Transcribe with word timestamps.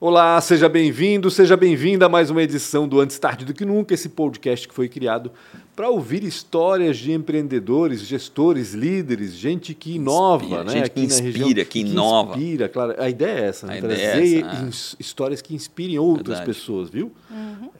Olá, 0.00 0.38
seja 0.40 0.68
bem-vindo, 0.68 1.30
seja 1.30 1.56
bem-vinda 1.56 2.06
a 2.06 2.08
mais 2.08 2.28
uma 2.28 2.42
edição 2.42 2.86
do 2.86 3.00
Antes 3.00 3.18
Tarde 3.18 3.44
do 3.44 3.54
Que 3.54 3.64
Nunca, 3.64 3.94
esse 3.94 4.08
podcast 4.10 4.68
que 4.68 4.74
foi 4.74 4.88
criado 4.88 5.30
para 5.74 5.88
ouvir 5.88 6.22
histórias 6.24 6.98
de 6.98 7.12
empreendedores, 7.12 8.00
gestores, 8.00 8.74
líderes, 8.74 9.32
gente 9.34 9.72
que 9.72 9.94
inova, 9.94 10.44
Inspira, 10.44 10.64
né? 10.64 10.72
gente 10.72 10.84
aqui 10.84 10.94
que 10.94 11.00
na 11.00 11.14
inspira, 11.14 11.32
região, 11.46 11.64
que 11.66 11.80
inova. 11.80 12.36
Inspira, 12.36 12.68
claro. 12.68 12.94
A 12.98 13.08
ideia 13.08 13.38
é 13.40 13.44
essa, 13.46 13.66
né? 13.66 13.74
A 13.74 13.78
ideia 13.78 13.92
é 13.94 14.10
trazer 14.12 14.38
essa, 14.44 14.64
é. 14.64 14.68
his- 14.68 14.96
histórias 14.98 15.40
que 15.40 15.54
inspirem 15.54 15.98
outras 15.98 16.38
Verdade. 16.38 16.46
pessoas, 16.46 16.90
viu? 16.90 17.10
Uhum. 17.30 17.70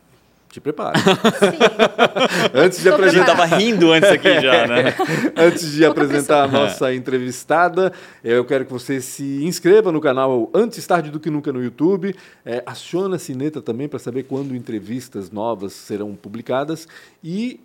Te 0.54 0.60
prepara. 0.60 0.96
Sim. 1.02 1.58
Antes 2.54 2.78
de 2.78 2.84
Tô 2.84 2.90
A 2.90 2.94
apresentar 2.94 3.26
tava 3.26 3.44
rindo 3.56 3.90
antes 3.90 4.08
aqui 4.08 4.40
já, 4.40 4.68
né? 4.68 4.94
Antes 5.36 5.72
de 5.72 5.84
apresentar 5.84 6.44
a 6.44 6.46
É. 6.46 6.50
nossa 6.50 6.94
entrevistada, 6.94 7.92
eu 8.22 8.44
quero 8.44 8.64
que 8.64 8.72
você 8.72 9.00
se 9.00 9.44
inscreva 9.44 9.90
no 9.90 10.00
canal 10.00 10.48
Antes 10.54 10.86
Tarde 10.86 11.10
do 11.10 11.18
Que 11.18 11.28
Nunca 11.28 11.52
no 11.52 11.60
YouTube. 11.60 12.14
É, 12.46 12.62
aciona 12.64 13.16
a 13.16 13.18
sineta 13.18 13.60
também 13.60 13.88
para 13.88 13.98
saber 13.98 14.22
quando 14.22 14.54
entrevistas 14.54 15.28
novas 15.28 15.72
serão 15.72 16.14
publicadas. 16.14 16.86
E 17.22 17.58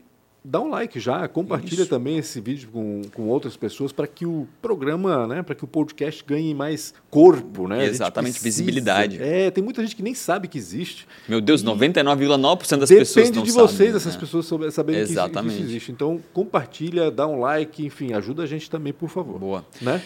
dá 0.50 0.60
um 0.60 0.70
like 0.70 1.00
já, 1.00 1.28
compartilha 1.28 1.82
Isso. 1.82 1.90
também 1.90 2.18
esse 2.18 2.42
vídeo 2.42 2.70
com, 2.72 3.02
com 3.14 3.28
outras 3.28 3.56
pessoas 3.56 3.92
para 3.92 4.08
que 4.08 4.26
o 4.26 4.48
programa, 4.62 5.28
né, 5.28 5.44
para 5.44 5.54
que 5.54 5.64
o 5.64 5.68
podcast 5.68 6.24
ganhe 6.26 6.56
mais 6.56 6.92
corpo, 7.10 7.68
né? 7.68 7.86
Exatamente, 7.86 8.42
visibilidade. 8.42 9.22
É, 9.22 9.52
tem 9.52 9.64
muita 9.64 9.82
gente 9.84 9.96
que 9.96 10.02
nem 10.02 10.16
sabe 10.16 10.48
que 10.48 10.58
existe. 10.58 11.08
Meu 11.28 11.40
Deus, 11.40 11.64
99,9% 11.64 12.78
das 12.80 12.90
pessoas 12.90 13.16
Depende 13.30 13.38
não 13.38 13.44
de 13.44 13.52
sabem, 13.52 13.68
vocês, 13.68 13.96
essas 13.96 14.14
né? 14.16 14.20
pessoas 14.20 14.46
souber- 14.48 14.72
saberem 14.72 15.02
que 15.02 15.12
isso- 15.12 15.14
que 15.14 15.20
isso 15.20 15.30
Exatamente. 15.32 15.62
existe. 15.62 15.92
Então, 15.92 16.20
compartilha, 16.34 17.12
dá 17.12 17.28
um 17.28 17.40
like, 17.40 17.86
enfim, 17.86 18.14
ajuda 18.14 18.44
a 18.44 18.46
gente 18.48 18.70
também, 18.70 18.92
por 18.92 19.10
favor. 19.10 19.38
Boa. 19.40 19.66
Né? 19.82 20.02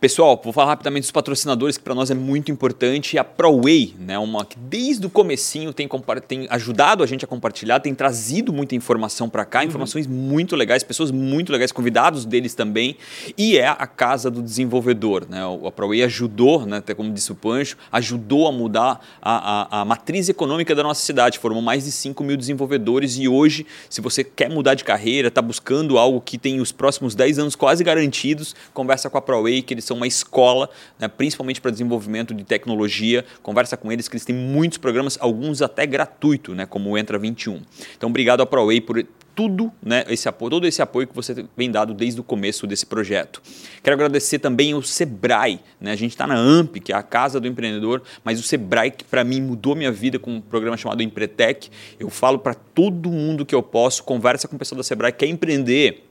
Pessoal, 0.00 0.38
vou 0.44 0.52
falar 0.52 0.66
rapidamente 0.68 1.04
dos 1.04 1.10
patrocinadores 1.10 1.78
que 1.78 1.82
para 1.82 1.94
nós 1.94 2.10
é 2.10 2.14
muito 2.14 2.52
importante. 2.52 3.16
A 3.16 3.24
ProWay, 3.24 3.94
né, 3.98 4.18
uma 4.18 4.44
que 4.44 4.58
desde 4.58 5.06
o 5.06 5.08
comecinho 5.08 5.72
tem, 5.72 5.88
tem 6.28 6.46
ajudado 6.50 7.02
a 7.02 7.06
gente 7.06 7.24
a 7.24 7.28
compartilhar, 7.28 7.80
tem 7.80 7.94
trazido 7.94 8.52
muita 8.52 8.74
informação 8.74 9.30
para 9.30 9.46
cá, 9.46 9.64
informações 9.64 10.06
muito 10.06 10.56
legais, 10.56 10.82
pessoas 10.82 11.10
muito 11.10 11.50
legais, 11.50 11.72
convidados 11.72 12.26
deles 12.26 12.54
também. 12.54 12.98
E 13.38 13.56
é 13.56 13.66
a 13.66 13.86
casa 13.86 14.30
do 14.30 14.42
desenvolvedor, 14.42 15.26
né? 15.26 15.40
A 15.66 15.70
ProWay 15.70 16.02
ajudou, 16.02 16.66
né, 16.66 16.76
até 16.78 16.92
como 16.92 17.10
disse 17.10 17.32
o 17.32 17.34
Pancho, 17.34 17.78
ajudou 17.90 18.46
a 18.46 18.52
mudar 18.52 19.00
a, 19.22 19.78
a- 19.78 19.80
a 19.80 19.84
matriz 19.86 20.28
econômica 20.28 20.74
da 20.74 20.82
nossa 20.82 21.00
cidade. 21.00 21.38
Formou 21.38 21.62
mais 21.62 21.84
de 21.84 21.90
5 21.92 22.22
mil 22.22 22.36
desenvolvedores 22.36 23.16
e 23.16 23.26
hoje, 23.26 23.64
se 23.88 24.02
você 24.02 24.22
quer 24.22 24.50
mudar 24.50 24.74
de 24.74 24.84
carreira, 24.84 25.28
está 25.28 25.40
buscando 25.40 25.96
algo 25.96 26.20
que 26.20 26.36
tem 26.36 26.60
os 26.60 26.72
próximos 26.72 27.14
10 27.14 27.38
anos 27.38 27.56
quase 27.56 27.82
garantidos, 27.82 28.54
conversa 28.74 29.08
com 29.08 29.16
a 29.16 29.22
ProWay, 29.22 29.62
que 29.62 29.72
eles 29.72 29.83
são 29.84 29.96
uma 29.96 30.06
escola, 30.06 30.68
né, 30.98 31.08
principalmente 31.08 31.60
para 31.60 31.70
desenvolvimento 31.70 32.34
de 32.34 32.44
tecnologia. 32.44 33.24
Conversa 33.42 33.76
com 33.76 33.90
eles, 33.90 34.08
que 34.08 34.16
eles 34.16 34.24
têm 34.24 34.34
muitos 34.34 34.78
programas, 34.78 35.16
alguns 35.20 35.62
até 35.62 35.86
gratuito, 35.86 36.54
né, 36.54 36.66
como 36.66 36.90
o 36.90 36.98
Entra 36.98 37.18
21. 37.18 37.62
Então, 37.96 38.10
obrigado 38.10 38.42
à 38.42 38.46
ProWay 38.46 38.80
por 38.80 39.04
tudo, 39.34 39.72
né, 39.82 40.04
esse 40.08 40.28
apoio, 40.28 40.50
todo 40.50 40.66
esse 40.66 40.80
apoio 40.80 41.08
que 41.08 41.14
você 41.14 41.44
vem 41.56 41.70
dado 41.70 41.92
desde 41.92 42.20
o 42.20 42.24
começo 42.24 42.66
desse 42.66 42.86
projeto. 42.86 43.42
Quero 43.82 43.94
agradecer 43.94 44.38
também 44.38 44.72
ao 44.72 44.82
Sebrae, 44.82 45.60
né? 45.80 45.92
A 45.92 45.96
gente 45.96 46.12
está 46.12 46.26
na 46.26 46.36
AMP, 46.36 46.80
que 46.80 46.92
é 46.92 46.96
a 46.96 47.02
casa 47.02 47.40
do 47.40 47.48
empreendedor, 47.48 48.02
mas 48.22 48.38
o 48.38 48.42
Sebrae 48.42 48.90
que 48.90 49.04
para 49.04 49.24
mim 49.24 49.40
mudou 49.40 49.74
minha 49.74 49.90
vida 49.90 50.18
com 50.18 50.36
um 50.36 50.40
programa 50.40 50.76
chamado 50.76 51.02
Empretec. 51.02 51.68
Eu 51.98 52.08
falo 52.10 52.38
para 52.38 52.54
todo 52.54 53.10
mundo 53.10 53.44
que 53.44 53.54
eu 53.54 53.62
posso, 53.62 54.04
conversa 54.04 54.46
com 54.46 54.56
o 54.56 54.58
pessoal 54.58 54.76
da 54.76 54.84
Sebrae, 54.84 55.12
quer 55.12 55.26
empreender, 55.26 56.04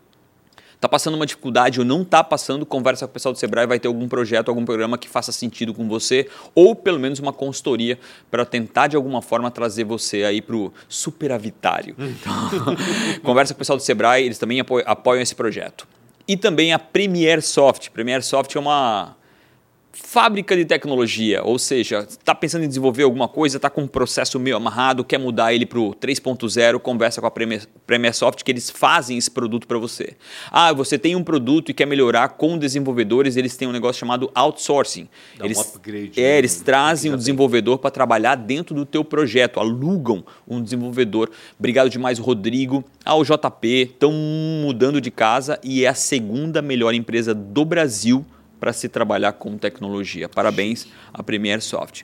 Tá 0.83 0.89
passando 0.89 1.13
uma 1.13 1.25
dificuldade 1.25 1.79
ou 1.79 1.85
não 1.85 2.03
tá 2.03 2.21
passando, 2.21 2.65
conversa 2.65 3.07
com 3.07 3.11
o 3.11 3.13
pessoal 3.13 3.31
do 3.31 3.39
Sebrae, 3.39 3.65
vai 3.65 3.79
ter 3.79 3.87
algum 3.87 4.05
projeto, 4.05 4.49
algum 4.49 4.65
programa 4.65 4.97
que 4.97 5.07
faça 5.07 5.31
sentido 5.31 5.73
com 5.73 5.87
você, 5.87 6.27
ou 6.53 6.75
pelo 6.75 6.99
menos 6.99 7.19
uma 7.19 7.31
consultoria 7.31 7.97
para 8.29 8.43
tentar 8.43 8.87
de 8.87 8.97
alguma 8.97 9.21
forma 9.21 9.49
trazer 9.49 9.85
você 9.85 10.25
aí 10.25 10.41
pro 10.41 10.73
superavitário. 10.89 11.95
Então, 11.97 12.75
conversa 13.23 13.53
com 13.53 13.59
o 13.59 13.59
pessoal 13.59 13.77
do 13.77 13.81
Sebrae, 13.81 14.25
eles 14.25 14.37
também 14.37 14.59
apoiam, 14.59 14.83
apoiam 14.85 15.21
esse 15.21 15.33
projeto. 15.33 15.87
E 16.27 16.35
também 16.35 16.73
a 16.73 16.79
Premier 16.79 17.41
Soft. 17.41 17.89
Premier 17.91 18.21
Soft 18.21 18.53
é 18.53 18.59
uma 18.59 19.15
fábrica 19.93 20.57
de 20.57 20.65
tecnologia, 20.65 21.43
ou 21.43 21.59
seja, 21.59 21.99
está 21.99 22.33
pensando 22.33 22.63
em 22.63 22.67
desenvolver 22.67 23.03
alguma 23.03 23.27
coisa, 23.27 23.57
está 23.57 23.69
com 23.69 23.81
um 23.81 23.87
processo 23.87 24.39
meio 24.39 24.57
amarrado, 24.57 25.03
quer 25.03 25.19
mudar 25.19 25.53
ele 25.53 25.67
para 25.67 25.79
o 25.79 25.93
3.0, 25.93 26.79
conversa 26.79 27.21
com 27.21 27.27
a 27.27 27.31
Premier, 27.31 27.61
Premier 27.85 28.13
Soft 28.13 28.43
que 28.43 28.51
eles 28.51 28.71
fazem 28.71 29.17
esse 29.19 29.29
produto 29.29 29.67
para 29.67 29.77
você. 29.77 30.15
Ah, 30.51 30.73
você 30.73 30.97
tem 30.97 31.15
um 31.15 31.23
produto 31.23 31.69
e 31.69 31.73
quer 31.75 31.85
melhorar 31.85 32.29
com 32.29 32.57
desenvolvedores, 32.57 33.37
eles 33.37 33.55
têm 33.55 33.67
um 33.67 33.71
negócio 33.71 33.99
chamado 33.99 34.31
outsourcing. 34.33 35.07
Dá 35.37 35.43
um 35.43 35.47
eles, 35.47 35.59
upgrade, 35.59 36.19
é, 36.19 36.23
né, 36.23 36.37
eles 36.39 36.59
trazem 36.61 37.11
tem. 37.11 37.17
desenvolvedor 37.17 37.77
para 37.77 37.91
trabalhar 37.91 38.33
dentro 38.33 38.73
do 38.73 38.87
teu 38.87 39.05
projeto, 39.05 39.59
alugam 39.59 40.25
um 40.47 40.59
desenvolvedor. 40.59 41.29
Obrigado 41.59 41.89
demais, 41.89 42.17
Rodrigo. 42.17 42.83
Ao 43.05 43.23
JP, 43.23 43.67
estão 43.67 44.11
mudando 44.11 44.99
de 44.99 45.11
casa 45.11 45.59
e 45.63 45.85
é 45.85 45.87
a 45.87 45.93
segunda 45.93 46.63
melhor 46.63 46.95
empresa 46.95 47.35
do 47.35 47.63
Brasil 47.63 48.25
para 48.63 48.71
se 48.71 48.87
trabalhar 48.87 49.33
com 49.33 49.57
tecnologia. 49.57 50.29
Parabéns 50.29 50.87
à 51.13 51.21
Premier 51.21 51.61
Soft. 51.61 52.03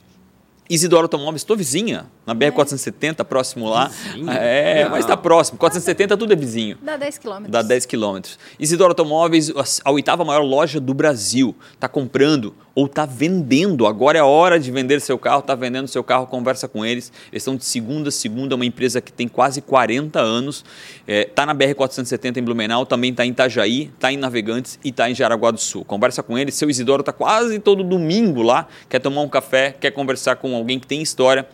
Isidoro 0.70 1.04
Automóveis, 1.04 1.42
estou 1.42 1.58
vizinha, 1.58 2.06
na 2.28 2.36
BR-470, 2.36 3.26
próximo 3.26 3.68
lá. 3.68 3.88
Vizinha? 3.88 4.34
É, 4.34 4.84
Ah. 4.84 4.90
mas 4.90 5.00
está 5.00 5.18
próximo. 5.18 5.58
470 5.58 6.16
tudo 6.16 6.32
é 6.32 6.36
vizinho. 6.36 6.78
Dá 6.80 6.96
10 6.96 7.18
quilômetros. 7.18 7.52
Dá 7.52 7.62
10 7.64 7.86
quilômetros. 7.88 8.38
Isidoro 8.60 8.92
Automóveis, 8.92 9.52
a- 9.84 9.92
oitava 9.92 10.24
maior 10.24 10.44
loja 10.44 10.80
do 10.80 10.94
Brasil. 10.94 11.56
Está 11.74 11.88
comprando 11.88 12.54
ou 12.76 12.86
está 12.86 13.04
vendendo. 13.04 13.88
Agora 13.88 14.20
é 14.20 14.22
a 14.22 14.26
hora 14.26 14.60
de 14.60 14.70
vender 14.70 15.02
seu 15.02 15.18
carro. 15.18 15.40
Está 15.40 15.56
vendendo 15.56 15.88
seu 15.88 16.04
carro, 16.04 16.28
conversa 16.28 16.68
com 16.68 16.86
eles. 16.86 17.12
Eles 17.32 17.42
são 17.42 17.56
de 17.56 17.66
segunda 17.66 18.10
a 18.10 18.12
segunda, 18.12 18.54
uma 18.54 18.64
empresa 18.66 19.02
que 19.02 19.12
tem 19.12 19.28
quase 19.28 19.62
40 19.62 20.20
anos. 20.20 20.64
Está 21.08 21.48
na 21.48 21.56
BR-470 21.56 22.38
em 22.38 22.44
Blumenau, 22.44 22.86
também 22.86 23.10
está 23.10 23.26
em 23.26 23.32
Itajaí, 23.32 23.90
está 23.96 24.14
em 24.14 24.18
Navegantes 24.18 24.78
e 24.84 24.90
está 24.90 25.10
em 25.10 25.16
Jaraguá 25.16 25.50
do 25.50 25.60
Sul. 25.60 25.84
Conversa 25.84 26.22
com 26.22 26.38
eles. 26.38 26.54
Seu 26.54 26.70
Isidoro 26.70 27.02
está 27.02 27.12
quase 27.12 27.58
todo 27.58 27.84
domingo 27.84 28.44
lá. 28.44 28.68
Quer 28.88 29.00
tomar 29.00 29.22
um 29.22 29.28
café, 29.30 29.72
quer 29.78 29.90
conversar 29.92 30.36
com 30.36 30.59
alguém 30.60 30.80
que 30.80 30.88
tem 30.88 31.02
história. 31.02 31.48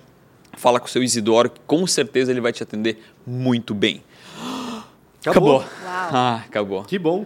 Fala 0.58 0.80
com 0.80 0.86
o 0.86 0.90
seu 0.90 1.04
Isidoro, 1.04 1.50
que 1.50 1.60
com 1.68 1.86
certeza 1.86 2.32
ele 2.32 2.42
vai 2.42 2.54
te 2.54 2.64
atender 2.64 3.04
muito 3.26 3.74
bem. 3.74 4.04
Acabou. 5.26 5.60
Uau. 5.60 5.66
Ah, 5.84 6.44
acabou. 6.48 6.84
Que 6.84 7.00
bom. 7.00 7.26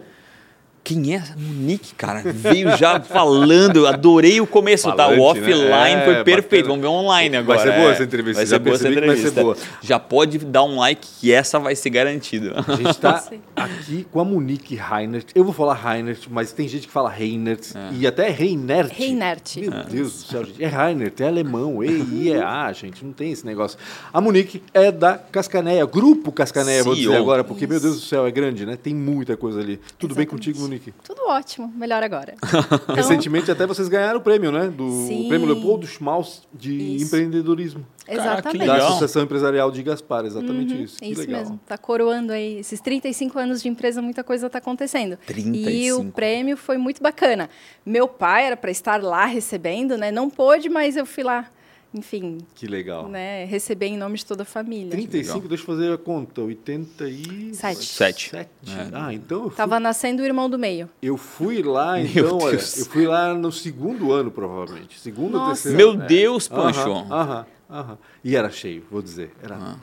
Quem 0.90 1.14
é 1.14 1.18
a 1.18 1.24
Monique, 1.38 1.94
cara? 1.94 2.20
Veio 2.24 2.76
já 2.76 3.00
falando, 3.00 3.86
adorei 3.86 4.40
o 4.40 4.46
começo, 4.46 4.88
tá? 4.90 5.04
Falante, 5.04 5.20
O 5.20 5.22
offline 5.22 5.68
né? 5.68 6.02
É, 6.02 6.04
foi 6.04 6.24
perfeito. 6.24 6.66
bacana. 6.66 6.68
Vamos 6.68 6.80
ver 6.80 6.88
online 6.88 7.30
Vai 7.30 7.38
agora. 7.38 7.60
ser 7.60 7.78
boa 7.78 7.88
é. 7.90 7.92
essa 7.92 8.02
entrevista, 8.02 8.36
Vai 8.38 8.46
já 8.46 8.56
ser 8.56 8.58
boa 8.58 8.74
essa 8.74 8.88
que 8.88 8.94
vai 8.94 9.02
ser 9.02 9.08
entrevista. 9.10 9.40
boa. 9.42 9.56
Já 9.80 9.98
pode 10.00 10.38
dar 10.38 10.64
um 10.64 10.76
like 10.78 11.06
que 11.20 11.32
essa 11.32 11.60
vai 11.60 11.76
ser 11.76 11.90
garantida. 11.90 12.54
A 12.66 12.74
gente 12.74 12.90
está 12.90 13.22
aqui 13.54 14.04
com 14.10 14.18
a 14.18 14.24
Monique 14.24 14.74
Reinert. 14.74 15.26
Eu 15.32 15.44
vou 15.44 15.52
falar 15.52 15.74
Reinert, 15.74 16.26
mas 16.28 16.50
tem 16.52 16.66
gente 16.66 16.88
que 16.88 16.92
fala 16.92 17.08
Reinert 17.08 17.68
e 17.92 18.04
até 18.04 18.28
Reinert. 18.28 18.90
Reinert. 18.92 19.58
Meu 19.58 19.70
Deus 19.84 20.12
do 20.12 20.28
céu, 20.28 20.44
gente. 20.44 20.64
É 20.64 20.66
Reinert, 20.66 21.20
é 21.20 21.28
alemão, 21.28 21.84
E-I-E-A, 21.84 22.72
gente. 22.72 23.04
Não 23.04 23.12
tem 23.12 23.30
esse 23.30 23.46
negócio. 23.46 23.78
A 24.12 24.20
Monique 24.20 24.60
é 24.74 24.90
da 24.90 25.16
Cascaneia, 25.16 25.86
Grupo 25.86 26.32
Cascaneia, 26.32 26.82
vou 26.82 26.96
dizer 26.96 27.14
agora, 27.14 27.44
porque, 27.44 27.64
meu 27.64 27.76
Isso. 27.76 27.86
Deus 27.86 28.00
do 28.00 28.06
céu, 28.06 28.26
é 28.26 28.30
grande, 28.32 28.66
né? 28.66 28.76
Tem 28.76 28.92
muita 28.92 29.36
coisa 29.36 29.60
ali. 29.60 29.78
Tudo 29.96 30.16
bem 30.16 30.22
Exatamente. 30.24 30.28
contigo, 30.30 30.58
Monique? 30.60 30.79
Tudo 31.04 31.22
ótimo, 31.28 31.72
melhor 31.76 32.02
agora. 32.02 32.34
Então, 32.90 32.94
Recentemente 32.94 33.50
até 33.50 33.66
vocês 33.66 33.88
ganharam 33.88 34.18
o 34.18 34.22
prêmio, 34.22 34.50
né? 34.50 34.68
Do 34.68 34.90
Sim. 35.06 35.26
o 35.26 35.28
prêmio 35.28 35.46
Leopoldo 35.46 35.86
Schmaus 35.86 36.42
de 36.52 36.96
Isso. 36.96 37.06
empreendedorismo. 37.06 37.86
Exatamente. 38.08 38.66
Da. 38.66 38.76
Associação 38.88 39.22
Empresarial 39.22 39.70
de 39.70 39.82
Gaspar, 39.82 40.24
exatamente 40.24 40.82
isso. 40.82 40.98
Que 40.98 41.04
Uhum, 41.06 41.12
Isso 41.12 41.20
legal. 41.20 41.40
mesmo. 41.40 41.60
Tá 41.66 41.78
coroando 41.78 42.32
aí 42.32 42.58
esses 42.58 42.80
35 42.80 43.38
anos 43.38 43.62
de 43.62 43.68
empresa, 43.68 44.02
muita 44.02 44.24
coisa 44.24 44.50
tá 44.50 44.58
acontecendo. 44.58 45.18
E 45.22 45.26
35. 45.26 46.00
o 46.00 46.12
prêmio 46.12 46.56
foi 46.56 46.76
muito 46.76 47.02
bacana. 47.02 47.48
Meu 47.86 48.08
pai 48.08 48.46
era 48.46 48.56
para 48.56 48.70
estar 48.70 49.00
lá 49.02 49.26
recebendo, 49.26 49.96
né? 49.96 50.10
Não 50.10 50.28
pôde, 50.28 50.68
mas 50.68 50.96
eu 50.96 51.06
fui 51.06 51.22
lá, 51.22 51.46
enfim, 51.92 52.38
Que 52.54 52.66
legal. 52.66 53.08
né, 53.08 53.44
receber 53.46 53.86
em 53.86 53.96
nome 53.96 54.16
de 54.16 54.24
toda 54.24 54.42
a 54.42 54.46
família. 54.46 54.90
35, 54.90 55.34
Legal. 55.34 55.48
deixa 55.48 55.62
eu 55.62 55.66
fazer 55.66 55.92
a 55.92 55.98
conta. 55.98 56.40
87. 56.40 57.54
Sete. 57.56 57.84
Sete. 57.84 58.30
Sete. 58.30 58.50
É. 58.70 58.88
Ah, 58.92 59.12
então 59.12 59.44
eu 59.44 59.50
fui, 59.50 59.78
nascendo 59.80 60.22
o 60.22 60.24
irmão 60.26 60.48
do 60.48 60.58
meio. 60.58 60.88
eu 61.02 61.16
fui 61.16 61.62
lá, 61.62 61.94
Meu 61.96 62.06
então, 62.06 62.38
olha, 62.38 62.54
eu 62.56 62.84
fui 62.86 63.06
lá 63.06 63.34
no 63.34 63.50
segundo 63.50 64.12
ano, 64.12 64.30
provavelmente. 64.30 64.98
Segundo 65.00 65.34
ou 65.34 65.40
Nossa. 65.40 65.68
terceiro. 65.68 65.96
Meu. 65.98 66.06
Deus, 66.06 66.50
Aham, 66.50 66.62
Pancho. 66.62 66.90
Aham, 66.90 67.46
aham. 67.70 67.98
E 68.22 68.36
era 68.36 68.50
cheio, 68.50 68.84
vou 68.90 69.02
dizer. 69.02 69.32
Era 69.42 69.76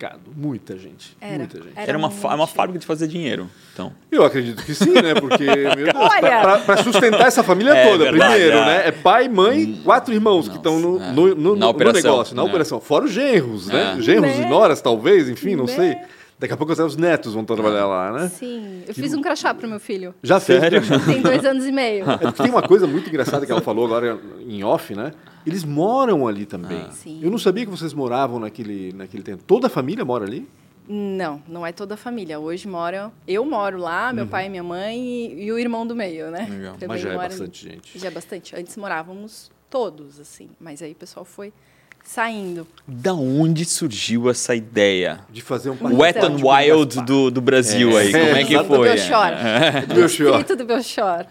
socado. 0.00 0.20
Muita 0.34 0.76
gente. 0.78 1.16
Era. 1.20 1.38
Muita 1.38 1.58
gente. 1.58 1.72
Era 1.76 1.88
Era 1.90 1.98
uma, 1.98 2.08
muito 2.08 2.20
fa- 2.20 2.34
uma 2.34 2.46
fábrica 2.46 2.78
de 2.78 2.86
fazer 2.86 3.06
dinheiro. 3.06 3.48
Então, 3.72 3.92
Eu 4.10 4.24
acredito 4.24 4.64
que 4.64 4.74
sim, 4.74 4.92
né? 4.92 5.14
Porque, 5.14 5.44
meu 5.76 5.92
Deus, 5.92 5.94
Olha! 5.94 6.20
pra, 6.20 6.40
pra- 6.40 6.58
pra 6.58 6.76
sustentar 6.78 7.26
essa 7.26 7.42
família 7.42 7.72
É 7.72 7.90
toda, 7.90 8.04
verdade, 8.10 8.32
primeiro, 8.34 8.56
é. 8.58 8.64
né? 8.66 8.88
É 8.88 8.92
pai, 8.92 9.28
mãe, 9.28 9.80
quatro 9.84 10.14
irmãos 10.14 10.48
que 10.48 10.56
estão 10.56 10.80
no, 10.80 11.02
é. 11.02 11.12
no, 11.12 11.34
no- 11.34 11.56
Na 11.56 11.66
no 11.66 11.70
operação, 11.70 12.10
negócio, 12.12 12.34
na 12.36 12.42
é. 12.42 12.44
operação. 12.44 12.80
Fora 12.80 13.04
os 13.04 13.12
genros, 13.12 13.66
né? 13.68 13.96
É. 13.98 14.02
Genros 14.02 14.36
Né? 14.36 14.46
e 14.46 14.48
noras, 14.48 14.80
talvez, 14.80 15.28
enfim, 15.28 15.54
não 15.54 15.66
Né? 15.66 15.72
sei. 15.74 15.96
Daqui 16.38 16.54
a 16.54 16.56
pouco 16.56 16.72
até 16.72 16.82
os 16.82 16.96
netos 16.96 17.34
vão 17.34 17.44
trabalhar 17.44 17.86
lá, 17.86 18.12
né? 18.12 18.28
Sim. 18.30 18.82
Eu 18.88 18.94
fiz 18.94 19.12
um 19.12 19.20
crachá 19.20 19.52
pro 19.52 19.68
meu 19.68 19.78
filho. 19.78 20.14
Já 20.22 20.40
fez. 20.40 20.58
Sério? 20.58 20.80
Tem 21.04 21.20
dois 21.20 21.44
anos 21.44 21.66
e 21.66 21.70
meio. 21.72 22.10
É 22.10 22.16
porque 22.16 22.42
tem 22.44 22.50
uma 22.50 22.62
coisa 22.62 22.86
muito 22.86 23.10
engraçada 23.10 23.44
que 23.44 23.52
ela 23.52 23.60
falou 23.60 23.84
agora 23.84 24.18
em 24.48 24.64
off, 24.64 24.94
né? 24.94 25.12
Eles 25.46 25.64
moram 25.64 26.26
ali 26.28 26.46
também. 26.46 26.78
Ah. 26.88 26.92
Eu 27.22 27.30
não 27.30 27.38
sabia 27.38 27.64
que 27.64 27.70
vocês 27.70 27.92
moravam 27.94 28.38
naquele, 28.38 28.92
naquele 28.92 29.22
tempo. 29.22 29.42
Toda 29.46 29.66
a 29.66 29.70
família 29.70 30.04
mora 30.04 30.24
ali? 30.24 30.48
Não, 30.88 31.40
não 31.46 31.64
é 31.64 31.70
toda 31.72 31.94
a 31.94 31.96
família. 31.96 32.38
Hoje 32.40 32.66
mora. 32.66 33.12
Eu 33.26 33.44
moro 33.44 33.78
lá, 33.78 34.12
meu 34.12 34.26
pai 34.26 34.46
e 34.46 34.48
minha 34.48 34.62
mãe 34.62 34.98
e, 34.98 35.44
e 35.44 35.52
o 35.52 35.58
irmão 35.58 35.86
do 35.86 35.94
meio, 35.94 36.30
né? 36.30 36.46
Legal. 36.50 36.72
Também 36.74 36.88
Mas 36.88 37.00
já 37.00 37.10
é 37.10 37.12
mora 37.12 37.26
ali. 37.26 37.38
bastante 37.38 37.68
gente. 37.68 37.98
Já 37.98 38.08
é 38.08 38.10
bastante. 38.10 38.56
Antes 38.56 38.76
morávamos 38.76 39.50
todos, 39.68 40.18
assim. 40.18 40.48
Mas 40.58 40.82
aí 40.82 40.92
o 40.92 40.96
pessoal 40.96 41.24
foi 41.24 41.52
saindo. 42.02 42.66
Da 42.88 43.14
onde 43.14 43.64
surgiu 43.64 44.28
essa 44.28 44.54
ideia? 44.54 45.20
De 45.30 45.40
fazer 45.40 45.70
um 45.70 45.74
Então. 45.74 45.96
Wet 45.96 46.18
and 46.18 46.36
tipo, 46.36 46.50
Wild 46.52 47.02
do, 47.04 47.30
do 47.30 47.40
Brasil 47.40 47.96
É, 47.96 48.02
aí, 48.02 48.12
como 48.12 48.24
é 48.24 48.44
que 48.44 48.52
exato. 48.54 48.68
Do 48.68 48.74
foi? 48.76 48.88
Belchior. 48.88 50.44
Do 50.44 50.56
Do 50.56 50.64
Belchior. 50.64 51.26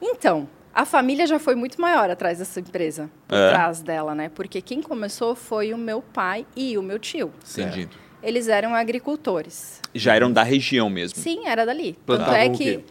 Então, 0.00 0.48
a 0.74 0.84
família 0.84 1.26
já 1.26 1.38
foi 1.38 1.54
muito 1.54 1.80
maior 1.80 2.08
atrás 2.10 2.38
dessa 2.38 2.60
empresa. 2.60 3.10
É. 3.28 3.50
trás 3.50 3.80
dela, 3.80 4.14
né? 4.14 4.28
Porque 4.34 4.60
quem 4.60 4.80
começou 4.82 5.34
foi 5.34 5.72
o 5.72 5.78
meu 5.78 6.00
pai 6.02 6.46
e 6.56 6.76
o 6.78 6.82
meu 6.82 6.98
tio. 6.98 7.32
Entendi. 7.52 7.88
Eles 8.22 8.46
eram 8.48 8.74
agricultores. 8.74 9.80
Já 9.94 10.14
eram 10.14 10.30
da 10.32 10.42
região 10.42 10.88
mesmo. 10.88 11.18
Sim, 11.18 11.46
era 11.46 11.64
dali. 11.66 11.92
Tanto 11.92 12.04
Plantavam 12.06 12.34
é 12.36 12.48
que 12.50 12.56
quê? 12.58 12.76
Uhum. 12.76 12.82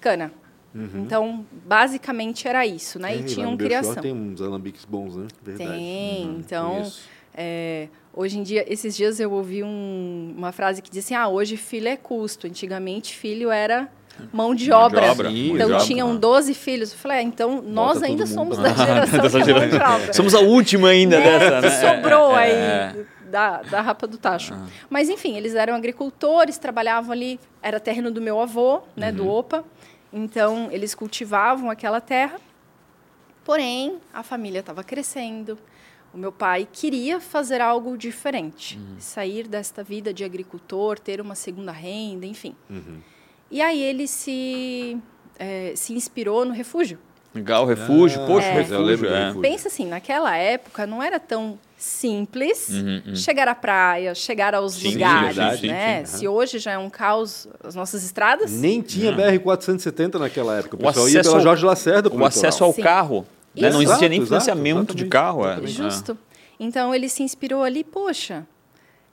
cana. 0.00 0.32
Então, 0.74 1.46
basicamente 1.66 2.46
era 2.46 2.66
isso, 2.66 2.98
né? 2.98 3.14
É, 3.14 3.16
e 3.18 3.24
tinham 3.24 3.56
Belchior 3.56 3.80
criação. 3.82 4.02
Tem 4.02 4.12
uns 4.12 4.40
alambiques 4.42 4.84
bons, 4.84 5.16
né? 5.16 5.26
Verdade. 5.42 5.70
Tem, 5.70 6.26
Uhum, 6.26 6.36
então, 6.38 6.92
é, 7.34 7.88
hoje 8.12 8.38
em 8.38 8.42
dia, 8.42 8.64
esses 8.70 8.94
dias 8.94 9.18
eu 9.18 9.32
ouvi 9.32 9.62
um- 9.64 10.34
uma 10.36 10.52
frase 10.52 10.82
que 10.82 10.90
dizia 10.90 11.00
assim, 11.00 11.14
ah, 11.14 11.28
hoje 11.28 11.56
filho 11.56 11.88
é 11.88 11.96
custo, 11.96 12.46
antigamente 12.46 13.14
filho 13.16 13.50
era 13.50 13.90
mão 14.32 14.54
de 14.54 14.68
Mão 14.68 14.80
de 14.88 14.96
obra. 14.96 15.10
obra, 15.12 15.28
Sim, 15.30 15.52
então 15.54 15.68
exato. 15.68 15.84
tinham 15.86 16.16
12 16.16 16.54
filhos. 16.54 16.92
Eu 16.92 16.98
falei, 16.98 17.18
ah, 17.18 17.22
então 17.22 17.62
nós 17.62 18.02
ainda 18.02 18.26
somos 18.26 18.56
da 18.58 18.72
geração 18.72 19.20
Dessa 19.20 19.42
que 19.42 19.50
é 19.50 19.54
mão 19.54 19.64
de 19.64 19.70
geração. 19.72 19.94
obra. 20.02 20.12
Somos 20.12 20.34
a 20.34 20.40
última 20.40 20.88
ainda 20.88 21.18
Né, 21.18 21.38
dessa, 21.38 21.60
né? 21.60 21.70
sobrou 21.96 22.36
É, 22.36 22.42
aí 22.42 22.50
é. 22.52 23.06
Da, 23.30 23.62
da 23.62 23.80
rapa 23.80 24.06
do 24.06 24.16
tacho. 24.16 24.54
Mas, 24.88 25.08
enfim, 25.08 25.36
eles 25.36 25.54
eram 25.54 25.74
agricultores, 25.74 26.58
trabalhavam 26.58 27.10
ali, 27.12 27.40
era 27.60 27.80
terreno 27.80 28.10
do 28.10 28.20
meu 28.20 28.40
avô, 28.40 28.82
né, 28.94 29.10
do 29.10 29.28
OPA. 29.28 29.64
Então, 30.12 30.68
eles 30.70 30.94
cultivavam 30.94 31.68
aquela 31.68 32.00
terra. 32.00 32.38
Porém, 33.44 33.98
a 34.14 34.22
família 34.22 34.60
estava 34.60 34.82
crescendo. 34.82 35.58
O 36.14 36.18
meu 36.18 36.32
pai 36.32 36.66
queria 36.72 37.20
fazer 37.20 37.60
algo 37.60 37.96
diferente, 37.98 38.78
sair 38.98 39.46
desta 39.46 39.82
vida 39.84 40.14
de 40.14 40.24
agricultor, 40.24 40.98
ter 40.98 41.20
uma 41.20 41.34
segunda 41.34 41.72
renda, 41.72 42.24
enfim. 42.26 42.54
Uhum. 42.70 43.00
E 43.50 43.60
aí 43.62 43.80
ele 43.82 44.06
se, 44.06 44.96
eh, 45.38 45.72
se 45.76 45.92
inspirou 45.92 46.44
no 46.44 46.52
refúgio. 46.52 46.98
Legal, 47.34 47.66
refúgio. 47.66 48.22
Ah, 48.22 48.26
Poxa, 48.26 48.46
é. 48.46 48.52
refúgio. 48.54 48.74
Eu 48.76 48.82
lembro 48.82 49.08
é. 49.08 49.34
Pensa 49.40 49.68
assim, 49.68 49.86
naquela 49.86 50.34
época 50.36 50.86
não 50.86 51.02
era 51.02 51.20
tão 51.20 51.58
simples 51.76 52.68
Uhum, 52.70 53.02
uhum. 53.08 53.14
chegar 53.14 53.46
à 53.46 53.54
praia, 53.54 54.14
chegar 54.14 54.54
aos 54.54 54.74
Sim, 54.74 54.92
lugares, 54.94 55.36
verdade, 55.36 55.60
sim, 55.60 55.66
né? 55.68 56.04
sim, 56.06 56.16
Se 56.18 56.26
hoje 56.28 56.58
já 56.58 56.72
é 56.72 56.78
um 56.78 56.88
caos 56.88 57.46
as 57.62 57.74
nossas 57.74 58.02
estradas, 58.02 58.50
Nem 58.50 58.80
tinha 58.80 59.10
Não. 59.12 59.18
BR-470 59.18 60.14
naquela 60.18 60.56
época. 60.58 60.76
O 60.76 60.80
O 60.80 60.86
pessoal 60.86 61.08
ia 61.08 61.22
pela 61.22 61.34
ao- 61.36 61.40
Jorge 61.42 61.64
Lacerda 61.66 62.08
O 62.12 62.24
acesso 62.24 62.64
ao 62.64 62.72
Sim. 62.72 62.82
carro. 62.82 63.26
né? 63.54 63.68
Não 63.70 63.80
Exato, 63.80 63.82
existia 63.82 64.08
nem 64.08 64.18
exato, 64.18 64.28
financiamento 64.28 64.94
de 64.94 65.04
exatamente, 65.04 65.08
carro. 65.10 65.46
é. 65.46 65.66
justo. 65.66 66.18
Então 66.58 66.94
ele 66.94 67.08
se 67.08 67.22
inspirou 67.22 67.62
ali, 67.62 67.84
poxa, 67.84 68.46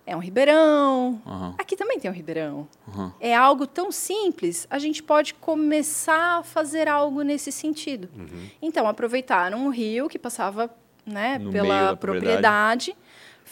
é 0.06 0.16
um 0.16 0.20
ribeirão. 0.20 1.22
Aham. 1.26 1.56
Aqui 1.58 1.76
também 1.76 2.00
tem 2.00 2.10
um 2.10 2.14
ribeirão. 2.14 2.68
Aham. 2.88 3.14
É 3.20 3.36
algo 3.36 3.66
tão 3.68 3.92
simples, 3.92 4.68
a 4.70 4.78
gente 4.80 5.02
pode 5.04 5.34
começar 5.34 6.40
a 6.40 6.44
fazer 6.44 6.88
algo 6.88 7.22
nesse 7.22 7.52
sentido. 7.52 8.10
Uhum. 8.18 8.48
Então 8.62 8.88
aproveitaram 8.88 9.66
o 9.66 9.70
rio 9.70 10.08
que 10.10 10.20
passava, 10.20 10.70
né, 11.06 11.38
No 11.38 11.52
pela 11.52 11.92
da 11.92 11.96
propriedade. 11.96 12.92
propriedade. 12.92 12.96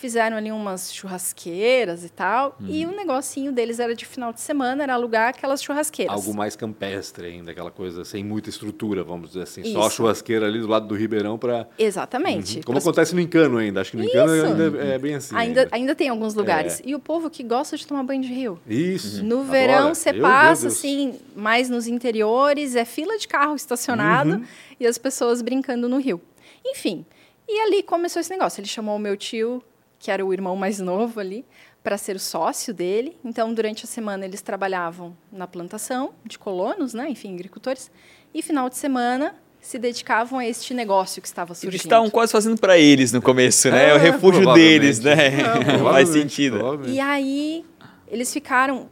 Fizeram 0.02 0.36
ali 0.36 0.52
umas 0.52 0.92
churrasqueiras 0.92 2.04
e 2.04 2.10
tal. 2.10 2.58
Uhum. 2.60 2.66
E 2.68 2.86
o 2.88 2.92
negocinho 2.92 3.52
deles 3.52 3.80
era 3.80 3.94
de 3.94 4.04
final 4.04 4.34
de 4.34 4.42
semana, 4.42 4.82
era 4.82 4.96
alugar 4.96 5.30
aquelas 5.30 5.62
churrasqueiras. 5.62 6.16
Algo 6.16 6.34
mais 6.34 6.56
campestre 6.56 7.28
ainda, 7.28 7.52
aquela 7.52 7.70
coisa 7.70 8.04
sem 8.04 8.24
muita 8.24 8.50
estrutura, 8.50 9.04
vamos 9.04 9.30
dizer 9.30 9.44
assim. 9.44 9.64
Só 9.72 9.84
a 9.84 9.88
Isso. 9.88 9.98
churrasqueira 9.98 10.48
ali 10.48 10.60
do 10.60 10.66
lado 10.68 10.88
do 10.88 10.96
Ribeirão 10.96 11.38
para. 11.38 11.70
Exatamente. 11.78 12.64
Como 12.64 12.74
Pras- 12.78 12.84
acontece 12.84 13.14
no 13.14 13.22
Encano 13.22 13.60
ainda. 13.60 13.80
Acho 13.82 13.92
que 13.92 13.98
no 13.98 14.04
Encano 14.04 14.36
Isso. 14.36 14.46
ainda 14.48 14.78
é 14.84 14.98
bem 14.98 15.14
assim. 15.14 15.36
ainda, 15.36 15.68
ainda 15.72 15.94
tem 15.94 16.10
alguns 16.10 16.34
lugares. 16.34 16.80
É. 16.80 16.84
E 16.90 16.96
o 16.96 17.00
povo 17.00 17.30
que 17.30 17.44
gosta 17.44 17.78
de 17.78 17.86
tomar 17.86 18.02
banho 18.02 18.24
de 18.24 18.34
rio. 18.34 18.60
Isso. 18.68 19.24
No 19.24 19.42
Adora. 19.42 19.52
verão, 19.52 19.94
você 19.94 20.12
meu 20.12 20.24
passa, 20.24 20.64
Deus. 20.64 20.78
assim, 20.78 21.20
mais 21.36 21.70
nos 21.70 21.86
interiores, 21.86 22.76
é 22.76 22.86
fila 22.86 23.20
de 23.20 23.28
carro 23.28 23.56
estacionado 23.56 24.32
Uhum. 24.38 24.44
e 24.80 24.88
as 24.88 24.98
pessoas 24.98 25.44
brincando 25.44 25.88
no 25.88 26.00
rio. 26.00 26.20
Enfim, 26.66 27.06
e 27.48 27.60
ali 27.60 27.84
começou 27.84 28.20
esse 28.20 28.32
negócio. 28.32 28.60
Ele 28.62 28.68
chamou 28.68 28.96
o 28.96 29.00
meu 29.00 29.16
tio, 29.16 29.62
que 30.02 30.10
era 30.10 30.26
o 30.26 30.34
irmão 30.34 30.56
mais 30.56 30.80
novo 30.80 31.20
ali, 31.20 31.46
para 31.84 31.96
ser 31.96 32.16
o 32.16 32.20
sócio 32.20 32.74
dele. 32.74 33.16
Então, 33.24 33.54
durante 33.54 33.86
a 33.86 33.88
semana, 33.88 34.26
eles 34.26 34.42
trabalhavam 34.42 35.16
na 35.32 35.46
plantação 35.46 36.14
de 36.26 36.40
colonos, 36.40 36.96
né? 36.96 37.08
enfim, 37.08 37.36
agricultores. 37.36 37.92
E 38.34 38.42
final 38.42 38.68
de 38.68 38.78
semana, 38.78 39.36
se 39.62 39.78
dedicavam 39.78 40.40
a 40.40 40.46
este 40.46 40.74
negócio 40.74 41.22
que 41.22 41.28
estava 41.28 41.54
surgindo. 41.54 41.74
Eles 41.74 41.84
estavam 41.84 42.10
quase 42.10 42.32
fazendo 42.32 42.60
para 42.60 42.80
eles 42.80 43.12
no 43.12 43.22
começo, 43.22 43.70
né? 43.70 43.90
É, 43.90 43.94
o 43.94 44.00
refúgio 44.00 44.42
provavelmente. 44.42 44.80
deles, 44.80 45.00
né? 45.02 45.14
É, 45.14 45.78
Faz 45.84 46.10
sentido. 46.10 46.82
E 46.88 47.00
aí, 47.00 47.64
eles 48.08 48.34
ficaram. 48.34 48.90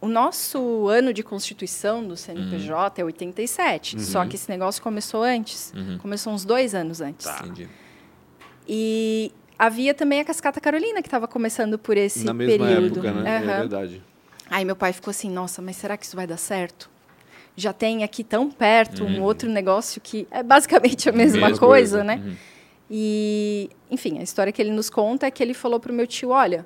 O 0.00 0.08
nosso 0.08 0.88
ano 0.88 1.12
de 1.12 1.22
constituição 1.22 2.02
do 2.02 2.16
CNPJ 2.16 3.02
é 3.02 3.04
87, 3.04 4.00
só 4.00 4.24
que 4.24 4.34
esse 4.34 4.48
negócio 4.48 4.82
começou 4.82 5.22
antes. 5.22 5.74
Começou 6.00 6.32
uns 6.32 6.42
dois 6.42 6.74
anos 6.74 7.02
antes. 7.02 7.26
Entendi. 7.26 7.68
E 8.66 9.30
havia 9.60 9.92
também 9.92 10.20
a 10.20 10.24
Cascata 10.24 10.58
Carolina, 10.60 11.02
que 11.02 11.08
estava 11.08 11.28
começando 11.28 11.78
por 11.78 11.96
esse 11.96 12.24
Na 12.24 12.32
mesma 12.32 12.66
período. 12.66 13.00
época, 13.00 13.12
né? 13.12 13.30
É 13.30 13.36
Aham. 13.38 13.58
verdade. 13.60 14.02
Aí 14.48 14.64
meu 14.64 14.74
pai 14.74 14.92
ficou 14.92 15.10
assim: 15.10 15.30
nossa, 15.30 15.60
mas 15.60 15.76
será 15.76 15.96
que 15.98 16.06
isso 16.06 16.16
vai 16.16 16.26
dar 16.26 16.38
certo? 16.38 16.88
Já 17.56 17.72
tem 17.72 18.02
aqui 18.02 18.24
tão 18.24 18.50
perto 18.50 19.04
um 19.04 19.20
outro 19.22 19.48
negócio 19.50 20.00
que 20.00 20.26
é 20.30 20.42
basicamente 20.42 21.08
a 21.08 21.12
mesma 21.12 21.48
Mesma 21.48 21.58
coisa, 21.58 21.98
coisa. 21.98 22.04
né? 22.04 22.36
E, 22.90 23.70
enfim, 23.90 24.18
a 24.18 24.22
história 24.22 24.52
que 24.52 24.60
ele 24.62 24.72
nos 24.72 24.88
conta 24.90 25.26
é 25.26 25.30
que 25.30 25.42
ele 25.42 25.52
falou 25.54 25.78
pro 25.78 25.92
meu 25.92 26.06
tio: 26.06 26.30
olha, 26.30 26.64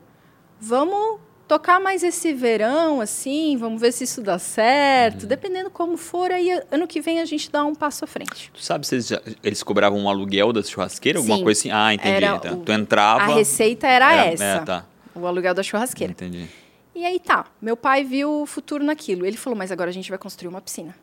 vamos 0.61 1.21
tocar 1.47 1.79
mais 1.81 2.03
esse 2.03 2.33
verão, 2.33 3.01
assim, 3.01 3.57
vamos 3.57 3.81
ver 3.81 3.93
se 3.93 4.05
isso 4.05 4.21
dá 4.23 4.39
certo. 4.39 5.27
Dependendo 5.27 5.71
como 5.71 5.97
for, 5.97 6.31
aí 6.31 6.51
ano 6.71 6.87
que 6.87 7.01
vem 7.01 7.21
a 7.21 7.25
gente 7.25 7.51
dá 7.51 7.65
um 7.65 7.75
passo 7.75 8.05
à 8.05 8.09
frente. 8.09 8.51
Tu 8.53 8.63
sabe 8.63 8.87
se 8.87 8.95
eles, 8.95 9.07
já- 9.09 9.21
eles 9.43 9.63
cobravam 9.63 9.99
um 9.99 10.09
aluguel 10.09 10.53
da 10.53 10.63
churrasqueira? 10.63 11.19
Alguma 11.19 11.37
Sim. 11.39 11.43
coisa 11.45 11.61
assim? 11.61 11.71
Ah, 11.71 11.95
entendi. 11.95 12.11
Era 12.25 12.37
Então, 12.37 12.55
o- 12.59 12.65
tu 12.65 12.73
entrava. 12.73 13.23
A 13.33 13.35
receita 13.37 13.87
era 13.87 14.25
É, 14.27 14.33
essa: 14.33 14.45
é, 14.45 14.59
tá. 14.61 14.85
o 15.15 15.27
aluguel 15.27 15.55
da 15.55 15.63
churrasqueira. 15.63 16.13
Entendi. 16.13 16.49
E 16.95 17.05
aí 17.05 17.19
tá, 17.19 17.47
meu 17.61 17.77
pai 17.77 18.05
viu 18.05 18.43
o 18.43 18.47
futuro 18.47 18.85
naquilo. 18.85 19.27
Ele 19.27 19.37
falou, 19.37 19.57
mas 19.59 19.73
agora 19.73 19.91
a 19.91 19.93
gente 19.93 20.09
vai 20.09 20.19
construir 20.19 20.49
uma 20.49 20.61
piscina. 20.61 20.95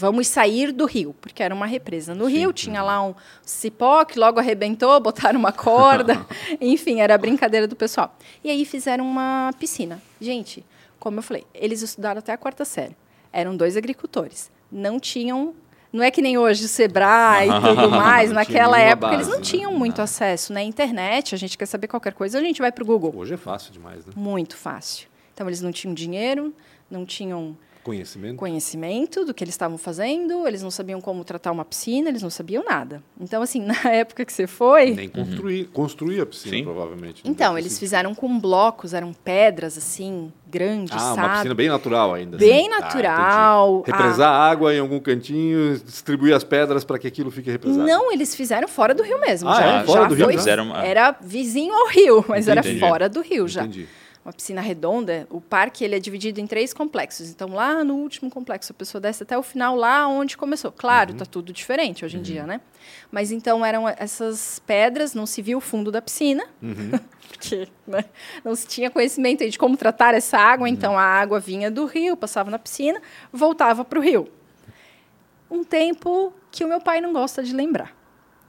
Vamos 0.00 0.28
sair 0.28 0.70
do 0.70 0.86
rio, 0.86 1.12
porque 1.20 1.42
era 1.42 1.52
uma 1.52 1.66
represa. 1.66 2.14
No 2.14 2.26
rio 2.26 2.52
tinha 2.52 2.84
lá 2.84 3.02
um 3.02 3.16
cipó 3.42 4.04
que 4.04 4.16
logo 4.16 4.38
arrebentou, 4.38 4.98
botaram 5.02 5.36
uma 5.36 5.50
corda. 5.50 6.24
Enfim, 6.60 7.00
era 7.00 7.16
a 7.16 7.18
brincadeira 7.18 7.66
do 7.66 7.74
pessoal. 7.74 8.16
E 8.44 8.48
aí 8.48 8.64
fizeram 8.64 9.04
uma 9.04 9.52
piscina. 9.58 10.00
Gente, 10.20 10.64
como 11.00 11.18
eu 11.18 11.22
falei, 11.24 11.44
eles 11.52 11.82
estudaram 11.82 12.20
até 12.20 12.32
a 12.32 12.36
quarta 12.36 12.64
série. 12.64 12.96
Eram 13.32 13.56
dois 13.56 13.76
agricultores. 13.76 14.52
Não 14.70 15.00
tinham. 15.00 15.52
Não 15.92 16.04
é 16.04 16.12
que 16.12 16.22
nem 16.22 16.38
hoje 16.38 16.64
o 16.64 16.68
Sebrae 16.68 17.48
e 17.48 17.60
tudo 17.60 17.90
mais. 17.90 18.30
Naquela 18.30 18.78
época 18.78 19.14
eles 19.14 19.26
não 19.26 19.38
base, 19.38 19.52
né? 19.52 19.58
tinham 19.58 19.72
muito 19.72 20.00
acesso. 20.00 20.52
Na 20.52 20.62
internet, 20.62 21.34
a 21.34 21.38
gente 21.38 21.58
quer 21.58 21.66
saber 21.66 21.88
qualquer 21.88 22.12
coisa, 22.12 22.38
a 22.38 22.40
gente 22.40 22.60
vai 22.60 22.70
para 22.70 22.84
o 22.84 22.86
Google. 22.86 23.12
Hoje 23.16 23.34
é 23.34 23.36
fácil 23.36 23.72
demais, 23.72 24.06
né? 24.06 24.12
Muito 24.14 24.56
fácil. 24.56 25.08
Então, 25.34 25.48
eles 25.48 25.60
não 25.60 25.72
tinham 25.72 25.92
dinheiro, 25.92 26.54
não 26.88 27.04
tinham 27.04 27.56
Conhecimento. 27.88 28.36
conhecimento 28.36 29.24
do 29.24 29.32
que 29.34 29.42
eles 29.44 29.54
estavam 29.54 29.78
fazendo, 29.78 30.46
eles 30.46 30.62
não 30.62 30.70
sabiam 30.70 31.00
como 31.00 31.24
tratar 31.24 31.50
uma 31.52 31.64
piscina, 31.64 32.08
eles 32.08 32.22
não 32.22 32.30
sabiam 32.30 32.64
nada. 32.64 33.02
Então, 33.20 33.42
assim, 33.42 33.60
na 33.84 33.90
época 33.90 34.24
que 34.24 34.32
você 34.32 34.46
foi. 34.46 34.92
Nem 34.94 35.08
construir, 35.08 35.64
construir 35.66 36.20
a 36.20 36.26
piscina, 36.26 36.56
Sim. 36.56 36.64
provavelmente. 36.64 37.22
Então, 37.24 37.56
eles 37.58 37.78
fizeram 37.78 38.14
com 38.14 38.38
blocos, 38.38 38.92
eram 38.94 39.12
pedras, 39.12 39.76
assim, 39.78 40.32
grandes, 40.46 40.94
Ah, 40.94 40.98
sabe? 41.14 41.20
uma 41.20 41.34
piscina 41.34 41.54
bem 41.54 41.68
natural 41.68 42.14
ainda. 42.14 42.36
Bem 42.36 42.68
assim. 42.72 42.80
natural. 42.80 43.78
entendi. 43.80 43.96
Represar 43.98 44.32
água 44.32 44.74
em 44.74 44.78
algum 44.80 45.00
cantinho, 45.00 45.78
distribuir 45.78 46.34
as 46.34 46.44
pedras 46.44 46.84
para 46.84 46.98
que 46.98 47.06
aquilo 47.06 47.30
fique 47.30 47.50
represado. 47.50 47.86
Não, 47.86 48.12
eles 48.12 48.34
fizeram 48.34 48.68
fora 48.68 48.94
do 48.94 49.02
rio 49.02 49.20
mesmo. 49.20 49.48
Ah, 49.48 49.54
já, 49.54 49.66
é? 49.66 49.84
Fora 49.84 50.02
já 50.02 50.08
do 50.08 50.14
rio 50.14 50.24
foi- 50.24 50.32
já? 50.34 50.38
Fizeram 50.40 50.64
uma- 50.64 50.84
Era 50.84 51.16
vizinho 51.20 51.74
ao 51.74 51.88
rio, 51.88 52.24
mas 52.28 52.46
Entendi. 52.48 52.68
era 52.78 52.88
fora 52.88 53.08
do 53.08 53.20
rio 53.20 53.46
já. 53.48 53.62
Entendi. 53.62 53.88
Uma 54.28 54.32
piscina 54.32 54.60
redonda. 54.60 55.26
O 55.30 55.40
parque 55.40 55.82
ele 55.82 55.96
é 55.96 55.98
dividido 55.98 56.38
em 56.38 56.46
três 56.46 56.74
complexos. 56.74 57.30
Então, 57.30 57.48
lá 57.48 57.82
no 57.82 57.94
último 57.94 58.30
complexo, 58.30 58.72
a 58.72 58.74
pessoa 58.74 59.00
desce 59.00 59.22
até 59.22 59.36
o 59.38 59.42
final, 59.42 59.74
lá 59.74 60.06
onde 60.06 60.36
começou. 60.36 60.70
Claro, 60.70 61.14
tá 61.14 61.24
tudo 61.24 61.52
diferente 61.52 62.04
hoje 62.04 62.18
em 62.18 62.22
dia, 62.22 62.46
né? 62.46 62.60
Mas 63.10 63.32
então 63.32 63.64
eram 63.64 63.88
essas 63.88 64.60
pedras, 64.66 65.14
não 65.14 65.24
se 65.24 65.40
via 65.40 65.56
o 65.56 65.60
fundo 65.60 65.90
da 65.90 66.02
piscina, 66.02 66.44
porque 67.28 67.68
né, 67.86 68.04
não 68.44 68.54
se 68.54 68.66
tinha 68.66 68.90
conhecimento 68.90 69.48
de 69.48 69.58
como 69.58 69.76
tratar 69.76 70.14
essa 70.14 70.36
água. 70.36 70.68
Então, 70.68 70.98
a 70.98 71.02
água 71.02 71.40
vinha 71.40 71.70
do 71.70 71.86
rio, 71.86 72.16
passava 72.16 72.50
na 72.50 72.58
piscina, 72.58 73.00
voltava 73.32 73.84
para 73.84 73.98
o 73.98 74.02
rio. 74.02 74.28
Um 75.50 75.64
tempo 75.64 76.34
que 76.50 76.62
o 76.64 76.68
meu 76.68 76.80
pai 76.80 77.00
não 77.00 77.14
gosta 77.14 77.42
de 77.42 77.54
lembrar. 77.54 77.97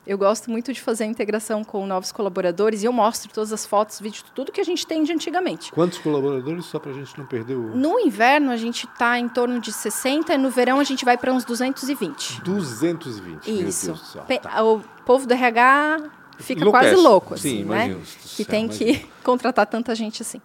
Eu 0.08 0.18
gosto 0.18 0.50
muito 0.50 0.74
de 0.74 0.82
fazer 0.82 1.04
a 1.04 1.08
integração 1.08 1.64
com 1.64 1.86
novos 1.86 2.12
colaboradores 2.12 2.82
e 2.82 2.86
eu 2.86 2.92
mostro 2.94 3.30
todas 3.32 3.54
as 3.54 3.66
fotos, 3.66 4.00
vídeos, 4.00 4.26
tudo 4.34 4.52
que 4.52 4.60
a 4.60 4.64
gente 4.64 4.88
tem 4.88 5.04
de 5.04 5.12
antigamente. 5.12 5.72
Quantos 5.72 6.00
colaboradores, 6.00 6.66
só 6.66 6.80
para 6.80 6.92
a 6.92 6.94
gente 6.96 7.16
não 7.18 7.26
perder 7.28 7.54
o... 7.56 7.76
No 7.76 8.00
inverno, 8.00 8.50
a 8.50 8.58
gente 8.58 8.88
está 8.88 9.20
em 9.20 9.30
torno 9.30 9.60
de 9.60 9.72
60 9.72 10.34
e 10.34 10.38
no 10.38 10.50
verão 10.50 10.80
a 10.80 10.84
gente 10.84 11.06
vai 11.06 11.16
para 11.18 11.32
uns 11.32 11.46
220. 11.46 12.42
220, 12.42 13.48
Isso. 13.68 13.94
Pe- 14.28 14.40
Tá. 14.40 14.64
O 14.64 14.82
povo 15.06 15.28
do 15.28 15.34
RH 15.34 16.00
fica 16.40 16.62
Enlouquece. 16.62 16.86
quase 16.92 17.02
louco, 17.02 17.38
Sim, 17.38 17.48
assim, 17.50 17.64
né? 17.66 17.86
imagino, 17.88 18.02
Que 18.36 18.46
tem 18.46 18.68
que 18.68 18.84
imagino. 18.86 19.10
contratar 19.24 19.68
tanta 19.68 19.94
gente 19.94 20.22
assim. 20.24 20.42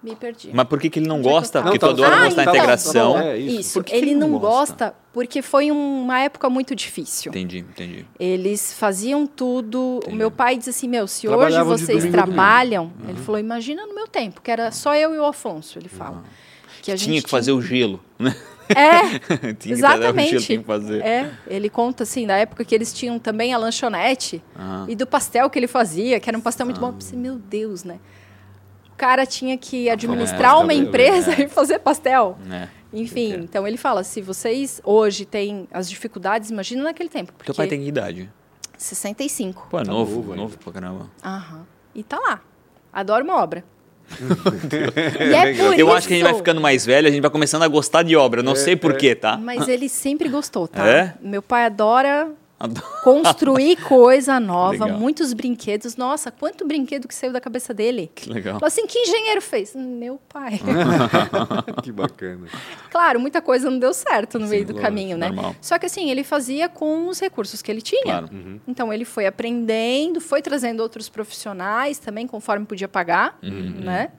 Me 0.00 0.14
perdi. 0.14 0.50
Mas 0.54 0.66
por 0.68 0.78
que, 0.78 0.88
que 0.88 1.00
ele 1.00 1.08
não 1.08 1.20
gosta? 1.20 1.60
Porque 1.60 1.84
adora 1.84 2.16
Ah, 2.16 2.24
mostrar 2.24 2.42
a 2.42 2.44
então, 2.44 2.54
integração. 2.54 3.12
tá 3.14 3.20
bom, 3.20 3.26
é. 3.26 3.36
Isso, 3.38 3.82
que 3.82 3.94
ele 3.94 4.14
não 4.14 4.38
gosta 4.38 4.94
porque 5.12 5.42
foi 5.42 5.72
uma 5.72 6.20
época 6.20 6.48
muito 6.48 6.72
difícil. 6.76 7.30
Entendi, 7.30 7.58
entendi. 7.58 8.06
Eles 8.18 8.72
faziam 8.72 9.26
tudo. 9.26 9.96
Entendi. 10.02 10.14
O 10.14 10.16
meu 10.16 10.30
pai 10.30 10.56
disse 10.56 10.70
assim: 10.70 10.86
Meu, 10.86 11.08
se 11.08 11.26
hoje 11.26 11.60
vocês 11.64 12.04
trabalham. 12.12 12.92
Ele 13.08 13.18
falou: 13.18 13.40
Imagina 13.40 13.86
no 13.86 13.94
meu 13.94 14.06
tempo, 14.06 14.40
que 14.40 14.50
era 14.50 14.70
só 14.70 14.94
eu 14.94 15.14
e 15.14 15.18
o 15.18 15.24
Afonso. 15.24 15.78
Ele 15.78 15.88
fala. 15.88 16.22
Que 16.80 16.92
a 16.92 16.96
Tinha 16.96 17.14
gente 17.14 17.24
que 17.24 17.30
fazer 17.30 17.50
o 17.50 17.60
gelo, 17.60 18.00
né? 18.18 18.36
É, 18.68 19.18
tinha 19.54 19.54
que 19.54 19.56
trazer 19.56 19.74
o 19.74 19.76
gelo, 19.76 19.80
exatamente. 19.80 20.46
tinha 20.46 20.58
que 20.58 20.64
fazer. 20.64 21.02
É, 21.02 21.30
ele 21.48 21.68
conta 21.68 22.04
assim, 22.04 22.24
da 22.24 22.36
época 22.36 22.64
que 22.64 22.72
eles 22.74 22.92
tinham 22.92 23.18
também 23.18 23.52
a 23.52 23.58
lanchonete 23.58 24.40
Ah. 24.56 24.84
e 24.86 24.94
do 24.94 25.06
pastel 25.06 25.50
que 25.50 25.58
ele 25.58 25.66
fazia, 25.66 26.20
que 26.20 26.30
era 26.30 26.38
um 26.38 26.40
pastel 26.40 26.66
muito 26.66 26.80
bom. 26.80 26.88
Eu 26.88 26.92
pensei, 26.92 27.18
meu 27.18 27.34
Deus, 27.36 27.82
né? 27.82 27.98
O 28.98 29.06
cara 29.06 29.24
tinha 29.24 29.56
que 29.56 29.88
administrar 29.88 30.54
pastel 30.54 30.64
uma 30.64 30.74
empresa 30.74 31.32
é. 31.32 31.42
e 31.46 31.48
fazer 31.48 31.78
pastel. 31.78 32.36
É. 32.50 32.66
Enfim, 32.92 33.34
então 33.44 33.64
ele 33.64 33.76
fala, 33.76 34.02
se 34.02 34.20
vocês 34.20 34.80
hoje 34.82 35.24
têm 35.24 35.68
as 35.70 35.88
dificuldades, 35.88 36.50
imagina 36.50 36.82
naquele 36.82 37.08
tempo. 37.08 37.32
Porque 37.32 37.46
Teu 37.46 37.54
pai 37.54 37.68
tem 37.68 37.80
que 37.80 37.86
idade? 37.86 38.28
65. 38.76 39.68
Pô, 39.70 39.78
é 39.78 39.84
Tá 39.84 39.92
novo, 39.92 40.16
novo 40.16 40.34
novo, 40.34 40.58
pra 40.58 40.72
caramba. 40.72 41.08
Aham. 41.24 41.64
E 41.94 42.02
tá 42.02 42.18
lá. 42.18 42.40
Adora 42.92 43.22
uma 43.22 43.40
obra. 43.40 43.62
e 45.20 45.32
é 45.32 45.54
por 45.54 45.78
Eu 45.78 45.86
isso... 45.86 45.96
acho 45.96 46.08
que 46.08 46.14
a 46.14 46.16
gente 46.16 46.26
vai 46.26 46.34
ficando 46.34 46.60
mais 46.60 46.84
velho, 46.84 47.06
a 47.06 47.10
gente 47.12 47.20
vai 47.20 47.30
começando 47.30 47.62
a 47.62 47.68
gostar 47.68 48.02
de 48.02 48.16
obra. 48.16 48.42
Não 48.42 48.56
sei 48.56 48.74
porquê, 48.74 49.14
tá? 49.14 49.36
Mas 49.36 49.68
ele 49.68 49.88
sempre 49.88 50.28
gostou, 50.28 50.66
tá? 50.66 50.84
É? 50.88 51.14
Meu 51.22 51.40
pai 51.40 51.66
adora 51.66 52.22
Adoro. 52.22 52.37
Construir 53.04 53.76
coisa 53.86 54.40
nova, 54.40 54.84
Legal. 54.84 54.98
muitos 54.98 55.32
brinquedos. 55.32 55.96
Nossa, 55.96 56.30
quanto 56.30 56.66
brinquedo 56.66 57.06
que 57.06 57.14
saiu 57.14 57.32
da 57.32 57.40
cabeça 57.40 57.72
dele. 57.72 58.10
Que 58.14 58.28
legal. 58.30 58.58
Assim, 58.62 58.86
que 58.86 58.98
engenheiro 58.98 59.40
fez? 59.40 59.74
Meu 59.74 60.18
pai. 60.28 60.60
que 61.82 61.92
bacana. 61.92 62.46
claro, 62.90 63.20
muita 63.20 63.40
coisa 63.40 63.70
não 63.70 63.78
deu 63.78 63.94
certo 63.94 64.38
no 64.38 64.46
Sim, 64.46 64.50
meio 64.50 64.64
do 64.66 64.72
lógico, 64.72 64.82
caminho, 64.84 65.16
né? 65.16 65.28
normal. 65.28 65.54
Só 65.60 65.78
que 65.78 65.86
assim, 65.86 66.10
ele 66.10 66.24
fazia 66.24 66.68
com 66.68 67.08
os 67.08 67.20
recursos 67.20 67.62
que 67.62 67.70
ele 67.70 67.80
tinha. 67.82 68.02
Claro. 68.02 68.28
Então 68.66 68.92
ele 68.92 69.04
foi 69.04 69.26
aprendendo, 69.26 70.20
foi 70.20 70.42
trazendo 70.42 70.80
outros 70.80 71.08
profissionais 71.08 71.98
também, 71.98 72.26
conforme 72.26 72.66
podia 72.66 72.88
pagar, 72.88 73.38
Uhum. 73.42 73.80
né? 73.80 74.10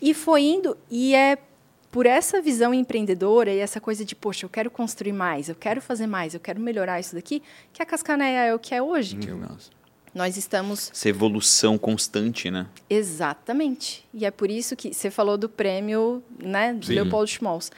E 0.00 0.12
foi 0.14 0.42
indo, 0.42 0.76
e 0.90 1.14
é 1.14 1.38
por 1.92 2.06
essa 2.06 2.40
visão 2.40 2.72
empreendedora 2.72 3.52
e 3.52 3.58
essa 3.58 3.78
coisa 3.80 4.02
de, 4.04 4.16
poxa, 4.16 4.46
eu 4.46 4.50
quero 4.50 4.70
construir 4.70 5.12
mais, 5.12 5.48
eu 5.50 5.54
quero 5.54 5.80
fazer 5.80 6.06
mais, 6.06 6.32
eu 6.34 6.40
quero 6.40 6.58
melhorar 6.58 6.98
isso 6.98 7.14
daqui, 7.14 7.42
que 7.72 7.82
a 7.82 7.86
Cascaneia 7.86 8.46
é 8.46 8.54
o 8.54 8.58
que 8.58 8.74
é 8.74 8.82
hoje. 8.82 9.16
Que 9.16 9.30
legal. 9.30 9.56
Nós 10.14 10.36
estamos 10.36 10.90
Essa 10.90 11.08
evolução 11.10 11.76
constante, 11.78 12.50
né? 12.50 12.66
Exatamente. 12.88 14.06
E 14.12 14.24
é 14.24 14.30
por 14.30 14.50
isso 14.50 14.74
que 14.74 14.92
você 14.92 15.10
falou 15.10 15.36
do 15.38 15.48
prêmio, 15.48 16.22
né, 16.42 16.72
do 16.74 16.86
Sim. 16.86 16.94
Leopoldo 16.94 17.28
Schmalz. 17.30 17.70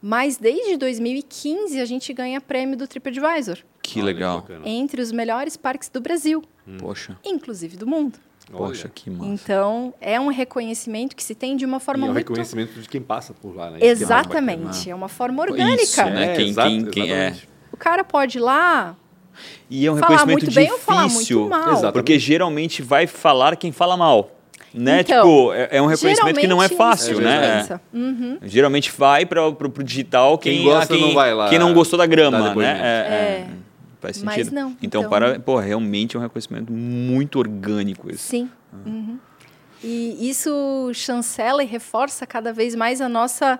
Mas 0.00 0.36
desde 0.36 0.76
2015 0.76 1.80
a 1.80 1.84
gente 1.84 2.12
ganha 2.12 2.40
prêmio 2.40 2.76
do 2.76 2.86
TripAdvisor 2.88 3.58
Que 3.82 4.00
legal. 4.00 4.46
entre 4.64 5.02
os 5.02 5.12
melhores 5.12 5.56
parques 5.56 5.88
do 5.88 6.00
Brasil, 6.00 6.42
Poxa, 6.78 7.18
inclusive 7.24 7.76
do 7.76 7.86
mundo. 7.86 8.18
Poxa, 8.52 8.82
Olha. 8.84 8.92
que 8.94 9.10
massa. 9.10 9.30
Então, 9.30 9.94
é 10.00 10.20
um 10.20 10.28
reconhecimento 10.28 11.14
que 11.16 11.22
se 11.22 11.34
tem 11.34 11.56
de 11.56 11.64
uma 11.64 11.78
E 11.78 11.80
forma 11.80 12.06
é 12.06 12.10
o 12.10 12.12
muito 12.12 12.28
reconhecimento 12.28 12.80
de 12.80 12.88
quem 12.88 13.00
passa 13.00 13.32
por 13.34 13.54
lá, 13.54 13.70
né? 13.70 13.78
É. 13.80 13.86
Exatamente, 13.86 14.90
é 14.90 14.94
uma 14.94 15.08
forma 15.08 15.42
orgânica. 15.42 15.82
Isso, 15.82 16.04
né? 16.04 16.32
É, 16.32 16.36
Quem- 16.36 16.48
exato, 16.48 16.68
quem- 16.68 16.84
quem 16.86 17.12
é. 17.12 17.34
O 17.72 17.76
cara 17.76 18.04
pode 18.04 18.38
ir 18.38 18.40
lá, 18.40 18.96
E 19.70 19.86
é 19.86 19.90
um 19.92 19.96
Falar 19.96 20.18
reconhecimento 20.26 20.72
ou 20.72 20.78
falar 20.78 21.06
difícil. 21.06 21.38
muito 21.40 21.50
mal. 21.50 21.68
Exatamente. 21.70 21.92
Porque 21.92 22.18
geralmente 22.18 22.82
vai 22.82 23.06
falar 23.06 23.56
quem 23.56 23.72
fala 23.72 23.96
mal. 23.96 24.30
Né? 24.74 25.00
Então, 25.00 25.22
tipo, 25.22 25.52
é, 25.54 25.68
é 25.78 25.82
um 25.82 25.86
reconhecimento 25.86 26.38
que 26.38 26.46
não 26.46 26.62
é 26.62 26.68
fácil, 26.68 27.12
isso 27.14 27.20
né? 27.22 27.56
pensa. 27.58 27.80
Uhum. 27.92 28.38
Geralmente 28.42 28.92
vai 28.96 29.24
para 29.24 29.50
pro 29.52 29.82
digital 29.82 30.36
quem, 30.38 30.56
Quem 30.58 30.64
gosta 30.64 30.92
ah, 30.92 30.96
quem, 30.96 31.06
não 31.06 31.14
vai 31.14 31.34
lá 31.34 31.48
quem 31.48 31.58
não 31.58 31.72
gostou 31.72 31.98
da 31.98 32.06
grama, 32.06 32.54
né? 32.54 33.48
É, 34.02 34.06
é, 34.06 34.10
É. 34.10 34.12
Faz 34.12 34.22
Mas 34.22 34.34
sentido. 34.36 34.54
não, 34.54 34.70
Então, 34.82 35.00
então- 35.02 35.10
para, 35.10 35.38
pô, 35.40 35.58
realmente 35.58 36.16
é 36.16 36.18
um 36.18 36.22
reconhecimento 36.22 36.72
muito 36.72 37.38
orgânico 37.38 38.10
esse. 38.10 38.18
Sim. 38.22 38.50
Uhum. 38.86 39.18
E 39.82 40.28
isso 40.28 40.90
chancela 40.94 41.62
e 41.62 41.66
reforça 41.66 42.26
cada 42.26 42.52
vez 42.52 42.74
mais 42.74 43.00
a 43.00 43.08
nossa, 43.08 43.58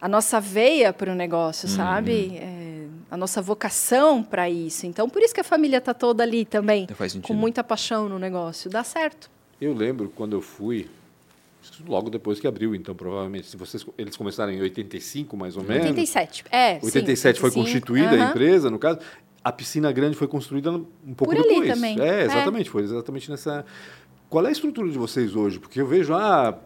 a 0.00 0.08
nossa 0.08 0.40
veia 0.40 0.92
para 0.92 1.10
o 1.10 1.14
negócio, 1.14 1.68
sabe? 1.68 2.36
É, 2.36 2.86
a 3.10 3.16
nossa 3.16 3.42
vocação 3.42 4.22
para 4.22 4.48
isso. 4.48 4.86
Então, 4.86 5.08
por 5.08 5.20
isso 5.22 5.34
que 5.34 5.40
a 5.40 5.44
família 5.44 5.78
está 5.78 5.92
toda 5.92 6.22
ali 6.22 6.44
também, 6.44 6.86
Faz 6.94 7.12
sentido. 7.12 7.26
com 7.26 7.34
muita 7.34 7.64
paixão 7.64 8.08
no 8.08 8.18
negócio. 8.20 8.70
Dá 8.70 8.84
certo. 8.84 9.28
Eu 9.60 9.74
lembro 9.74 10.12
quando 10.14 10.34
eu 10.34 10.40
fui, 10.40 10.88
logo 11.88 12.08
depois 12.08 12.38
que 12.38 12.46
abriu, 12.46 12.72
então 12.74 12.94
provavelmente, 12.94 13.48
se 13.48 13.56
vocês 13.56 13.84
eles 13.98 14.16
começaram 14.16 14.52
em 14.52 14.60
85 14.60 15.36
mais 15.36 15.56
ou 15.56 15.64
menos. 15.64 15.86
87. 15.86 16.44
É, 16.52 16.78
sim, 16.78 16.86
87 16.86 17.40
foi 17.40 17.48
85, 17.50 17.64
constituída 17.64 18.10
a 18.10 18.14
aham. 18.22 18.30
empresa, 18.30 18.70
no 18.70 18.78
caso. 18.78 19.00
A 19.48 19.52
piscina 19.52 19.90
grande 19.92 20.14
foi 20.16 20.28
construída 20.28 20.70
um 20.70 20.84
pouco 21.14 21.34
Por 21.34 21.36
ali 21.36 21.48
depois. 21.48 21.68
também. 21.74 22.00
É, 22.00 22.20
É. 22.20 22.24
exatamente, 22.24 22.68
foi 22.70 22.82
exatamente 22.82 23.30
nessa. 23.30 23.64
Qual 24.28 24.44
é 24.44 24.48
a 24.48 24.52
estrutura 24.52 24.90
de 24.90 24.98
vocês 24.98 25.34
hoje? 25.34 25.58
Porque 25.58 25.80
eu 25.80 25.86
vejo 25.86 26.12
ah, 26.14 26.58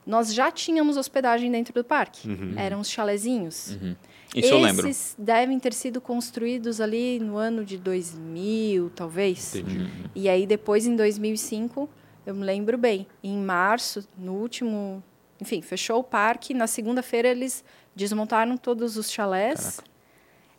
Nós 0.06 0.34
já 0.34 0.50
tínhamos 0.52 0.98
hospedagem 0.98 1.52
dentro 1.52 1.74
do 1.74 1.84
parque. 1.84 2.28
Uhum. 2.28 2.54
Eram 2.58 2.80
os 2.80 2.90
chalezinhos. 2.90 3.78
Uhum. 3.82 3.96
Isso 4.36 4.54
eu 4.54 4.60
lembro. 4.60 4.88
Esses 4.88 5.16
devem 5.18 5.60
ter 5.60 5.74
sido 5.74 6.00
construídos 6.00 6.80
ali 6.80 7.20
no 7.20 7.36
ano 7.38 7.66
de 7.66 7.78
2000, 7.78 8.92
talvez. 8.96 9.56
Entendi. 9.56 9.80
Uhum. 9.80 9.88
E 10.16 10.30
aí 10.30 10.46
depois 10.46 10.86
em 10.86 10.96
2005, 10.96 11.90
eu 12.26 12.36
me 12.36 12.44
lembro 12.44 12.78
bem, 12.78 13.08
em 13.24 13.38
março, 13.38 14.08
no 14.18 14.34
último, 14.34 15.04
enfim, 15.42 15.62
fechou 15.62 16.00
o 16.00 16.04
parque, 16.04 16.54
na 16.54 16.68
segunda-feira 16.68 17.28
eles 17.28 17.64
desmontaram 17.96 18.58
todos 18.58 18.98
os 18.98 19.12
chalés. 19.12 19.80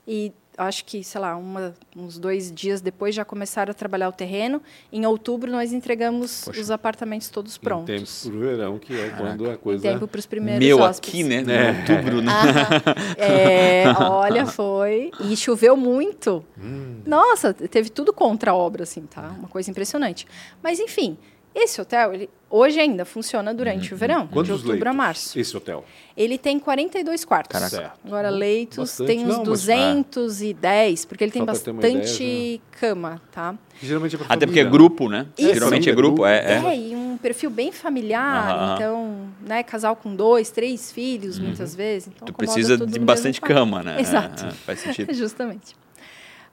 E 0.07 0.33
acho 0.59 0.85
que, 0.85 1.03
sei 1.05 1.21
lá, 1.21 1.37
uma- 1.37 1.73
uns 1.97 2.19
dois 2.19 2.51
dias 2.53 2.81
depois 2.81 3.15
já 3.15 3.25
começaram 3.25 3.71
a 3.71 3.75
trabalhar 3.75 4.09
o 4.09 4.13
terreno. 4.13 4.61
Em 4.93 5.07
outubro 5.07 5.51
nós 5.51 5.73
entregamos 5.73 6.43
Poxa. 6.45 6.61
os 6.61 6.71
apartamentos 6.71 7.29
todos 7.31 7.53
Em 7.53 7.61
tempo 7.61 7.65
prontos. 7.87 8.27
pro 8.27 8.39
verão, 8.41 8.79
que 8.79 8.99
é 8.99 9.09
quando 9.11 9.49
a 9.49 9.55
Em 9.55 9.57
coisa... 9.57 9.83
tempo 9.83 10.07
para 10.09 10.19
os 10.19 10.27
primeiros 10.27 10.67
Meu 10.67 10.79
hóspedes. 10.81 11.09
aqui, 11.11 11.23
né? 11.23 11.37
É. 11.49 11.71
Em 11.71 11.79
outubro, 11.81 12.23
né? 12.23 12.33
Aham. 12.33 12.81
É, 13.17 13.85
olha, 14.03 14.45
foi. 14.47 15.11
E 15.21 15.37
choveu 15.37 15.77
muito. 15.77 16.45
Hum. 16.59 17.01
Nossa, 17.07 17.55
teve 17.55 17.89
tudo 17.89 18.13
contra 18.13 18.51
a 18.51 18.55
obra, 18.55 18.83
assim, 18.83 19.03
tá? 19.03 19.29
Uma 19.39 19.49
coisa 19.49 19.71
impressionante. 19.71 20.27
Mas, 20.63 20.79
enfim, 20.81 21.17
Esse 21.53 21.81
hotel, 21.81 22.15
ele, 22.15 22.31
hoje 22.49 22.79
ainda 22.79 23.05
funciona 23.05 23.53
durante 23.53 23.93
o 23.93 23.97
verão, 23.97 24.27
de 24.27 24.33
Quantos 24.33 24.51
outubro 24.53 24.71
leitos? 24.73 24.87
a 24.89 24.93
março. 24.93 25.39
Esse 25.39 25.57
hotel. 25.57 25.85
Ele 26.17 26.39
tem 26.39 26.61
42 26.61 27.25
quartos. 27.25 27.53
Caraca. 27.53 27.77
Certo. 27.77 27.99
Agora, 28.07 28.31
leitos 28.31 28.79
Bastante. 28.79 29.07
tem 29.09 29.19
uns 29.25 29.29
Não, 29.29 29.39
mas- 29.39 29.49
210, 29.49 31.05
porque 31.07 31.25
ele 31.25 31.33
tem 31.33 31.41
Só 31.41 31.45
uma 31.47 31.53
bastante 31.53 32.23
ideia, 32.23 32.53
né? 32.57 32.61
cama, 32.71 33.21
tá? 33.33 33.55
Geralmente 33.83 34.15
é 34.15 34.19
pra 34.19 34.27
Até 34.33 34.47
porque 34.47 34.61
é 34.61 34.63
família, 34.63 34.71
grupo, 34.79 35.09
né? 35.09 35.27
Isso. 35.37 35.55
Geralmente 35.55 35.91
é 35.91 35.93
grupo, 35.95 36.25
é. 36.25 36.39
É, 36.39 36.67
é. 36.67 36.77
e 36.79 36.95
um 36.95 37.17
perfil 37.19 37.51
bem 37.51 37.73
familiar, 37.73 38.51
Aham. 38.53 38.75
então, 38.77 39.29
né, 39.45 39.63
casal 39.65 39.97
com 39.97 40.15
dois, 40.15 40.51
três 40.51 40.93
filhos, 40.93 41.39
muitas 41.39 41.75
vezes. 41.75 42.09
Então 42.15 42.27
Tu 42.27 42.33
precisa 42.33 42.77
de 42.87 42.99
bastante 43.01 43.41
cama, 43.41 43.83
né? 43.83 44.01
Exato. 44.01 44.45
É, 44.45 44.49
é, 44.49 44.53
faz 44.53 44.79
sentido. 44.81 45.13
Justamente. 45.15 45.75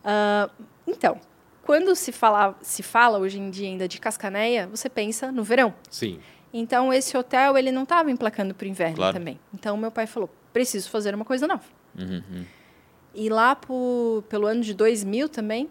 Ah, 0.03 0.49
então, 0.87 1.19
quando 1.67 1.93
se 1.95 2.11
fala, 2.13 2.55
se 2.61 2.81
fala 2.81 3.19
hoje 3.19 3.37
em 3.37 3.49
dia 3.51 3.67
ainda 3.67 3.87
de 3.89 3.99
Cascaneia, 3.99 4.65
você 4.67 4.87
pensa 4.89 5.31
no 5.31 5.43
verão. 5.43 5.73
Sim. 5.91 6.19
Então, 6.53 6.93
esse 6.93 7.15
hotel, 7.17 7.57
ele 7.57 7.71
não 7.73 7.83
estava 7.83 8.09
emplacando 8.09 8.55
para 8.55 8.65
o 8.65 8.67
inverno 8.69 8.95
Claro. 8.95 9.13
também. 9.13 9.37
Então, 9.53 9.75
meu 9.77 9.91
pai 9.91 10.07
falou, 10.07 10.29
preciso 10.53 10.89
fazer 10.89 11.13
uma 11.13 11.25
coisa 11.25 11.45
nova. 11.45 11.63
Uhum, 11.99 12.23
uhum. 12.31 12.45
E 13.13 13.29
lá 13.29 13.53
pro, 13.53 14.23
pelo 14.29 14.47
ano 14.47 14.61
de 14.61 14.73
2000 14.73 15.27
também, 15.27 15.69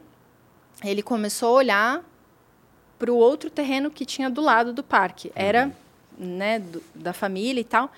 ele 0.85 1.03
começou 1.03 1.49
a 1.49 1.53
olhar 1.53 2.05
para 2.99 3.11
o 3.11 3.17
outro 3.17 3.49
terreno 3.49 3.91
que 3.91 4.05
tinha 4.05 4.29
do 4.29 4.43
lado 4.43 4.73
do 4.75 4.83
parque. 4.83 5.33
Era 5.35 5.73
né, 6.19 6.59
do- 6.59 6.83
da 6.95 7.12
família 7.15 7.61
e 7.61 7.65
tal. 7.65 7.91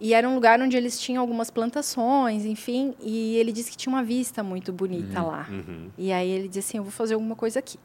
E 0.00 0.14
era 0.14 0.26
um 0.28 0.34
lugar 0.34 0.58
onde 0.60 0.76
eles 0.76 0.98
tinham 0.98 1.20
algumas 1.20 1.50
plantações, 1.50 2.46
enfim. 2.46 2.94
E 3.00 3.36
ele 3.36 3.52
disse 3.52 3.70
que 3.70 3.76
tinha 3.76 3.92
uma 3.92 4.02
vista 4.02 4.42
muito 4.42 4.72
bonita 4.72 5.20
lá. 5.22 5.46
Uhum. 5.50 5.90
E 5.98 6.10
aí 6.10 6.28
ele 6.30 6.48
disse 6.48 6.60
assim, 6.70 6.78
eu 6.78 6.84
vou 6.84 6.92
fazer 6.92 7.14
alguma 7.14 7.36
coisa 7.36 7.58
aqui. 7.58 7.78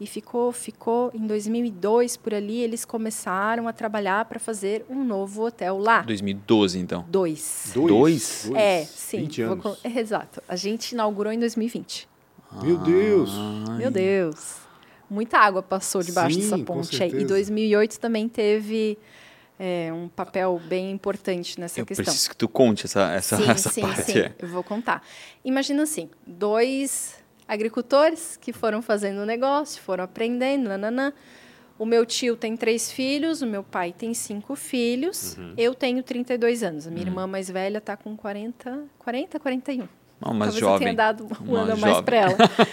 E 0.00 0.06
ficou, 0.06 0.50
ficou. 0.50 1.10
Em 1.14 1.26
2002, 1.26 2.16
por 2.16 2.32
ali, 2.34 2.58
eles 2.58 2.84
começaram 2.86 3.68
a 3.68 3.72
trabalhar 3.72 4.24
para 4.24 4.40
fazer 4.40 4.84
um 4.88 5.04
novo 5.04 5.44
hotel 5.46 5.78
lá. 5.78 6.00
2012, 6.00 6.78
então. 6.78 7.04
Dois. 7.06 7.70
Dois? 7.74 8.50
É, 8.54 8.82
sim. 8.84 9.18
20 9.18 9.42
vou 9.42 9.52
anos. 9.52 9.62
col- 9.62 9.76
é, 9.84 9.90
exato. 10.00 10.42
A 10.48 10.56
gente 10.56 10.92
inaugurou 10.92 11.32
em 11.32 11.38
2020. 11.38 12.08
Meu 12.62 12.78
Deus. 12.78 13.30
Meu 13.76 13.90
Deus. 13.90 14.56
Muita 15.08 15.38
água 15.38 15.62
passou 15.62 16.02
debaixo 16.02 16.34
Sim, 16.36 16.40
dessa 16.42 16.58
com 16.58 16.64
ponte 16.64 17.00
aí. 17.02 17.08
E 17.08 17.10
certeza. 17.12 17.28
2008 17.34 18.00
também 18.00 18.28
teve 18.28 18.96
é, 19.62 19.92
um 19.92 20.08
papel 20.08 20.58
bem 20.64 20.90
importante 20.90 21.60
nessa 21.60 21.78
Eu 21.78 21.84
questão. 21.84 22.02
preciso 22.06 22.30
que 22.30 22.36
tu 22.36 22.48
conte 22.48 22.86
essa, 22.86 23.12
essa, 23.12 23.36
sim, 23.36 23.50
essa 23.50 23.68
sim, 23.68 23.82
parte. 23.82 24.02
sim. 24.12 24.18
é. 24.20 24.32
Eu 24.38 24.48
vou 24.48 24.62
contar. 24.64 25.06
Imagina 25.44 25.82
assim, 25.82 26.08
dois 26.26 27.16
agricultores 27.46 28.38
que 28.40 28.54
foram 28.54 28.80
fazendo 28.80 29.18
o 29.18 29.26
negócio, 29.26 29.82
foram 29.82 30.04
aprendendo, 30.04 30.68
nananã. 30.70 31.12
O 31.78 31.84
meu 31.84 32.06
tio 32.06 32.36
tem 32.36 32.56
três 32.56 32.90
filhos, 32.90 33.42
o 33.42 33.46
meu 33.46 33.62
pai 33.62 33.92
tem 33.96 34.14
cinco 34.14 34.54
filhos, 34.56 35.36
Uhum. 35.36 35.54
eu 35.58 35.74
tenho 35.74 36.02
32 36.02 36.62
anos. 36.62 36.86
A 36.86 36.90
minha 36.90 37.06
irmã 37.06 37.26
mais 37.26 37.50
velha 37.50 37.78
está 37.78 37.96
com 37.96 38.16
40, 38.16 38.84
40, 38.98 39.38
41. 39.40 39.88
Não, 40.20 40.34
mas 40.34 40.48
Talvez 40.48 40.54
eu 40.54 40.60
jovem. 40.60 40.78
tenha 40.80 40.94
dado 40.96 41.24
um 41.42 41.50
Uma 41.50 41.60
ano 41.60 41.72
a 41.72 41.76
mais 41.76 42.00
para 42.00 42.16
ela. 42.16 42.36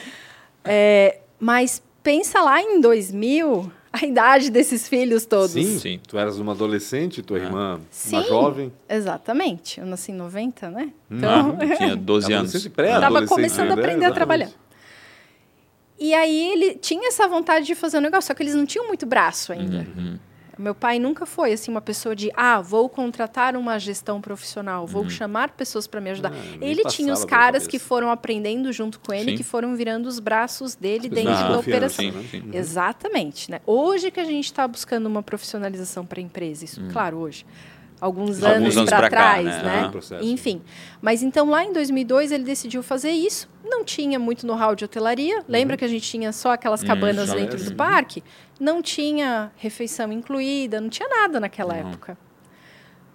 É, 0.69 1.19
mas 1.39 1.81
pensa 2.03 2.41
lá 2.41 2.61
em 2.61 2.81
2000, 2.81 3.71
a 4.01 4.05
idade 4.05 4.49
desses 4.49 4.87
filhos 4.87 5.25
todos. 5.25 5.51
Sim, 5.51 5.79
Sim. 5.79 5.99
Tu 6.07 6.17
eras 6.17 6.39
uma 6.39 6.51
adolescente, 6.53 7.21
tua 7.21 7.39
irmã 7.39 7.75
uma 7.75 7.81
Sim. 7.89 8.23
jovem. 8.23 8.73
Exatamente. 8.87 9.79
Eu 9.79 9.85
nasci 9.85 10.11
em 10.11 10.15
90, 10.15 10.69
né? 10.69 10.91
Então, 11.09 11.57
tinha 11.77 11.95
12 11.95 12.33
anos. 12.33 12.49
Adolescente, 12.51 12.69
pré-adolescente 12.69 13.13
Tava 13.13 13.27
começando 13.27 13.59
a 13.59 13.69
ainda, 13.69 13.73
aprender 13.73 14.05
a 14.05 14.09
exatamente. 14.09 14.15
trabalhar. 14.15 14.49
E 15.99 16.13
aí 16.13 16.51
ele 16.51 16.75
tinha 16.75 17.07
essa 17.07 17.27
vontade 17.27 17.65
de 17.65 17.73
fazer 17.73 17.97
o 17.97 18.01
negócio, 18.01 18.27
só 18.27 18.33
que 18.33 18.43
eles 18.43 18.53
não 18.53 18.65
tinham 18.65 18.87
muito 18.87 19.05
braço 19.05 19.51
ainda. 19.51 19.87
Uhum. 19.97 20.19
Meu 20.57 20.73
pai 20.73 20.99
nunca 20.99 21.25
foi 21.25 21.53
assim 21.53 21.69
uma 21.71 21.81
pessoa 21.81 22.15
de, 22.15 22.31
ah, 22.35 22.59
vou 22.61 22.89
contratar 22.89 23.55
uma 23.55 23.77
gestão 23.79 24.19
profissional, 24.19 24.87
vou 24.87 25.03
Uhum. 25.03 25.09
chamar 25.09 25.51
pessoas 25.51 25.85
para 25.87 26.01
me 26.01 26.09
ajudar. 26.09 26.31
Ah, 26.33 26.57
ele 26.61 26.83
tinha 26.85 27.13
os 27.13 27.23
caras 27.25 27.67
que 27.67 27.77
foram 27.79 28.09
aprendendo 28.09 28.71
junto 28.73 28.99
com 28.99 29.13
ele, 29.13 29.31
Sim. 29.31 29.37
que 29.37 29.43
foram 29.43 29.75
virando 29.75 30.07
os 30.07 30.19
braços 30.19 30.75
dele 30.75 31.07
dentro 31.09 31.31
da 31.33 31.59
operação. 31.59 32.05
Sim, 32.11 32.27
sim. 32.29 32.49
Exatamente, 32.53 33.51
né? 33.51 33.61
Hoje 33.65 34.09
que 34.11 34.19
a 34.19 34.25
gente 34.25 34.45
está 34.45 34.67
buscando 34.67 35.05
uma 35.05 35.21
profissionalização 35.23 36.05
para 36.05 36.19
a 36.19 36.23
empresa, 36.23 36.65
isso, 36.65 36.81
claro, 36.91 37.17
hoje. 37.17 37.45
Alguns. 37.99 38.43
Alguns 38.43 38.77
anos, 38.77 38.89
para 38.89 38.97
pra 38.97 39.09
cá, 39.09 39.17
trás, 39.17 39.45
né? 39.45 39.63
né? 39.63 39.89
Processo. 39.91 40.23
Enfim. 40.23 40.61
Mas 41.01 41.23
então 41.23 41.49
lá 41.49 41.63
em 41.63 41.73
2002 41.73 42.31
ele 42.31 42.43
decidiu 42.43 42.83
fazer 42.83 43.11
isso. 43.11 43.49
Não 43.65 43.83
tinha 43.83 44.19
muito 44.19 44.45
know-how 44.45 44.75
de 44.75 44.85
hotelaria. 44.85 45.43
Lembra 45.47 45.73
Uhum. 45.73 45.77
que 45.79 45.85
a 45.85 45.87
gente 45.87 46.07
tinha 46.07 46.31
só 46.31 46.51
aquelas 46.51 46.83
cabanas 46.83 47.29
chalés, 47.29 47.49
dentro 47.49 47.63
do 47.63 47.71
uhum. 47.71 47.75
parque? 47.75 48.23
Não 48.59 48.81
tinha 48.81 49.51
refeição 49.57 50.11
incluída, 50.11 50.79
não 50.79 50.89
tinha 50.89 51.09
nada 51.09 51.39
naquela 51.39 51.75
época. 51.75 52.17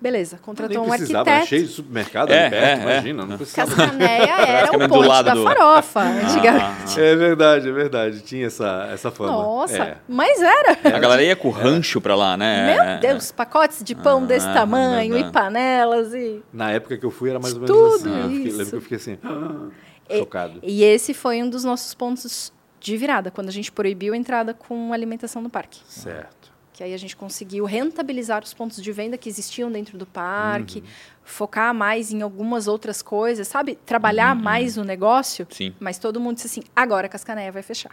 Beleza, 0.02 0.36
contratou 0.42 0.84
um 0.84 0.92
arquiteto. 0.92 1.46
cheio 1.46 1.62
de 1.66 1.72
supermercado 1.72 2.30
É, 2.32 2.40
ali 2.46 2.50
perto, 2.50 2.64
é, 2.64 2.72
é. 2.72 2.82
imagina, 2.94 3.24
não 3.24 3.36
precisava. 3.36 3.70
Cascanéia 3.76 4.32
era 4.48 4.66
o 4.76 4.88
ponte 4.88 5.06
lado 5.08 5.24
da 5.26 5.34
do- 5.34 5.44
farofa, 5.44 6.00
antigamente. 6.26 7.00
É 7.00 7.14
verdade, 7.14 7.68
é 7.68 7.72
verdade. 7.72 8.20
Tinha 8.22 8.46
essa, 8.48 8.88
essa 8.92 9.12
fama. 9.12 9.30
Nossa, 9.30 9.76
É. 9.78 9.96
mas 10.08 10.42
era. 10.42 10.76
A 10.96 10.98
galera 10.98 11.22
ia 11.22 11.36
com 11.36 11.50
rancho 11.50 12.00
pra 12.00 12.16
lá, 12.16 12.36
né? 12.36 12.74
Meu 12.74 13.00
Deus, 13.00 13.30
pacotes 13.30 13.84
de 13.84 13.94
pão 13.94 14.24
Ah, 14.24 14.26
desse 14.26 14.46
tamanho 14.52 15.14
não 15.18 15.28
e 15.28 15.30
panelas 15.32 16.12
e 16.12 16.42
Na 16.52 16.72
época 16.72 16.98
que 16.98 17.06
eu 17.06 17.10
fui 17.12 17.30
era 17.30 17.38
mais 17.38 17.54
ou 17.54 17.60
menos 17.60 17.76
Tudo 17.76 17.94
assim. 17.94 18.18
Eu 18.22 18.28
fiquei- 18.30 18.46
isso. 18.48 18.56
lembro 18.58 18.70
que 18.70 18.76
eu 18.76 18.80
fiquei 18.82 18.96
assim, 18.96 19.18
E- 20.10 20.18
chocado. 20.18 20.58
E 20.64 20.82
esse 20.82 21.14
foi 21.14 21.40
um 21.42 21.48
dos 21.48 21.62
nossos 21.62 21.94
pontos 21.94 22.52
de 22.80 22.96
virada, 22.96 23.30
quando 23.30 23.48
a 23.48 23.52
gente 23.52 23.70
proibiu 23.70 24.14
a 24.14 24.16
entrada 24.16 24.52
com 24.52 24.92
alimentação 24.92 25.40
no 25.40 25.48
parque. 25.48 25.80
Certo. 25.86 26.41
Que 26.82 26.86
aí 26.86 26.94
a 26.94 26.98
gente 26.98 27.14
conseguiu 27.14 27.64
rentabilizar 27.64 28.42
os 28.42 28.52
pontos 28.52 28.82
de 28.82 28.90
venda 28.90 29.16
que 29.16 29.28
existiam 29.28 29.70
dentro 29.70 29.96
do 29.96 30.04
parque, 30.04 30.80
Uhum. 30.80 30.84
focar 31.22 31.72
mais 31.72 32.10
em 32.10 32.22
algumas 32.22 32.66
outras 32.66 33.00
coisas, 33.00 33.46
sabe? 33.46 33.78
Trabalhar 33.86 34.34
Uhum. 34.34 34.42
mais 34.42 34.76
o 34.76 34.82
negócio. 34.82 35.46
Sim. 35.48 35.72
Mas 35.78 35.96
todo 35.96 36.18
mundo 36.18 36.34
disse 36.36 36.48
assim: 36.48 36.62
agora 36.74 37.06
a 37.06 37.08
Cascanéia 37.08 37.52
vai 37.52 37.62
fechar. 37.62 37.92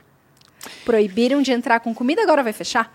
Proibiram 0.83 1.39
de 1.43 1.51
entrar 1.51 1.79
com 1.81 1.93
comida, 1.93 2.23
agora 2.23 2.41
vai 2.41 2.51
fechar. 2.51 2.91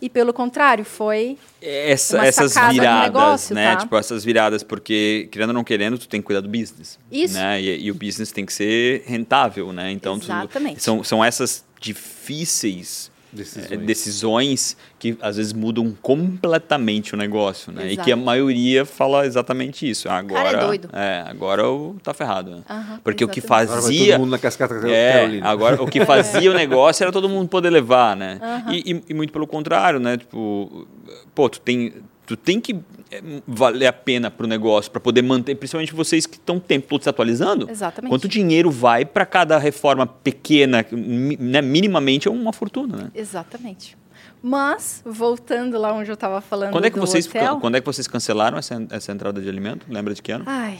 E 0.00 0.08
pelo 0.08 0.32
contrário, 0.32 0.84
foi. 0.84 1.36
Essa- 1.60 2.24
essas 2.24 2.54
viradas, 2.70 3.02
negócio, 3.06 3.54
né? 3.56 3.72
tá? 3.74 3.80
Tipo, 3.80 3.96
essas 3.96 4.24
viradas, 4.24 4.62
porque, 4.62 5.28
querendo 5.32 5.48
ou 5.50 5.54
não 5.54 5.64
querendo, 5.64 5.98
tu 5.98 6.06
tem 6.06 6.20
que 6.20 6.26
cuidar 6.26 6.42
do 6.42 6.48
business. 6.48 6.96
Isso. 7.10 7.34
Né? 7.34 7.60
E, 7.60 7.86
e 7.86 7.90
o 7.90 7.94
business 7.94 8.30
tem 8.30 8.46
que 8.46 8.52
ser 8.52 9.02
rentável, 9.04 9.72
né? 9.72 9.90
Então, 9.90 10.16
tu- 10.16 10.26
Exatamente. 10.26 10.80
são, 10.80 11.02
são 11.02 11.24
essas 11.24 11.64
difíceis 11.80 13.10
Decisões. 13.34 13.72
eh, 13.72 13.76
decisões 13.76 14.76
que 14.98 15.16
às 15.20 15.36
vezes 15.36 15.52
mudam 15.52 15.92
completamente 16.00 17.14
o 17.14 17.16
negócio, 17.16 17.72
né? 17.72 17.84
E 17.88 17.92
Exato. 17.92 18.04
que 18.06 18.12
a 18.12 18.16
maioria 18.16 18.84
fala 18.86 19.26
exatamente 19.26 19.88
isso. 19.88 20.08
Agora, 20.08 20.42
cara 20.44 20.58
é 20.58 20.66
doido. 20.66 20.88
é, 20.92 21.24
agora 21.26 21.62
tá 22.02 22.14
ferrado. 22.14 22.50
Né? 22.52 22.62
Aham, 22.68 23.00
Porque 23.02 23.24
o 23.24 23.28
que 23.28 23.40
exatamente. 23.40 23.64
Agora 23.70 23.80
vai 23.82 23.82
fazia 23.92 24.12
todo 24.12 24.20
mundo 24.20 24.30
na 24.30 24.38
cascata 24.38 24.74
é, 24.88 25.40
agora 25.42 25.82
o 25.82 25.86
que 25.86 26.04
fazia 26.04 26.50
o 26.50 26.54
negócio 26.54 27.02
era 27.04 27.12
todo 27.12 27.28
mundo 27.28 27.48
poder 27.48 27.70
levar, 27.70 28.16
né? 28.16 28.38
E, 28.70 28.92
e- 28.92 29.02
e 29.10 29.14
muito 29.14 29.32
pelo 29.32 29.46
contrário, 29.46 29.98
né? 30.00 30.16
Tipo, 30.16 30.86
pô, 31.34 31.48
tu 31.48 31.60
tem, 31.60 31.92
tu 32.26 32.36
tem 32.36 32.60
que 32.60 32.74
é, 33.10 33.22
valer 33.46 33.86
a 33.86 33.92
pena 33.92 34.30
pro 34.30 34.46
negócio 34.46 34.90
para 34.90 35.00
poder 35.00 35.22
manter, 35.22 35.54
principalmente 35.54 35.94
vocês 35.94 36.26
que 36.26 36.36
estão 36.36 36.56
o 36.56 36.60
tempo 36.60 36.88
todo 36.88 37.02
se 37.02 37.08
atualizando. 37.08 37.70
Exatamente. 37.70 38.10
Quanto 38.10 38.28
dinheiro 38.28 38.70
vai 38.70 39.04
para 39.04 39.26
cada 39.26 39.58
reforma 39.58 40.06
pequena, 40.06 40.84
né, 40.90 41.62
minimamente 41.62 42.28
é 42.28 42.30
uma 42.30 42.52
fortuna, 42.52 42.96
né? 42.96 43.10
Exatamente. 43.14 43.96
Mas, 44.42 45.02
voltando 45.06 45.78
lá 45.78 45.92
onde 45.94 46.10
eu 46.10 46.14
estava 46.14 46.38
falando 46.40 46.72
Quando 46.72 46.84
é 46.84 46.90
que 46.90 46.96
do 46.96 47.06
vocês 47.06 47.26
hotel, 47.26 47.58
quando 47.60 47.76
é 47.76 47.80
que 47.80 47.86
vocês 47.86 48.06
cancelaram 48.06 48.58
essa, 48.58 48.86
essa 48.90 49.10
entrada 49.10 49.40
de 49.40 49.48
alimento? 49.48 49.86
Lembra 49.88 50.12
de 50.12 50.20
que 50.20 50.32
ano? 50.32 50.44
Ai, 50.46 50.78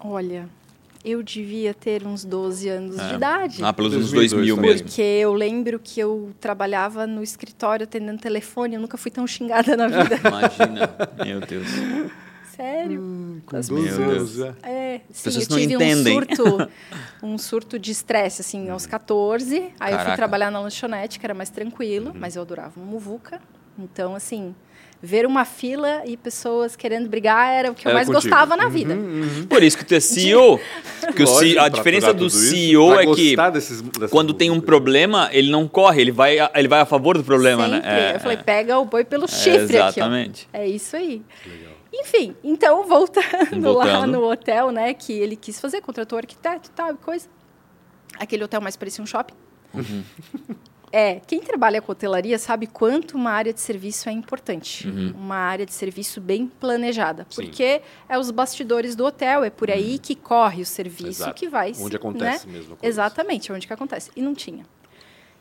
olha, 0.00 0.48
eu 1.04 1.22
devia 1.22 1.74
ter 1.74 2.06
uns 2.06 2.24
12 2.24 2.68
anos 2.68 2.96
de 2.96 3.02
É. 3.02 3.14
idade. 3.14 3.62
Ah, 3.64 3.72
pelos 3.72 3.92
anos 3.92 4.10
2002 4.10 4.30
2000 4.32 4.56
também. 4.56 4.70
mesmo. 4.70 4.86
Porque 4.88 5.02
eu 5.02 5.32
lembro 5.34 5.78
que 5.82 6.00
eu 6.00 6.30
trabalhava 6.40 7.06
no 7.06 7.22
escritório 7.22 7.84
atendendo 7.84 8.18
telefone, 8.20 8.74
eu 8.76 8.80
nunca 8.80 8.96
fui 8.96 9.10
tão 9.10 9.26
xingada 9.26 9.76
na 9.76 9.86
vida. 10.02 10.18
Imagina. 10.26 10.90
Meu 11.24 11.40
Deus. 11.40 11.66
Sério. 12.56 13.42
Com 13.46 13.56
As 13.56 13.68
12 13.68 13.98
Meu 13.98 14.10
anos 14.10 14.36
Deus. 14.36 14.46
já. 14.62 14.68
É, 14.68 15.00
sim, 15.10 15.24
pessoas 15.24 15.44
eu 15.44 15.50
não 15.50 15.58
tive 15.58 15.74
entendem. 15.74 16.12
um 16.16 16.20
surto, 16.20 16.70
um 17.22 17.38
surto 17.38 17.78
de 17.78 17.90
estresse, 17.90 18.42
assim, 18.42 18.68
aos 18.70 18.86
14. 18.86 19.56
Aí 19.56 19.60
eu 19.62 19.70
fui 19.70 19.88
Caraca. 19.90 20.10
Uhum. 20.10 20.16
trabalhar 20.16 20.50
na 20.52 20.60
lanchonete, 20.60 21.18
que 21.18 21.26
era 21.26 21.34
mais 21.34 21.50
tranquilo, 21.50 22.12
mas 22.14 22.36
eu 22.36 22.42
adorava 22.42 22.72
uma 22.78 22.86
muvuca. 22.86 23.40
Então, 23.76 24.14
assim, 24.14 24.54
ver 25.04 25.26
uma 25.26 25.44
fila 25.44 26.02
e 26.06 26.16
pessoas 26.16 26.74
querendo 26.74 27.08
brigar 27.08 27.52
era 27.52 27.70
o 27.70 27.74
que 27.74 27.86
eu 27.86 27.90
Era 27.90 27.98
mais 27.98 28.08
contigo. 28.08 28.22
gostava 28.30 28.56
na 28.56 28.68
vida. 28.68 28.96
Por 29.48 29.62
isso 29.62 29.76
que 29.76 29.84
tu 29.84 29.94
é 29.94 30.00
CEO. 30.00 30.58
Que 31.14 31.22
o 31.22 31.26
CEO 31.26 31.62
a 31.62 31.68
diferença 31.68 32.12
do 32.14 32.26
isso, 32.26 32.38
CEO 32.38 32.98
é 32.98 33.06
que 33.14 33.36
desses- 33.52 33.82
quando 34.10 34.32
tem 34.32 34.50
um 34.50 34.60
problema, 34.60 35.28
ele 35.30 35.50
não 35.50 35.68
corre, 35.68 36.00
ele 36.00 36.10
vai, 36.12 36.38
a- 36.38 36.50
ele 36.54 36.68
vai 36.68 36.80
a 36.80 36.86
favor 36.86 37.18
do 37.18 37.22
problema, 37.24 37.64
Sempre. 37.68 37.80
né? 37.82 38.10
É, 38.12 38.16
eu 38.16 38.20
falei, 38.20 38.38
é. 38.38 38.42
pega 38.42 38.78
o 38.78 38.84
boi 38.86 39.04
pelo 39.04 39.28
chifre 39.28 39.76
aqui, 39.76 40.00
ó. 40.00 40.04
Exatamente. 40.04 40.48
É 40.52 40.66
isso 40.66 40.96
aí. 40.96 41.22
Enfim, 41.92 42.34
então, 42.42 42.84
voltando, 42.88 43.26
lá 43.74 43.84
Voltando. 43.84 44.12
no 44.12 44.30
hotel, 44.30 44.70
né, 44.72 44.94
que 44.94 45.12
ele 45.12 45.36
quis 45.36 45.60
fazer, 45.60 45.80
contratou 45.80 46.18
arquiteto 46.18 46.68
e 46.70 46.72
tal, 46.72 46.92
e 46.92 46.96
coisa. 46.96 47.28
Aquele 48.18 48.42
hotel 48.44 48.60
mais 48.60 48.76
parecia 48.76 49.02
um 49.04 49.06
shopping. 49.06 49.34
Uhum. 49.74 50.02
É, 50.96 51.20
quem 51.26 51.40
trabalha 51.40 51.82
com 51.82 51.90
hotelaria 51.90 52.38
sabe 52.38 52.68
quanto 52.68 53.16
uma 53.16 53.32
área 53.32 53.52
de 53.52 53.60
serviço 53.60 54.08
é 54.08 54.12
importante. 54.12 54.88
Uma 54.88 55.34
área 55.34 55.66
de 55.66 55.72
serviço 55.72 56.20
bem 56.20 56.46
planejada. 56.46 57.26
Sim. 57.28 57.42
Porque 57.42 57.82
é 58.08 58.16
os 58.16 58.30
bastidores 58.30 58.94
do 58.94 59.04
hotel, 59.04 59.42
é 59.42 59.50
por 59.50 59.72
aí 59.72 59.98
que 59.98 60.14
corre 60.14 60.62
o 60.62 60.64
serviço 60.64 61.22
Exato. 61.22 61.34
que 61.34 61.48
vai. 61.48 61.72
Onde 61.80 61.96
acontece 61.96 62.46
né? 62.46 62.52
mesmo. 62.52 62.78
Exatamente, 62.80 63.52
onde 63.52 63.66
que 63.66 63.72
acontece. 63.72 64.12
E 64.14 64.22
não 64.22 64.34
tinha. 64.34 64.64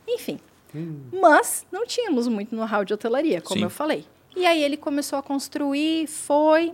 Enfim. 0.07 0.39
Hum. 0.73 1.01
Mas 1.21 1.67
não 1.71 1.85
tínhamos 1.85 2.27
muito 2.27 2.55
know-how 2.55 2.83
de 2.83 2.91
hotelaria, 2.95 3.39
como 3.39 3.59
Sim. 3.59 3.65
eu 3.65 3.69
falei. 3.69 4.05
E 4.35 4.47
aí 4.47 4.63
ele 4.63 4.75
começou 4.75 5.19
a 5.19 5.21
construir, 5.21 6.07
foi. 6.07 6.73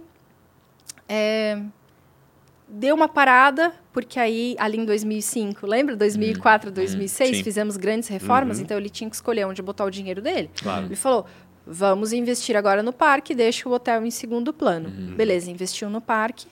é, 1.06 1.62
deu 2.70 2.96
uma 2.96 3.08
parada, 3.10 3.74
porque 3.92 4.20
aí, 4.20 4.56
ali 4.60 4.78
em 4.78 4.86
2005, 4.86 5.66
lembra? 5.66 5.96
2004, 5.96 6.72
2006, 6.72 7.38
sim. 7.38 7.44
fizemos 7.44 7.76
grandes 7.78 8.08
reformas, 8.10 8.58
Uhum. 8.58 8.64
então 8.64 8.78
ele 8.78 8.90
tinha 8.90 9.10
que 9.10 9.16
escolher 9.16 9.46
onde 9.46 9.62
botar 9.62 9.86
o 9.86 9.90
dinheiro 9.90 10.22
dele. 10.22 10.50
Claro. 10.62 10.86
Ele 10.86 10.96
falou: 10.96 11.26
vamos 11.66 12.14
investir 12.14 12.56
agora 12.56 12.84
no 12.84 12.94
parque, 12.94 13.34
deixa 13.34 13.68
o 13.68 13.72
hotel 13.72 14.06
em 14.06 14.12
segundo 14.12 14.54
plano. 14.54 14.90
Uhum. 14.90 15.16
Beleza, 15.16 15.50
investiu 15.50 15.90
no 15.90 16.00
parque. 16.00 16.48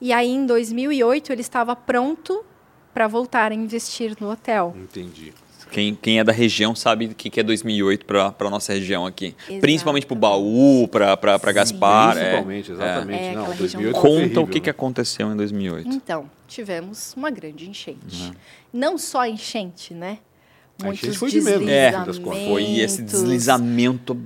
E 0.00 0.12
aí, 0.12 0.28
em 0.30 0.44
2008, 0.44 1.32
ele 1.32 1.40
estava 1.40 1.74
pronto 1.76 2.44
para 2.92 3.06
voltar 3.06 3.52
a 3.52 3.54
investir 3.54 4.16
no 4.20 4.30
hotel. 4.30 4.74
Entendi. 4.76 5.32
Quem, 5.74 5.92
quem 5.92 6.20
é 6.20 6.24
da 6.24 6.32
região 6.32 6.72
sabe 6.72 7.06
o 7.06 7.14
que, 7.16 7.28
que 7.28 7.40
é 7.40 7.42
2008 7.42 8.06
para 8.06 8.32
a 8.38 8.50
nossa 8.50 8.72
região 8.72 9.04
aqui. 9.04 9.34
Exato. 9.48 9.60
Principalmente 9.60 10.06
para 10.06 10.14
o 10.14 10.18
Baú, 10.18 10.86
para 10.86 11.52
Gaspar. 11.52 12.16
é. 12.16 12.20
Principalmente, 12.20 12.70
exatamente. 12.70 13.20
É, 13.20 13.32
Não, 13.34 13.42
aquela 13.42 13.54
região 13.56 13.82
2008 13.82 14.00
foi 14.00 14.10
Conta 14.10 14.20
terrível, 14.20 14.42
o 14.42 14.46
que, 14.46 14.60
que 14.60 14.66
né? 14.66 14.70
aconteceu 14.70 15.32
em 15.32 15.36
2008. 15.36 15.88
Então, 15.88 16.30
tivemos 16.46 17.12
uma 17.16 17.28
grande 17.28 17.68
enchente. 17.68 18.32
Não 18.72 18.96
só 18.96 19.26
enchente, 19.26 19.92
né? 19.92 20.18
A 20.80 20.84
Muitos 20.84 21.02
enchente 21.02 21.18
foi 21.18 21.30
de 21.32 21.40
menos, 21.40 21.68
É, 21.68 21.92
foi 22.48 22.78
esse 22.78 23.02
deslizamento 23.02 24.16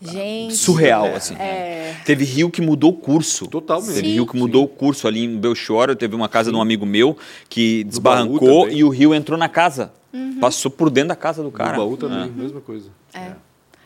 Gente, 0.00 0.54
surreal, 0.56 1.06
assim. 1.14 1.34
É. 1.34 1.96
Teve 2.04 2.24
rio 2.24 2.50
que 2.50 2.60
mudou 2.62 2.90
o 2.90 2.94
curso. 2.94 3.46
Totalmente. 3.48 3.94
Teve 3.94 4.08
Sim. 4.08 4.14
rio 4.14 4.26
que 4.26 4.36
mudou 4.36 4.64
o 4.64 4.68
curso 4.68 5.06
ali 5.08 5.24
em 5.24 5.36
Belchior. 5.36 5.94
Teve 5.96 6.14
uma 6.14 6.28
casa 6.28 6.50
de 6.50 6.56
um 6.56 6.60
amigo 6.60 6.86
meu 6.86 7.16
que 7.48 7.84
desbarrancou 7.84 8.68
e 8.68 8.82
o 8.84 8.88
rio 8.88 9.14
entrou 9.14 9.38
na 9.38 9.48
casa. 9.48 9.92
Uhum. 10.12 10.38
Passou 10.40 10.70
por 10.70 10.88
dentro 10.90 11.08
da 11.10 11.16
casa 11.16 11.42
do 11.42 11.46
No 11.46 11.52
cara. 11.52 11.76
baú 11.76 11.96
também, 11.96 12.22
É. 12.22 12.26
mesma 12.26 12.60
coisa. 12.60 12.88
É. 13.12 13.32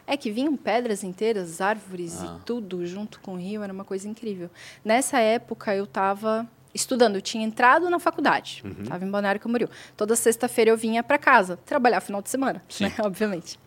É 0.06 0.16
que 0.16 0.30
vinham 0.30 0.56
pedras 0.56 1.02
inteiras, 1.04 1.60
árvores 1.60 2.20
Ah. 2.22 2.36
e 2.40 2.44
tudo 2.44 2.84
junto 2.86 3.18
com 3.20 3.34
o 3.34 3.36
rio, 3.36 3.62
era 3.62 3.72
uma 3.72 3.84
coisa 3.84 4.08
incrível. 4.08 4.50
Nessa 4.84 5.18
época 5.20 5.74
eu 5.74 5.84
estava 5.84 6.46
estudando, 6.74 7.16
eu 7.16 7.22
tinha 7.22 7.44
entrado 7.44 7.88
na 7.90 7.98
faculdade, 7.98 8.62
Uhum. 8.64 8.82
estava 8.82 9.04
em 9.04 9.10
Balneário 9.10 9.40
Camboriú. 9.40 9.68
Toda 9.96 10.16
sexta-feira 10.16 10.70
eu 10.70 10.76
vinha 10.76 11.02
para 11.02 11.18
casa, 11.18 11.56
trabalhar 11.66 12.00
final 12.00 12.22
de 12.22 12.30
semana, 12.30 12.62
né, 12.80 12.92
obviamente. 13.00 13.58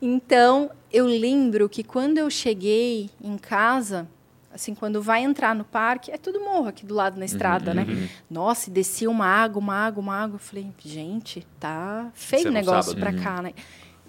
Então, 0.00 0.70
eu 0.92 1.06
lembro 1.06 1.68
que 1.68 1.82
quando 1.82 2.18
eu 2.18 2.30
cheguei 2.30 3.10
em 3.22 3.36
casa, 3.38 4.08
assim, 4.52 4.74
quando 4.74 5.02
vai 5.02 5.22
entrar 5.22 5.54
no 5.54 5.64
parque, 5.64 6.10
é 6.10 6.16
tudo 6.18 6.40
morro 6.40 6.68
aqui 6.68 6.84
do 6.86 6.94
lado 6.94 7.18
na 7.18 7.24
estrada, 7.24 7.70
Uhum, 7.72 7.76
né? 7.76 8.08
Nossa, 8.30 8.70
e 8.70 8.72
descia 8.72 9.10
uma 9.10 9.26
água, 9.26 9.60
uma 9.60 9.74
água, 9.74 10.00
uma 10.02 10.16
água. 10.16 10.36
Eu 10.36 10.40
falei, 10.40 10.68
gente, 10.84 11.46
tá 11.58 12.10
feio 12.14 12.42
era 12.42 12.50
o 12.50 12.52
negócio 12.52 12.92
sábado. 12.94 13.00
pra 13.14 13.22
cá, 13.22 13.42
né? 13.42 13.52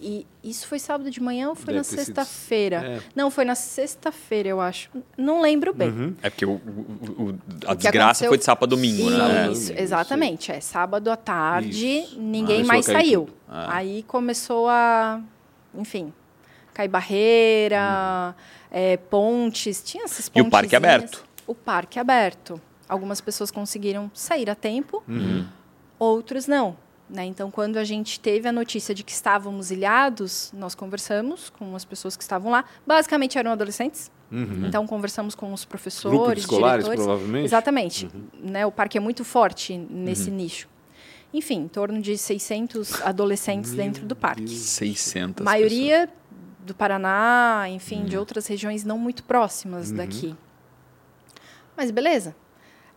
E 0.08 0.28
isso 0.44 0.68
foi 0.68 0.78
sábado 0.78 1.10
de 1.10 1.20
manhã 1.20 1.50
ou 1.50 1.56
foi 1.56 1.74
Deve 1.74 1.78
na 1.78 1.84
sexta-feira? 1.84 2.76
É. 2.86 3.00
Não, 3.16 3.32
foi 3.32 3.44
na 3.44 3.56
sexta-feira, 3.56 4.50
eu 4.50 4.62
acho. 4.62 4.88
Não 5.18 5.42
lembro 5.42 5.74
bem. 5.74 5.90
Uhum. 5.90 6.16
É 6.22 6.30
porque 6.30 6.46
o, 6.46 6.52
o- 6.52 6.60
o- 7.32 7.40
a 7.66 7.72
O 7.72 7.76
desgraça 7.76 8.28
foi 8.28 8.38
de 8.38 8.44
sábado 8.44 8.66
a 8.66 8.76
domingo, 8.76 9.10
né? 9.10 9.52
Isso, 9.52 9.74
É. 9.74 9.82
exatamente. 9.82 10.52
É 10.52 10.60
sábado 10.60 11.10
à 11.10 11.16
tarde, 11.18 12.02
Isso. 12.04 12.20
ninguém 12.22 12.58
Começou 12.64 12.68
mais 12.68 12.86
saiu. 12.86 13.28
Ah. 13.50 13.78
Aí 13.78 14.04
começou 14.04 14.70
a, 14.70 15.20
enfim, 15.74 16.14
cair 16.72 16.88
barreira, 16.88 18.36
é, 18.70 18.98
pontes, 18.98 19.82
tinha 19.82 20.06
esses 20.06 20.30
E 20.36 20.40
o 20.42 20.50
parque 20.52 20.76
aberto. 20.76 21.26
O 21.48 21.56
parque 21.56 21.98
aberto. 21.98 22.62
Algumas 22.88 23.20
pessoas 23.22 23.50
conseguiram 23.50 24.12
sair 24.14 24.52
a 24.52 24.56
tempo, 24.56 25.04
Uhum. 25.08 25.48
outros 25.98 26.46
não. 26.46 26.78
Né? 27.10 27.26
Então, 27.26 27.52
quando 27.52 27.78
a 27.78 27.84
gente 27.84 28.20
teve 28.20 28.48
a 28.48 28.52
notícia 28.52 28.94
de 28.96 29.04
que 29.04 29.12
estávamos 29.12 29.70
ilhados, 29.70 30.52
nós 30.56 30.74
conversamos 30.74 31.50
com 31.52 31.76
as 31.76 31.86
pessoas 31.86 32.16
que 32.18 32.24
estavam 32.24 32.52
lá. 32.52 32.66
Basicamente 32.86 33.38
eram 33.38 33.52
adolescentes. 33.52 34.12
Uhum. 34.32 34.66
Então, 34.66 34.88
conversamos 34.88 35.36
com 35.36 35.54
os 35.54 35.64
professores, 35.66 36.18
Grupo 36.18 36.34
de 36.34 36.40
escolares, 36.42 36.84
diretores. 36.86 37.06
provavelmente? 37.06 37.40
Uhum. 37.42 37.46
Exatamente. 37.46 38.10
Né? 38.42 38.66
O 38.66 38.72
parque 38.72 38.98
é 38.98 39.02
muito 39.02 39.24
forte 39.24 39.78
nesse 39.78 40.32
nicho. 40.32 40.68
Enfim, 41.32 41.60
em 41.64 41.68
torno 41.68 42.02
de 42.02 42.18
600 42.18 43.02
adolescentes 43.04 43.74
dentro 43.74 44.06
do 44.06 44.16
parque. 44.16 44.42
Deus. 44.46 44.54
600 44.58 45.42
A 45.42 45.44
maioria 45.46 46.10
do 46.66 46.74
Paraná, 46.74 47.66
enfim, 47.70 48.04
de 48.06 48.18
outras 48.18 48.48
regiões 48.48 48.84
não 48.84 48.98
muito 48.98 49.24
próximas 49.24 49.92
Uhum. 49.92 49.98
daqui. 49.98 50.36
Mas 51.78 51.92
beleza. 51.92 52.36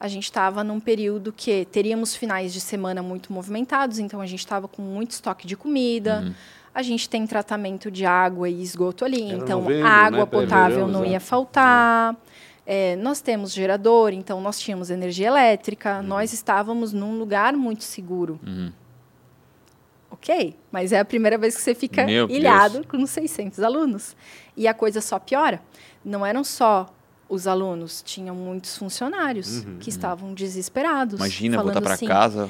A 0.00 0.06
gente 0.06 0.24
estava 0.24 0.62
num 0.62 0.78
período 0.78 1.32
que 1.32 1.64
teríamos 1.66 2.14
finais 2.14 2.52
de 2.52 2.60
semana 2.60 3.02
muito 3.02 3.32
movimentados, 3.32 3.98
então 3.98 4.20
a 4.20 4.26
gente 4.26 4.40
estava 4.40 4.68
com 4.68 4.80
muito 4.80 5.10
estoque 5.10 5.46
de 5.46 5.56
comida. 5.56 6.22
Uhum. 6.24 6.34
A 6.72 6.82
gente 6.82 7.08
tem 7.08 7.26
tratamento 7.26 7.90
de 7.90 8.06
água 8.06 8.48
e 8.48 8.62
esgoto 8.62 9.04
ali, 9.04 9.28
Era 9.28 9.38
então 9.38 9.62
novembro, 9.62 9.86
a 9.86 9.90
água 9.90 10.20
né? 10.20 10.26
potável 10.26 10.86
não 10.86 11.04
ia 11.04 11.18
faltar. 11.18 12.16
É, 12.64 12.94
nós 12.96 13.20
temos 13.20 13.52
gerador, 13.52 14.12
então 14.12 14.40
nós 14.40 14.60
tínhamos 14.60 14.88
energia 14.88 15.26
elétrica. 15.26 15.96
Uhum. 15.96 16.02
Nós 16.04 16.32
estávamos 16.32 16.92
num 16.92 17.18
lugar 17.18 17.54
muito 17.54 17.82
seguro. 17.82 18.38
Uhum. 18.46 18.70
Ok, 20.10 20.54
mas 20.70 20.92
é 20.92 21.00
a 21.00 21.04
primeira 21.04 21.36
vez 21.38 21.56
que 21.56 21.62
você 21.62 21.74
fica 21.74 22.04
Meu 22.04 22.28
ilhado 22.28 22.86
com 22.86 23.04
600 23.04 23.60
alunos. 23.60 24.16
E 24.56 24.68
a 24.68 24.74
coisa 24.74 25.00
só 25.00 25.18
piora. 25.18 25.60
Não 26.04 26.24
eram 26.24 26.44
só 26.44 26.86
os 27.28 27.46
alunos, 27.46 28.02
tinham 28.04 28.34
muitos 28.34 28.76
funcionários 28.76 29.64
Uhum. 29.64 29.76
que 29.80 29.90
estavam 29.90 30.32
desesperados. 30.34 31.18
Imagina 31.20 31.56
falando 31.58 31.72
voltar 31.74 31.80
para 31.84 31.94
assim, 31.94 32.06
casa. 32.06 32.48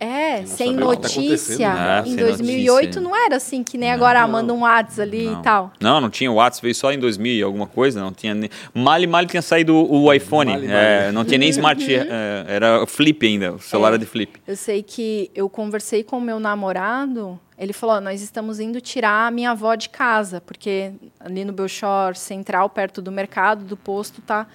É, 0.00 0.40
Não 0.40 0.46
sem 0.46 0.74
tá 0.74 0.80
notícia. 0.80 1.68
acontecendo, 1.68 1.74
né? 1.76 2.00
em 2.00 2.04
Sem 2.06 2.16
2008 2.16 2.82
notícia. 2.86 3.00
não 3.02 3.14
era 3.14 3.36
assim 3.36 3.62
que 3.62 3.76
nem 3.76 3.92
agora, 3.92 4.22
ah, 4.22 4.26
manda 4.26 4.54
um 4.54 4.60
WhatsApp 4.60 5.02
ali 5.02 5.26
Não. 5.26 5.38
e 5.38 5.42
tal. 5.42 5.72
Não, 5.78 6.00
não 6.00 6.08
tinha 6.08 6.32
o 6.32 6.36
WhatsApp, 6.36 6.62
veio 6.62 6.74
só 6.74 6.90
em 6.92 6.98
2000 6.98 7.34
e 7.34 7.42
alguma 7.42 7.66
coisa, 7.66 8.00
não 8.00 8.10
tinha 8.10 8.34
nem... 8.34 8.48
Mali, 8.72 9.06
mali 9.06 9.26
tinha 9.26 9.42
saído 9.42 9.74
o, 9.74 10.04
o 10.04 10.12
iPhone, 10.14 10.50
Mali, 10.52 10.66
é, 10.66 11.00
mali. 11.02 11.12
não 11.14 11.26
tinha 11.26 11.36
nem 11.36 11.50
Smart, 11.50 11.94
é, 11.94 12.44
era 12.48 12.86
flip 12.86 13.26
ainda, 13.26 13.52
o 13.52 13.58
celular 13.58 13.88
É. 13.88 13.90
era 13.92 13.98
de 13.98 14.06
flip. 14.06 14.40
Eu 14.46 14.56
sei 14.56 14.82
que 14.82 15.30
eu 15.34 15.46
conversei 15.50 16.02
com 16.02 16.16
o 16.16 16.20
meu 16.22 16.40
namorado, 16.40 17.38
ele 17.58 17.72
falou, 17.72 17.96
"Ó, 17.96 18.00
nós 18.00 18.20
estamos 18.22 18.60
indo 18.60 18.80
tirar 18.80 19.26
a 19.26 19.30
minha 19.30 19.50
avó 19.50 19.74
de 19.74 19.88
casa, 19.88 20.40
porque 20.40 20.92
ali 21.18 21.44
no 21.44 21.52
Belchor 21.52 22.14
Central, 22.14 22.68
perto 22.68 23.00
do 23.00 23.10
mercado, 23.10 23.64
do 23.64 23.76
posto, 23.76 24.20
tá 24.20 24.46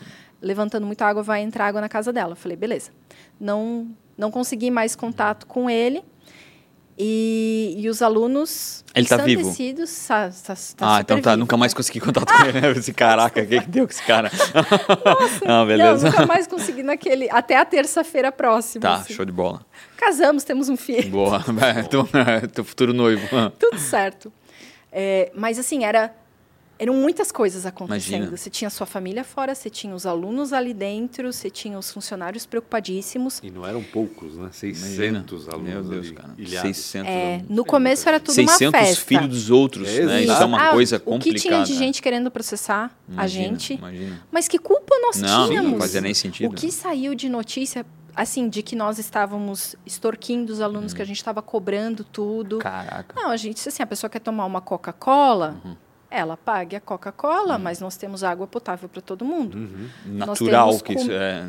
levantando 0.41 0.85
muita 0.85 1.05
água, 1.05 1.21
vai 1.21 1.41
entrar 1.41 1.67
água 1.67 1.81
na 1.81 1.89
casa 1.89 2.11
dela. 2.11 2.31
Eu 2.31 2.35
falei, 2.35 2.57
beleza. 2.57 2.91
Não, 3.39 3.87
não 4.17 4.31
consegui 4.31 4.71
mais 4.71 4.95
contato 4.95 5.45
com 5.45 5.69
ele. 5.69 6.03
E, 6.97 7.75
e 7.77 7.89
os 7.89 8.01
alunos 8.01 8.83
Ele 8.93 9.07
tá 9.07 9.17
vivo? 9.17 9.55
Tá, 10.07 10.29
tá, 10.29 10.55
tá 10.55 10.95
ah, 10.95 11.01
então 11.01 11.21
tá, 11.21 11.31
vivo. 11.31 11.39
nunca 11.39 11.57
mais 11.57 11.73
consegui 11.73 11.99
contato 11.99 12.31
com 12.31 12.45
ele. 12.45 12.67
Esse 12.77 12.93
caraca, 12.93 13.41
o 13.41 13.47
que, 13.47 13.61
que 13.61 13.67
deu 13.67 13.85
com 13.85 13.91
esse 13.91 14.03
cara? 14.03 14.29
não, 15.45 15.65
beleza. 15.65 16.05
Não, 16.05 16.11
nunca 16.11 16.25
mais 16.25 16.47
consegui 16.47 16.83
naquele... 16.83 17.29
Até 17.31 17.57
a 17.57 17.65
terça-feira 17.65 18.31
próxima. 18.31 18.81
Tá, 18.81 18.95
assim. 18.95 19.13
show 19.13 19.25
de 19.25 19.31
bola. 19.31 19.65
Casamos, 19.97 20.43
temos 20.43 20.69
um 20.69 20.77
filho. 20.77 21.09
Boa. 21.09 21.43
É, 21.61 21.83
teu, 21.83 22.07
teu 22.53 22.63
futuro 22.63 22.93
noivo. 22.93 23.27
tudo 23.57 23.77
certo. 23.77 24.31
É, 24.91 25.31
mas 25.35 25.57
assim, 25.57 25.85
era, 25.85 26.13
eram 26.83 26.95
muitas 26.95 27.31
coisas 27.31 27.63
acontecendo. 27.65 28.15
Imagina. 28.15 28.35
Você 28.37 28.49
tinha 28.49 28.67
sua 28.71 28.87
família 28.87 29.23
fora, 29.23 29.53
você 29.53 29.69
tinha 29.69 29.93
os 29.93 30.07
alunos 30.07 30.51
ali 30.51 30.73
dentro, 30.73 31.31
você 31.31 31.47
tinha 31.47 31.77
os 31.77 31.91
funcionários 31.91 32.47
preocupadíssimos. 32.47 33.39
E 33.43 33.51
não 33.51 33.63
eram 33.67 33.83
poucos, 33.83 34.35
né? 34.35 34.49
600 34.51 35.47
alunos 35.47 35.69
Meu 35.69 35.83
Deus, 35.83 36.07
ali, 36.07 36.15
cara. 36.15 36.33
ilhados. 36.39 36.77
600 36.77 37.07
É, 37.11 37.33
alunos. 37.35 37.49
no 37.49 37.63
começo 37.65 38.09
era 38.09 38.19
tudo 38.19 38.33
600 38.33 38.61
uma 38.63 38.71
festa. 38.85 39.05
filhos 39.05 39.27
dos 39.29 39.49
outros, 39.51 39.87
É, 39.87 40.05
né? 40.07 40.23
Isso 40.23 40.31
é 40.31 40.45
uma 40.45 40.69
Ah, 40.69 40.71
coisa 40.71 40.97
O 40.97 40.99
complicada. 41.01 41.39
que 41.39 41.47
tinha 41.49 41.63
de 41.63 41.73
gente 41.75 42.01
querendo 42.01 42.31
processar 42.31 42.85
a 43.09 43.13
Imagina, 43.13 43.43
gente. 43.59 43.73
Imagina. 43.75 44.21
Mas 44.31 44.47
que 44.47 44.57
culpa 44.57 44.95
nós 45.03 45.21
Não, 45.21 45.47
tínhamos? 45.49 45.71
não 45.73 45.79
fazia 45.79 46.01
nem 46.01 46.15
sentido. 46.15 46.51
O 46.51 46.55
que 46.55 46.71
saiu 46.71 47.13
de 47.13 47.29
notícia, 47.29 47.85
assim, 48.15 48.49
de 48.49 48.63
que 48.63 48.75
nós 48.75 48.97
estávamos 48.97 49.75
extorquindo 49.85 50.51
os 50.51 50.59
alunos, 50.61 50.93
Hum. 50.93 50.95
que 50.95 51.01
a 51.03 51.05
gente 51.05 51.17
estava 51.17 51.43
cobrando 51.43 52.03
tudo. 52.03 52.57
Caraca. 52.57 53.13
Não, 53.15 53.29
a 53.29 53.37
gente, 53.37 53.69
assim, 53.69 53.83
a 53.83 53.87
pessoa 53.87 54.09
quer 54.09 54.19
tomar 54.19 54.45
uma 54.45 54.61
Coca-Cola, 54.61 55.61
Uhum. 55.63 55.75
Ela 56.11 56.35
pague 56.35 56.75
a 56.75 56.81
Coca-Cola, 56.81 57.57
mas 57.57 57.79
nós 57.79 57.95
temos 57.95 58.21
água 58.23 58.45
potável 58.45 58.89
para 58.89 59.01
todo 59.01 59.23
mundo. 59.23 59.57
Uhum. 59.57 59.87
Natural 60.05 60.77
que 60.79 60.93
com- 60.93 61.01
isso 61.01 61.11
é. 61.11 61.45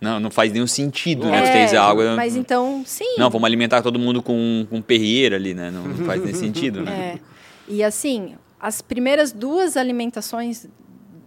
Não, 0.00 0.20
não 0.20 0.30
faz 0.30 0.52
nenhum 0.52 0.66
sentido, 0.68 1.26
É, 1.26 1.30
né? 1.32 1.46
Você 1.46 1.52
tem 1.52 1.78
água. 1.78 2.14
Mas 2.14 2.36
então, 2.36 2.82
sim. 2.86 3.16
Não, 3.18 3.28
vamos 3.28 3.44
alimentar 3.44 3.82
todo 3.82 3.98
mundo 3.98 4.22
com, 4.22 4.66
com 4.70 4.80
perrieira 4.80 5.34
ali, 5.34 5.52
né? 5.52 5.70
Não, 5.70 5.82
não 5.82 6.06
faz 6.06 6.22
nem 6.24 6.32
sentido, 6.34 6.82
né? 6.82 7.18
É. 7.18 7.18
E 7.66 7.82
assim, 7.82 8.36
as 8.60 8.80
primeiras 8.80 9.32
duas 9.32 9.76
alimentações, 9.76 10.66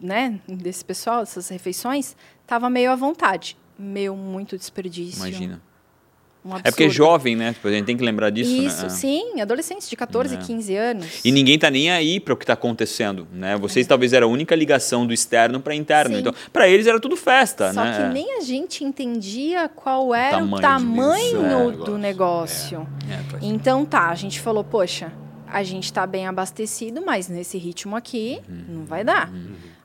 né, 0.02 0.40
desse 0.48 0.86
pessoal, 0.86 1.20
dessas 1.20 1.50
refeições, 1.50 2.16
tava 2.46 2.70
meio 2.70 2.90
à 2.92 2.96
vontade. 2.96 3.58
Meu, 3.78 4.16
muito 4.16 4.58
desperdício. 4.58 5.20
Imagina. 5.20 5.62
Um. 6.46 6.56
É 6.58 6.64
porque 6.72 6.86
é 6.86 6.90
jovem, 6.90 7.36
né? 7.36 7.54
Tipo, 7.54 7.68
a 7.68 7.72
gente 7.72 7.86
tem 7.86 7.98
que 7.98 8.04
lembrar 8.04 8.30
disso, 8.30 8.50
Isso, 8.52 8.84
né? 8.84 8.90
sim, 8.90 9.42
adolescentes 9.42 9.90
de 9.90 9.96
14, 9.96 10.36
É. 10.36 10.38
15 10.38 10.76
anos. 10.76 11.20
E 11.24 11.32
ninguém 11.32 11.60
tá 11.60 11.70
nem 11.70 11.90
aí 11.92 12.20
para 12.20 12.34
o 12.34 12.38
que 12.38 12.46
tá 12.46 12.54
acontecendo, 12.54 13.28
né? 13.34 13.56
Vocês 13.58 13.86
talvez 13.86 14.14
eram 14.14 14.28
a 14.30 14.32
única 14.32 14.56
ligação 14.56 15.06
do 15.06 15.14
externo 15.14 15.60
para 15.60 15.76
interno. 15.76 16.16
Sim. 16.16 16.22
Então, 16.22 16.34
para 16.54 16.68
eles 16.68 16.88
era 16.88 17.00
tudo 17.00 17.16
festa, 17.18 17.74
Só 17.74 17.84
né? 17.84 17.98
que 18.08 18.14
nem 18.14 18.38
a 18.38 18.42
gente 18.42 18.84
entendia 18.84 19.68
qual 19.70 20.14
era 20.16 20.38
tamanho 20.38 20.56
o 20.56 20.62
tamanho 20.62 21.42
negócio. 21.44 21.84
do 21.86 21.98
negócio. 21.98 22.88
É, 23.10 23.18
faz- 23.30 23.44
Então 23.44 23.86
tá, 23.86 24.10
a 24.10 24.16
gente 24.16 24.40
falou, 24.40 24.64
poxa, 24.64 25.12
a 25.48 25.64
gente 25.64 25.92
tá 25.94 26.06
bem 26.06 26.28
abastecido, 26.28 27.02
mas 27.06 27.28
nesse 27.30 27.58
ritmo 27.58 27.96
aqui 27.96 28.40
Uhum. 28.50 28.64
não 28.80 28.86
vai 28.86 29.04
dar. 29.04 29.32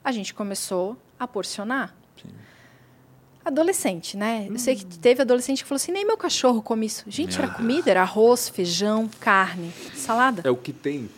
A 0.05 0.11
gente 0.13 0.35
começou 0.35 0.97
a 1.19 1.27
porcionar. 1.29 1.95
Adolescente, 3.45 4.17
né? 4.17 4.47
Eu 4.49 4.59
sei 4.59 4.77
que 4.77 4.85
teve 4.85 5.23
adolescente 5.23 5.63
que 5.63 5.69
falou 5.69 5.77
assim, 5.77 5.91
nem 5.93 6.07
meu 6.07 6.17
cachorro 6.17 6.63
come 6.63 6.87
isso. 6.87 7.05
Gente, 7.09 7.37
era 7.39 7.49
comida, 7.49 7.91
era 7.91 8.03
arroz, 8.03 8.49
feijão, 8.49 9.09
carne, 9.19 9.73
salada. 9.95 10.43
É 10.45 10.51
o 10.51 10.57
que 10.57 10.73
tem. 10.73 11.09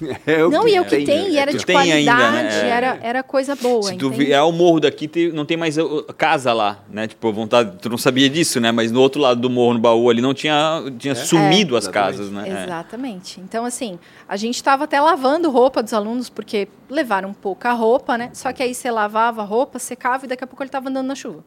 É 0.26 0.44
o 0.44 0.50
não, 0.50 0.64
que 0.64 0.70
e 0.70 0.74
é 0.74 0.80
o 0.80 0.84
que 0.84 1.04
tem, 1.04 1.28
e 1.28 1.36
era 1.36 1.50
que 1.52 1.58
de 1.58 1.66
tem 1.66 1.76
ainda, 1.76 2.12
qualidade, 2.12 2.56
né? 2.56 2.62
É. 2.62 2.70
era, 2.70 2.98
era 3.02 3.22
coisa 3.22 3.54
boa, 3.54 3.82
Se 3.82 3.96
tu 3.96 4.10
vier 4.10 4.42
o 4.42 4.52
morro 4.52 4.80
daqui, 4.80 5.06
tem- 5.06 5.30
não 5.30 5.44
tem 5.44 5.56
mais 5.56 5.76
uh, 5.76 6.02
casa 6.16 6.52
lá, 6.52 6.78
né? 6.90 7.06
Tipo, 7.06 7.32
vontade, 7.32 7.76
tu 7.80 7.88
não 7.90 7.98
sabia 7.98 8.28
disso, 8.28 8.60
né? 8.60 8.72
Mas 8.72 8.90
no 8.90 9.00
outro 9.00 9.20
lado 9.20 9.40
do 9.40 9.50
morro, 9.50 9.74
no 9.74 9.78
baú 9.80 10.08
ali, 10.08 10.22
não 10.22 10.32
tinha, 10.32 10.82
tinha 10.98 11.14
sumido 11.14 11.76
as 11.76 11.84
exatamente. 11.84 12.16
casas, 12.16 12.30
né? 12.32 12.48
É. 12.48 12.64
Exatamente. 12.64 13.40
Então, 13.40 13.64
assim, 13.64 13.98
a 14.28 14.36
gente 14.36 14.56
estava 14.56 14.84
até 14.84 14.98
lavando 15.00 15.50
roupa 15.50 15.82
dos 15.82 15.92
alunos, 15.92 16.30
porque 16.30 16.68
levaram 16.88 17.34
pouca 17.34 17.72
roupa, 17.72 18.16
né? 18.16 18.30
Só 18.32 18.52
que 18.52 18.62
aí 18.62 18.74
você 18.74 18.90
lavava 18.90 19.42
a 19.42 19.44
roupa, 19.44 19.78
secava 19.78 20.24
e 20.24 20.28
daqui 20.28 20.44
a 20.44 20.46
pouco 20.46 20.62
ele 20.62 20.68
estava 20.68 20.88
andando 20.88 21.06
na 21.08 21.14
chuva. 21.14 21.44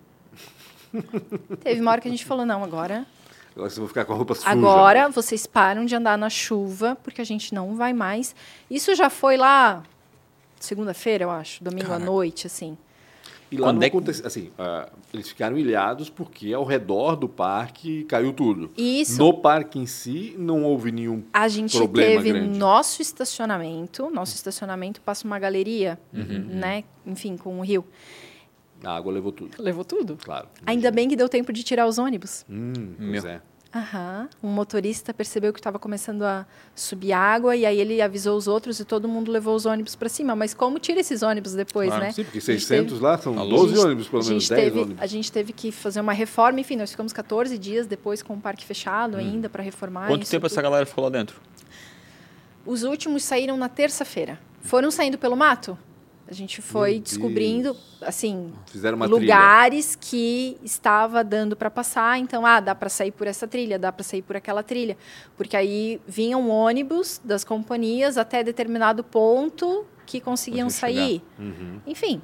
Teve 1.63 1.82
uma 1.82 1.91
hora 1.91 2.01
que 2.01 2.08
a 2.08 2.12
gente 2.12 2.25
falou, 2.25 2.45
não, 2.45 2.63
agora, 2.63 3.06
Agora 3.56 3.69
vocês 3.69 3.77
vão 3.77 3.88
ficar 3.88 4.03
com 4.06 4.13
a 4.13 4.15
roupa 4.15 4.34
suja. 4.34 4.49
agora 4.49 5.10
vocês 5.10 5.45
param 5.45 5.86
de 5.86 5.95
andar 5.95 6.17
na 6.17 6.29
chuva, 6.29 6.97
porque 7.03 7.21
a 7.21 7.25
gente 7.25 7.53
não 7.53 7.75
vai 7.75 7.93
mais. 7.93 8.36
Isso 8.69 8.95
já 8.95 9.10
foi 9.12 9.38
lá 9.38 9.84
segunda-feira, 10.60 11.25
eu 11.25 11.29
acho, 11.32 11.63
domingo 11.63 11.91
à 11.91 11.99
noite, 11.99 12.47
assim. 12.47 12.77
E 13.51 13.58
lá 13.58 13.67
Quando 13.67 13.75
não 13.77 13.84
é 13.86 13.89
que- 13.91 13.95
aconteceu. 13.95 14.25
Assim, 14.25 14.49
ah, 14.58 14.89
eles 15.13 15.27
ficaram 15.29 15.56
ilhados 15.56 16.10
porque 16.10 16.51
ao 16.53 16.63
redor 16.63 17.15
do 17.15 17.29
parque 17.29 18.03
caiu 18.06 18.34
tudo. 18.34 18.71
Isso. 18.75 19.19
No 19.19 19.32
parque 19.32 19.77
em 19.77 19.86
si, 19.86 20.34
não 20.39 20.63
houve 20.63 20.91
nenhum 20.91 21.21
A 21.32 21.47
gente 21.47 21.77
problema 21.77 22.23
teve 22.23 22.32
grande. 22.39 22.58
nosso 22.58 23.03
estacionamento, 23.03 24.10
nosso 24.10 24.34
estacionamento 24.34 24.99
passa 25.01 25.27
uma 25.27 25.38
galeria, 25.38 25.99
né? 26.12 26.84
Enfim, 27.06 27.38
com 27.38 27.60
o 27.60 27.62
rio. 27.62 27.86
A 28.84 28.96
água 28.96 29.12
levou 29.13 29.32
tudo, 29.32 29.56
Levou 29.62 29.84
tudo. 29.86 30.17
claro. 30.24 30.48
Ainda 30.65 30.91
bem 30.91 31.08
que 31.08 31.15
deu 31.15 31.30
tempo 31.30 31.54
de 31.54 31.63
tirar 31.63 31.88
os 31.88 31.98
ônibus. 31.98 32.46
Hum, 32.50 32.74
pois 32.98 33.24
Meu. 33.24 33.32
é. 33.32 33.41
Aham. 33.76 34.30
Um 34.43 34.50
motorista 34.50 35.12
percebeu 35.15 35.52
que 35.52 35.60
estava 35.60 35.80
começando 35.80 36.22
a 36.22 36.46
subir 36.76 37.12
água 37.12 37.56
e 37.56 37.65
aí 37.65 37.80
ele 37.80 38.04
avisou 38.04 38.38
os 38.38 38.48
outros 38.48 38.80
e 38.80 38.86
todo 38.86 39.08
mundo 39.08 39.32
levou 39.32 39.56
os 39.56 39.65
ônibus 39.65 39.96
para 39.96 40.08
cima. 40.10 40.36
Mas 40.36 40.54
como 40.54 40.78
tira 40.78 41.00
esses 41.00 41.24
ônibus 41.24 41.54
depois, 41.56 41.88
Claro. 41.89 42.04
né? 42.04 42.12
Sim, 42.12 42.24
porque 42.24 42.38
A 42.38 42.41
gente 42.41 42.60
600 42.65 43.00
lá 43.00 43.17
são 43.17 43.39
Alô? 43.39 43.50
12 43.58 43.74
a 43.74 43.76
gente- 43.78 43.86
ônibus, 43.88 44.08
pelo 44.10 44.22
a 44.22 44.26
menos, 44.26 44.43
gente 44.43 44.50
10 44.56 44.63
teve, 44.65 44.80
ônibus. 44.80 45.02
A 45.02 45.06
gente 45.08 45.32
teve 45.32 45.54
que 45.54 45.72
fazer 45.72 46.02
uma 46.02 46.13
reforma, 46.13 46.60
enfim, 46.60 46.76
nós 46.76 46.91
ficamos 46.91 47.12
14 47.12 47.58
dias 47.58 47.88
depois 47.88 48.22
com 48.22 48.36
o 48.36 48.39
parque 48.39 48.63
fechado 48.63 49.17
ainda 49.17 49.50
para 49.50 49.63
reformar. 49.63 50.04
Hum. 50.06 50.08
Quanto 50.10 50.22
isso 50.22 50.30
tempo 50.32 50.43
tudo. 50.48 50.52
essa 50.54 50.62
galera 50.62 50.86
ficou 50.86 51.04
lá 51.06 51.10
dentro? 51.10 51.41
Os 52.65 52.84
últimos 52.84 53.24
saíram 53.24 53.58
na 53.58 53.69
terça-feira. 53.69 54.39
Foram 54.62 54.91
saindo 54.91 55.17
pelo 55.17 55.36
mato. 55.36 55.76
A 56.34 56.36
gente 56.36 56.63
foi 56.63 56.93
Meu 56.93 57.02
descobrindo, 57.02 57.74
Deus. 57.74 57.86
assim, 58.02 58.52
uma 58.74 59.06
trilha. 59.08 59.08
lugares 59.08 59.96
que 59.96 60.58
estava 60.63 61.24
dando 61.24 61.56
para 61.56 61.69
passar. 61.69 62.17
Então, 62.17 62.43
ah, 62.43 62.60
dá 62.60 62.74
para 62.74 62.89
sair 62.89 63.12
por 63.12 63.28
essa 63.28 63.48
trilha, 63.48 63.78
dá 63.78 63.91
para 63.91 64.04
sair 64.04 64.24
por 64.24 64.36
aquela 64.36 64.63
trilha. 64.63 64.98
Porque 65.38 65.56
aí 65.56 66.02
vinham 66.08 66.50
ônibus 66.50 67.22
das 67.24 67.43
companhias 67.43 68.17
até 68.17 68.43
determinado 68.43 69.04
ponto 69.04 69.86
que 70.08 70.19
conseguiam 70.19 70.65
Conseguiam 70.65 70.69
sair. 70.69 71.22
Uhum. 71.38 71.80
Enfim, 71.86 72.19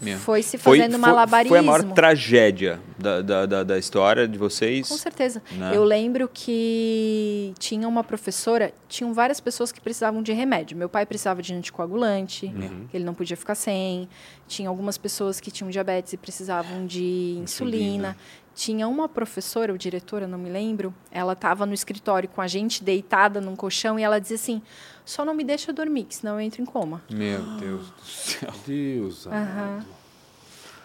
Meu. 0.00 0.18
foi 0.18 0.42
se 0.42 0.58
fazendo 0.58 0.92
foi, 0.92 0.98
malabarismo. 1.00 1.48
foi 1.50 1.58
a 1.58 1.62
maior 1.62 1.82
tragédia 1.94 2.78
da, 2.98 3.22
da, 3.22 3.46
da, 3.46 3.62
da 3.64 3.78
história 3.78 4.28
de 4.28 4.36
vocês. 4.38 4.88
Com 4.88 4.96
certeza. 4.96 5.42
Né? 5.52 5.72
Eu 5.74 5.84
lembro 5.84 6.28
que 6.32 7.54
tinha 7.58 7.88
uma 7.88 8.04
professora, 8.04 8.72
tinham 8.88 9.12
várias 9.14 9.40
pessoas 9.40 9.72
que 9.72 9.80
precisavam 9.80 10.22
de 10.22 10.32
remédio. 10.32 10.76
Meu 10.76 10.88
pai 10.88 11.06
precisava 11.06 11.40
de 11.42 11.54
anticoagulante, 11.54 12.46
Uhum. 12.46 12.86
que 12.90 12.96
ele 12.96 13.04
não 13.04 13.14
podia 13.14 13.36
ficar 13.36 13.54
sem. 13.54 14.08
Tinha 14.46 14.68
algumas 14.68 14.98
pessoas 14.98 15.40
que 15.40 15.50
tinham 15.50 15.70
diabetes 15.70 16.12
e 16.12 16.16
precisavam 16.16 16.86
de 16.86 17.38
insulina. 17.42 17.76
Insulina. 17.86 18.16
Tinha 18.56 18.88
uma 18.88 19.06
professora, 19.06 19.70
ou 19.70 19.76
diretora, 19.76 20.26
não 20.26 20.38
me 20.38 20.48
lembro, 20.48 20.94
ela 21.10 21.34
estava 21.34 21.66
no 21.66 21.74
escritório 21.74 22.26
com 22.26 22.40
a 22.40 22.46
gente 22.46 22.82
deitada 22.82 23.38
num 23.38 23.54
colchão 23.54 23.98
e 23.98 24.02
ela 24.02 24.18
dizia 24.18 24.36
assim: 24.36 24.62
só 25.04 25.26
não 25.26 25.34
me 25.34 25.44
deixa 25.44 25.74
dormir, 25.74 26.04
que 26.04 26.16
senão 26.16 26.36
eu 26.36 26.40
entro 26.40 26.62
em 26.62 26.64
coma. 26.64 27.02
Meu 27.10 27.42
Deus 27.58 27.90
do 27.90 28.02
céu. 28.02 28.52
Deus. 28.66 29.26
Aham. 29.26 29.84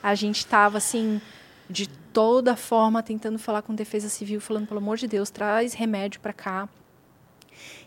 A 0.03 0.13
gente 0.15 0.39
estava 0.39 0.79
assim, 0.79 1.21
de 1.69 1.87
toda 1.87 2.57
forma, 2.57 3.01
tentando 3.01 3.39
falar 3.39 3.61
com 3.61 3.73
defesa 3.73 4.09
civil, 4.09 4.41
falando, 4.41 4.67
pelo 4.67 4.79
amor 4.79 4.97
de 4.97 5.07
Deus, 5.07 5.29
traz 5.29 5.73
remédio 5.73 6.19
para 6.19 6.33
cá. 6.33 6.67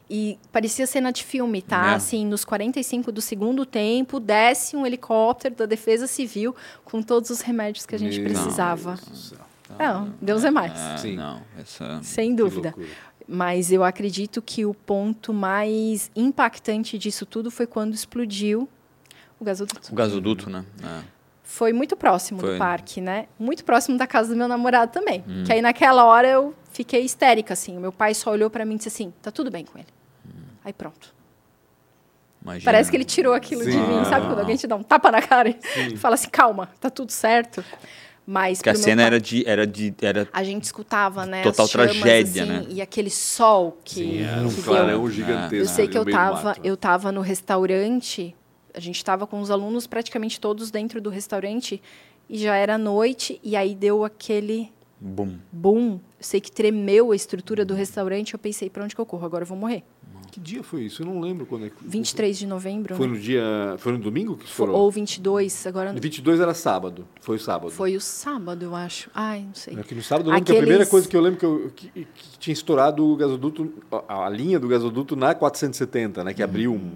E 0.09 0.39
parecia 0.51 0.87
cena 0.87 1.13
de 1.13 1.23
filme, 1.23 1.61
tá? 1.61 1.83
Né? 1.83 1.95
Assim, 1.97 2.25
nos 2.25 2.43
45 2.43 3.13
do 3.13 3.21
segundo 3.21 3.67
tempo, 3.67 4.19
desce 4.19 4.77
um 4.77 4.87
helicóptero 4.87 5.55
da 5.55 5.67
Defesa 5.67 6.07
Civil 6.07 6.57
com 6.87 7.03
todos 7.03 7.29
os 7.29 7.43
remédios 7.43 7.85
que 7.85 7.95
a 7.95 7.99
gente 7.99 8.19
Meu 8.19 8.31
precisava. 8.31 8.95
Deus 8.95 9.09
do 9.09 9.17
céu. 9.17 9.54
Não, 9.79 10.13
Deus 10.21 10.45
é 10.45 10.51
mais. 10.51 10.73
Ah, 10.75 10.97
Sim. 10.99 11.17
Não, 11.17 11.43
essa... 11.59 12.01
Sem 12.03 12.31
Que 12.31 12.37
dúvida. 12.37 12.75
Mas 13.27 13.73
eu 13.73 13.83
acredito 13.83 14.43
que 14.43 14.67
o 14.67 14.75
ponto 14.75 15.33
mais 15.33 16.11
impactante 16.15 16.99
disso 16.99 17.25
tudo 17.25 17.51
foi 17.51 17.67
quando 17.67 17.95
explodiu 17.95 18.69
o 19.41 19.45
gasoduto. 19.45 19.93
O 19.93 19.95
gasoduto, 19.95 20.51
né? 20.51 20.65
É. 20.83 21.03
Foi 21.43 21.73
muito 21.73 21.97
próximo 21.97 22.41
Foi. 22.41 22.53
do 22.55 22.59
parque, 22.59 23.01
né? 23.01 23.27
Muito 23.39 23.65
próximo 23.65 23.97
da 23.97 24.07
casa 24.07 24.31
do 24.31 24.37
meu 24.37 24.49
namorado 24.49 24.93
também. 24.93 25.25
Que 25.47 25.53
aí 25.53 25.63
naquela 25.63 26.05
hora 26.05 26.27
eu 26.29 26.55
fiquei 26.73 27.03
histérica, 27.03 27.53
assim. 27.53 27.77
O 27.77 27.81
meu 27.81 27.93
pai 27.93 28.15
só 28.15 28.31
olhou 28.31 28.51
pra 28.51 28.65
mim 28.65 28.75
e 28.75 28.77
disse 28.79 28.89
assim: 28.89 29.13
tá 29.23 29.31
tudo 29.31 29.51
bem 29.51 29.65
com 29.65 29.79
ele. 29.79 29.89
Aí 30.65 30.73
pronto. 30.73 31.15
Imagina. 32.43 32.65
Parece 32.65 32.91
que 32.91 32.97
ele 32.97 33.05
tirou 33.05 33.33
aquilo 33.35 33.65
de 33.65 33.73
Sim. 33.73 33.79
mim, 33.79 34.05
sabe? 34.05 34.27
Quando 34.27 34.39
alguém 34.39 34.57
te 34.57 34.67
dá 34.67 34.77
um 34.77 34.83
tapa 34.83 35.11
na 35.11 35.23
cara 35.23 35.49
e 35.49 35.97
fala 35.97 36.15
assim: 36.15 36.29
calma, 36.29 36.71
tá 36.81 36.91
tudo 36.91 37.11
certo. 37.11 37.65
Mas 38.27 38.59
Porque 38.59 38.71
a 38.71 38.75
cena 38.75 39.03
pai- 39.03 39.07
era 39.07 39.21
de. 39.21 39.45
Era 39.47 39.67
de 39.67 39.95
era... 40.01 40.29
A 40.33 40.43
gente 40.43 40.65
escutava, 40.65 41.27
né? 41.27 41.43
Total 41.43 41.67
as 41.67 41.71
chamas, 41.71 41.91
tragédia, 42.01 42.43
assim, 42.43 42.53
né? 42.53 42.67
E 42.71 42.81
aquele 42.81 43.11
sol 43.11 43.79
que, 43.85 43.95
Sim, 44.01 44.23
era 44.23 44.47
um 44.47 44.49
que 44.49 44.63
clarão 44.63 45.11
gigantesco. 45.11 45.55
Eu 45.57 45.67
sei 45.69 45.87
que 45.87 45.99
eu 45.99 46.05
tava, 46.07 46.43
mato. 46.49 46.61
eu 46.65 46.77
tava 46.77 47.13
no 47.13 47.21
restaurante, 47.21 48.35
a 48.73 48.81
gente 48.81 48.97
estava 48.97 49.27
com 49.27 49.41
os 49.41 49.51
alunos 49.51 49.87
praticamente 49.87 50.41
todos 50.41 50.71
dentro 50.71 51.01
do 51.01 51.11
restaurante 51.11 51.83
e 52.29 52.39
já 52.39 52.57
era 52.57 52.79
noite 52.79 53.39
e 53.43 53.57
aí 53.57 53.75
deu 53.75 54.05
aquele 54.05 54.73
Bum. 54.99 55.37
boom. 55.53 55.93
Eu 56.19 56.25
sei 56.25 56.41
que 56.41 56.51
tremeu 56.51 57.13
a 57.13 57.17
estrutura 57.17 57.63
do 57.63 57.75
restaurante, 57.75 58.33
eu 58.33 58.39
pensei, 58.39 58.71
para 58.71 58.85
onde 58.85 58.95
que 58.95 59.01
eu 59.01 59.05
corro? 59.07 59.27
Agora 59.27 59.43
eu 59.43 59.47
vou 59.47 59.59
morrer. 59.59 59.83
Que 60.35 60.41
dia 60.41 60.65
foi 60.65 60.83
isso? 60.83 61.01
Eu 61.03 61.07
não 61.07 61.21
lembro 61.21 61.47
quando 61.47 61.67
é 61.67 61.69
que 61.71 61.77
23 61.81 62.37
de 62.37 62.45
novembro, 62.45 62.97
Foi 62.97 63.07
né? 63.07 63.13
no 63.15 63.21
dia. 63.21 63.77
Foi 63.79 63.93
no 63.93 63.99
domingo 63.99 64.35
que 64.37 64.43
Fo- 64.47 64.65
estourou? 64.65 64.77
ou 64.81 64.91
22, 64.91 65.65
agora 65.65 65.93
não- 65.93 66.01
22 66.01 66.41
era 66.41 66.53
sábado. 66.53 67.07
Foi 67.21 67.37
o 67.37 67.39
sábado. 67.39 67.71
foi 67.71 67.95
o 67.95 68.01
sábado, 68.01 68.65
eu 68.65 68.75
acho. 68.75 69.09
Ai, 69.15 69.43
não 69.47 69.55
sei. 69.55 69.79
Aqui 69.79 69.95
no 69.95 70.03
sábado, 70.03 70.31
eu 70.31 70.33
que 70.33 70.39
a 70.39 70.43
Aqueles- 70.43 70.61
primeira 70.63 70.87
coisa 70.87 71.07
que 71.07 71.17
eu 71.17 71.21
lembro 71.21 71.39
que, 71.39 71.47
eu, 71.47 71.71
que, 71.77 71.89
que 71.89 72.39
tinha 72.41 72.53
estourado 72.53 73.07
o 73.07 73.15
gasoduto, 73.15 73.73
a, 74.09 74.25
a 74.27 74.29
linha 74.29 74.59
do 74.59 74.67
gasoduto 74.67 75.15
na 75.15 75.37
470, 75.37 76.25
né? 76.25 76.35
Que 76.35 76.43
abriu 76.43 76.73
um- 76.73 76.91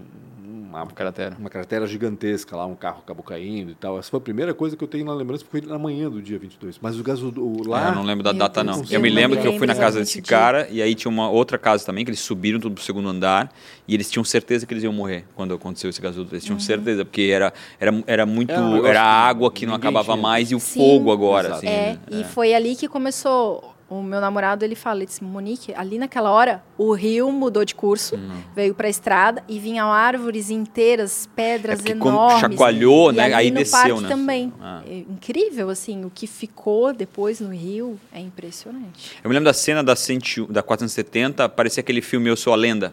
uma, 0.68 0.86
Cratera. 0.86 1.36
uma 1.38 1.48
cratera 1.48 1.86
gigantesca 1.86 2.54
lá, 2.56 2.66
um 2.66 2.74
carro 2.74 3.00
acabou 3.04 3.22
caindo 3.24 3.70
e 3.70 3.74
tal. 3.74 3.98
Essa 3.98 4.10
foi 4.10 4.18
a 4.18 4.20
primeira 4.20 4.52
coisa 4.52 4.76
que 4.76 4.84
eu 4.84 4.88
tenho 4.88 5.04
na 5.04 5.14
lembrança, 5.14 5.44
porque 5.44 5.60
foi 5.66 5.70
na 5.70 5.78
manhã 5.78 6.10
do 6.10 6.20
dia 6.20 6.38
22. 6.38 6.78
Mas 6.80 6.98
o 6.98 7.02
gasoduto 7.02 7.68
lá... 7.68 7.86
É, 7.86 7.90
eu 7.90 7.94
não 7.94 8.02
lembro 8.04 8.22
da 8.22 8.32
data, 8.32 8.62
não. 8.62 8.82
eu 8.90 9.00
me 9.00 9.08
lembro 9.08 9.40
que 9.40 9.46
eu 9.46 9.56
fui 9.58 9.66
na 9.66 9.74
casa 9.74 9.98
desse 9.98 10.20
cara 10.22 10.68
e 10.70 10.82
aí 10.82 10.94
tinha 10.94 11.10
uma 11.10 11.30
outra 11.30 11.58
casa 11.58 11.84
também, 11.84 12.04
que 12.04 12.10
eles 12.10 12.20
subiram 12.20 12.60
tudo 12.60 12.74
pro 12.74 12.84
segundo 12.84 13.08
andar 13.08 13.52
e 13.86 13.94
eles 13.94 14.10
tinham 14.10 14.24
certeza 14.24 14.66
que 14.66 14.74
eles 14.74 14.84
iam 14.84 14.92
morrer 14.92 15.24
quando 15.34 15.54
aconteceu 15.54 15.88
esse 15.88 16.00
gasoduto. 16.00 16.34
Eles 16.34 16.44
tinham 16.44 16.60
certeza, 16.60 17.04
porque 17.04 17.22
era, 17.22 17.52
era, 17.80 18.02
era 18.06 18.26
muito. 18.26 18.50
Era 18.52 18.60
negócio 18.60 18.86
Era 18.86 19.00
que 19.00 19.06
água 19.06 19.50
que 19.52 19.66
não 19.66 19.74
acabava 19.74 20.12
tinha. 20.12 20.22
mais 20.22 20.50
e 20.50 20.54
o 20.54 20.60
Sim. 20.60 20.80
fogo 20.80 21.10
agora. 21.10 21.54
Assim, 21.54 21.66
É, 21.66 21.92
né? 21.92 21.98
e 22.20 22.24
foi 22.24 22.52
ali 22.54 22.76
que 22.76 22.86
começou. 22.88 23.74
O 23.90 24.02
meu 24.02 24.20
namorado 24.20 24.66
ele 24.66 24.74
fala, 24.74 24.98
ele 24.98 25.06
disse, 25.06 25.24
Monique, 25.24 25.72
ali 25.74 25.96
naquela 25.98 26.30
hora 26.30 26.62
o 26.76 26.92
rio 26.92 27.32
mudou 27.32 27.64
de 27.64 27.74
curso, 27.74 28.16
Hum. 28.16 28.30
veio 28.54 28.74
para 28.74 28.86
a 28.86 28.90
estrada 28.90 29.42
e 29.48 29.58
vinham 29.58 29.90
árvores 29.90 30.50
inteiras, 30.50 31.26
pedras 31.34 31.74
É 31.80 31.82
porque 31.82 31.94
como 31.94 32.10
enormes. 32.16 32.40
chacoalhou, 32.40 33.10
E 33.12 33.16
né, 33.16 33.32
aí 33.34 33.50
no 33.50 33.56
desceu, 33.56 33.78
parque 33.80 34.00
né? 34.02 34.08
também. 34.08 34.52
Ah. 34.60 34.82
É 34.86 34.98
incrível 34.98 35.70
assim, 35.70 36.04
o 36.04 36.10
que 36.14 36.26
ficou 36.26 36.92
depois 36.92 37.40
no 37.40 37.48
rio 37.50 37.98
é 38.12 38.20
impressionante. 38.20 39.12
Eu 39.24 39.30
me 39.30 39.34
lembro 39.34 39.46
da 39.46 39.54
cena 39.54 39.82
da, 39.82 39.96
101 39.96 40.52
da 40.52 40.62
470, 40.62 41.48
parecia 41.48 41.80
aquele 41.80 42.02
filme 42.02 42.28
Eu 42.28 42.36
Sou 42.36 42.52
a 42.52 42.56
Lenda. 42.56 42.92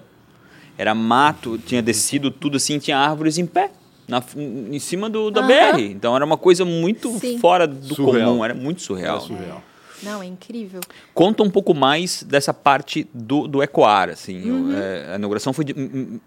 Era 0.78 0.96
mato, 0.96 1.58
tinha 1.58 1.82
descido 1.82 2.32
tudo 2.32 2.56
assim, 2.58 2.80
tinha 2.80 2.98
árvores 2.98 3.38
em 3.38 3.46
pé. 3.46 3.72
Na, 4.08 4.22
em 4.38 4.78
cima 4.78 5.10
do, 5.10 5.32
da. 5.32 5.42
BR. 5.42 5.82
Então 5.82 6.16
era 6.16 6.24
uma 6.24 6.38
coisa 6.38 6.64
muito 6.64 7.18
Sim. 7.20 7.40
fora 7.40 7.66
do 7.68 7.96
Surreal. 7.96 8.30
comum, 8.30 8.46
era 8.46 8.54
muito 8.54 8.82
surreal. 8.82 9.16
Era 9.18 9.26
surreal. 9.26 9.64
Não, 10.04 10.22
é 10.22 10.26
incrível. 10.26 10.82
Conta 11.14 11.44
um 11.44 11.50
pouco 11.50 11.74
mais 11.74 12.24
dessa 12.24 12.54
parte 12.54 13.08
do, 13.14 13.48
do 13.48 13.64
Ecoar, 13.64 14.10
assim. 14.10 14.50
Uhum. 14.50 14.72
Eu, 14.72 14.78
é, 14.78 15.14
a 15.14 15.16
inauguração 15.16 15.54
foi 15.54 15.66
de 15.66 15.74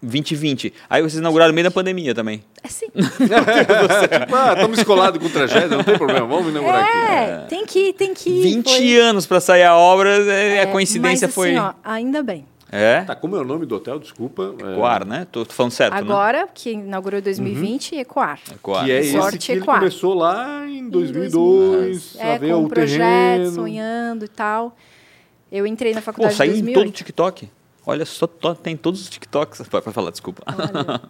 2020. 0.02 0.72
Aí 0.88 1.02
vocês 1.02 1.18
inauguraram 1.18 1.50
no 1.50 1.54
meio 1.54 1.64
da 1.64 1.70
pandemia 1.70 2.14
também. 2.14 2.42
É 2.62 2.68
sim. 2.68 2.86
ah, 4.32 4.52
estamos 4.54 4.78
escolados 4.78 5.22
com 5.22 5.28
tragédia, 5.28 5.68
não 5.68 5.84
tem 5.84 5.96
problema, 5.96 6.26
vamos 6.26 6.50
inaugurar 6.50 6.82
é, 6.82 6.84
aqui. 6.84 7.12
É, 7.12 7.46
tem 7.48 7.66
que 7.66 7.78
ir, 7.78 7.92
tem 7.92 8.14
que 8.14 8.30
ir. 8.30 8.42
20 8.42 8.70
foi... 8.70 8.96
anos 8.98 9.26
para 9.26 9.40
sair 9.40 9.64
a 9.64 9.76
obra, 9.76 10.10
é, 10.10 10.62
a 10.62 10.66
coincidência 10.66 11.28
mas, 11.28 11.34
foi... 11.34 11.56
Assim, 11.56 11.58
ó, 11.58 11.72
ainda 11.84 12.22
bem. 12.22 12.44
É? 12.70 13.02
Tá, 13.02 13.14
como 13.14 13.34
é 13.36 13.40
o 13.40 13.44
nome 13.44 13.64
do 13.64 13.76
hotel? 13.76 13.98
Desculpa. 13.98 14.54
Ecoar, 14.58 15.02
é... 15.02 15.04
né? 15.04 15.26
Tô, 15.30 15.44
tô, 15.44 15.54
falando 15.54 15.72
certo, 15.72 15.94
Agora, 15.94 16.42
né? 16.42 16.48
que 16.52 16.72
inaugurou 16.72 17.18
em 17.18 17.22
2020, 17.22 17.92
uhum. 17.92 18.00
Ecoar. 18.00 18.40
Ecoar. 18.52 18.84
Que 18.84 18.92
é 18.92 19.00
Resort 19.00 19.36
esse 19.36 19.46
que 19.46 19.52
ele 19.52 19.64
começou 19.64 20.14
lá 20.14 20.66
em 20.68 20.88
2002, 20.88 22.16
em 22.16 22.20
é, 22.20 22.38
com 22.38 22.64
o 22.64 22.68
projeto, 22.68 23.00
terreno. 23.00 23.52
sonhando 23.52 24.24
e 24.24 24.28
tal. 24.28 24.76
Eu 25.50 25.66
entrei 25.66 25.94
na 25.94 26.02
faculdade 26.02 26.34
Pô, 26.34 26.38
saiu 26.38 26.50
em 26.50 26.60
2008. 26.62 26.70
em 26.70 26.82
todo 26.82 26.88
o 26.88 26.96
TikTok. 26.96 27.50
Olha 27.86 28.04
só, 28.04 28.26
tem 28.54 28.76
todos 28.76 29.00
os 29.00 29.08
TikToks. 29.08 29.62
Vai 29.72 29.80
falar, 29.80 30.10
desculpa. 30.10 30.42
Olha. 30.46 31.00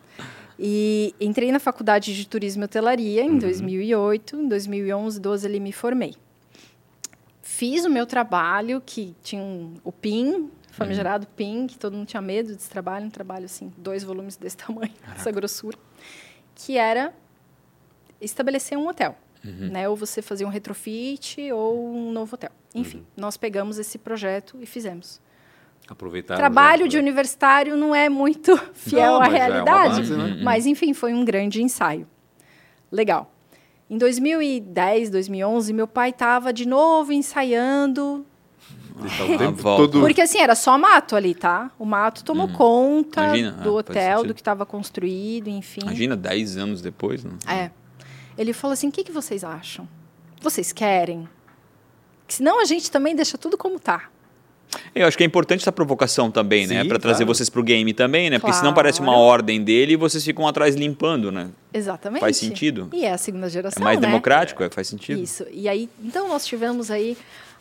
E 0.60 1.14
entrei 1.20 1.52
na 1.52 1.60
faculdade 1.60 2.14
de 2.16 2.26
turismo 2.26 2.62
e 2.62 2.66
hotelaria 2.66 3.22
em 3.22 3.30
uhum. 3.30 3.38
2008. 3.38 4.36
Em 4.36 4.48
2011, 4.48 5.20
12 5.20 5.46
ali 5.46 5.60
me 5.60 5.72
formei. 5.72 6.14
Fiz 7.42 7.84
o 7.84 7.90
meu 7.90 8.06
trabalho, 8.06 8.82
que 8.84 9.14
tinha 9.22 9.42
um, 9.42 9.74
o 9.82 9.90
PIN, 9.90 10.48
famigerado 10.78 11.26
uhum. 11.26 11.32
PIN, 11.36 11.66
que 11.66 11.76
todo 11.76 11.96
mundo 11.96 12.06
tinha 12.06 12.22
medo 12.22 12.54
desse 12.54 12.70
trabalho, 12.70 13.06
um 13.06 13.10
trabalho 13.10 13.44
assim, 13.44 13.72
dois 13.76 14.04
volumes 14.04 14.36
desse 14.36 14.56
tamanho, 14.58 14.92
dessa 15.12 15.30
grossura, 15.30 15.76
que 16.54 16.78
era 16.78 17.12
estabelecer 18.20 18.78
um 18.78 18.88
hotel. 18.88 19.16
Uhum. 19.44 19.70
Né? 19.70 19.88
Ou 19.88 19.96
você 19.96 20.22
fazia 20.22 20.46
um 20.46 20.50
retrofit 20.50 21.52
ou 21.52 21.94
um 21.94 22.12
novo 22.12 22.34
hotel. 22.34 22.50
Enfim, 22.74 22.98
uhum. 22.98 23.04
nós 23.16 23.36
pegamos 23.36 23.78
esse 23.78 23.98
projeto 23.98 24.56
e 24.60 24.66
fizemos. 24.66 25.20
Aproveitar. 25.88 26.36
Trabalho 26.36 26.86
de 26.86 26.98
universitário 26.98 27.76
não 27.76 27.94
é 27.94 28.08
muito 28.08 28.56
fiel 28.74 29.14
não, 29.14 29.22
à 29.22 29.26
é 29.26 29.30
realidade, 29.30 29.94
é 29.94 30.02
base, 30.02 30.16
né? 30.16 30.40
mas 30.42 30.66
enfim, 30.66 30.92
foi 30.92 31.14
um 31.14 31.24
grande 31.24 31.62
ensaio. 31.62 32.06
Legal. 32.90 33.32
Em 33.88 33.96
2010, 33.96 35.10
2011, 35.10 35.72
meu 35.72 35.88
pai 35.88 36.10
estava 36.10 36.52
de 36.52 36.68
novo 36.68 37.12
ensaiando 37.12 38.26
todo... 39.62 40.00
Porque 40.00 40.20
assim, 40.20 40.38
era 40.38 40.54
só 40.54 40.76
mato 40.76 41.16
ali, 41.16 41.34
tá? 41.34 41.70
O 41.78 41.84
mato 41.84 42.24
tomou 42.24 42.46
hum. 42.46 42.52
conta 42.52 43.24
Imagina, 43.24 43.52
do 43.52 43.70
ah, 43.70 43.72
hotel, 43.72 44.24
do 44.24 44.34
que 44.34 44.40
estava 44.40 44.66
construído, 44.66 45.48
enfim. 45.48 45.80
Imagina 45.82 46.16
10 46.16 46.56
anos 46.56 46.82
depois, 46.82 47.24
né? 47.24 47.32
É. 47.46 47.70
Ele 48.36 48.52
falou 48.52 48.72
assim: 48.72 48.88
o 48.88 48.92
que, 48.92 49.04
que 49.04 49.12
vocês 49.12 49.42
acham? 49.42 49.88
Vocês 50.40 50.72
querem? 50.72 51.28
Senão 52.28 52.60
a 52.60 52.64
gente 52.64 52.90
também 52.90 53.16
deixa 53.16 53.36
tudo 53.38 53.56
como 53.56 53.80
tá. 53.80 54.08
Eu 54.94 55.06
acho 55.06 55.16
que 55.16 55.22
é 55.22 55.26
importante 55.26 55.62
essa 55.62 55.72
provocação 55.72 56.30
também, 56.30 56.66
né? 56.66 56.76
Sim, 56.76 56.82
né? 56.82 56.84
Para 56.84 56.98
trazer 56.98 57.24
claro. 57.24 57.34
vocês 57.34 57.48
para 57.48 57.60
o 57.60 57.64
game 57.64 57.92
também, 57.94 58.28
né? 58.28 58.38
Porque 58.38 58.52
senão 58.52 58.74
parece 58.74 59.00
uma 59.00 59.16
ordem 59.16 59.62
dele 59.62 59.94
e 59.94 59.96
vocês 59.96 60.22
ficam 60.22 60.46
atrás 60.46 60.74
limpando, 60.74 61.32
né? 61.32 61.48
Exatamente. 61.72 62.20
Faz 62.20 62.36
sentido. 62.36 62.90
E 62.92 63.04
é 63.04 63.12
a 63.12 63.18
segunda 63.18 63.48
geração. 63.48 63.80
É 63.80 63.84
mais 63.84 64.00
né? 64.00 64.06
democrático, 64.06 64.62
é. 64.62 64.68
faz 64.68 64.88
sentido. 64.88 65.22
Isso. 65.22 65.46
E 65.50 65.68
aí, 65.68 65.88
então 66.02 66.28
nós 66.28 66.46
tivemos 66.46 66.90
aí 66.90 67.16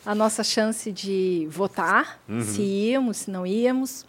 a 0.08 0.16
nossa 0.16 0.42
chance 0.42 0.90
de 0.90 1.46
votar, 1.52 2.18
uhum. 2.30 2.40
se 2.40 2.62
íamos, 2.62 3.18
se 3.18 3.30
não 3.30 3.46
íamos. 3.46 4.06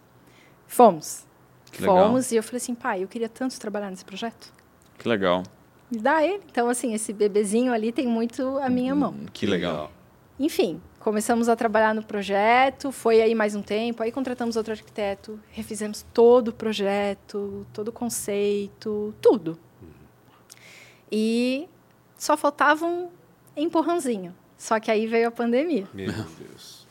Fomos. 0.64 1.26
Que 1.72 1.82
Fomos 1.82 2.26
legal. 2.26 2.34
e 2.34 2.36
eu 2.36 2.42
falei 2.44 2.56
assim, 2.58 2.72
pai, 2.72 3.02
eu 3.02 3.08
queria 3.08 3.28
tanto 3.28 3.58
trabalhar 3.58 3.90
nesse 3.90 4.04
projeto. 4.04 4.52
Que 4.96 5.08
legal. 5.08 5.42
Me 5.90 5.98
dá 5.98 6.24
ele. 6.24 6.40
Então, 6.48 6.68
assim, 6.68 6.94
esse 6.94 7.12
bebezinho 7.12 7.72
ali 7.72 7.90
tem 7.90 8.06
muito 8.06 8.58
a 8.58 8.70
minha 8.70 8.94
mão. 8.94 9.12
Que 9.32 9.44
legal. 9.44 9.90
Enfim, 10.38 10.80
começamos 11.00 11.48
a 11.48 11.56
trabalhar 11.56 11.92
no 11.92 12.04
projeto, 12.04 12.92
foi 12.92 13.20
aí 13.20 13.34
mais 13.34 13.56
um 13.56 13.62
tempo, 13.62 14.00
aí 14.00 14.12
contratamos 14.12 14.54
outro 14.54 14.74
arquiteto, 14.74 15.40
refizemos 15.50 16.06
todo 16.14 16.48
o 16.48 16.52
projeto, 16.52 17.66
todo 17.72 17.88
o 17.88 17.92
conceito, 17.92 19.12
tudo. 19.20 19.58
E 21.10 21.68
só 22.16 22.36
faltava 22.36 22.86
um 22.86 23.08
empurrãozinho. 23.56 24.32
Só 24.58 24.80
que 24.80 24.90
aí 24.90 25.06
veio 25.06 25.28
a 25.28 25.30
pandemia. 25.30 25.86
Meu 25.94 26.12
Deus. 26.12 26.86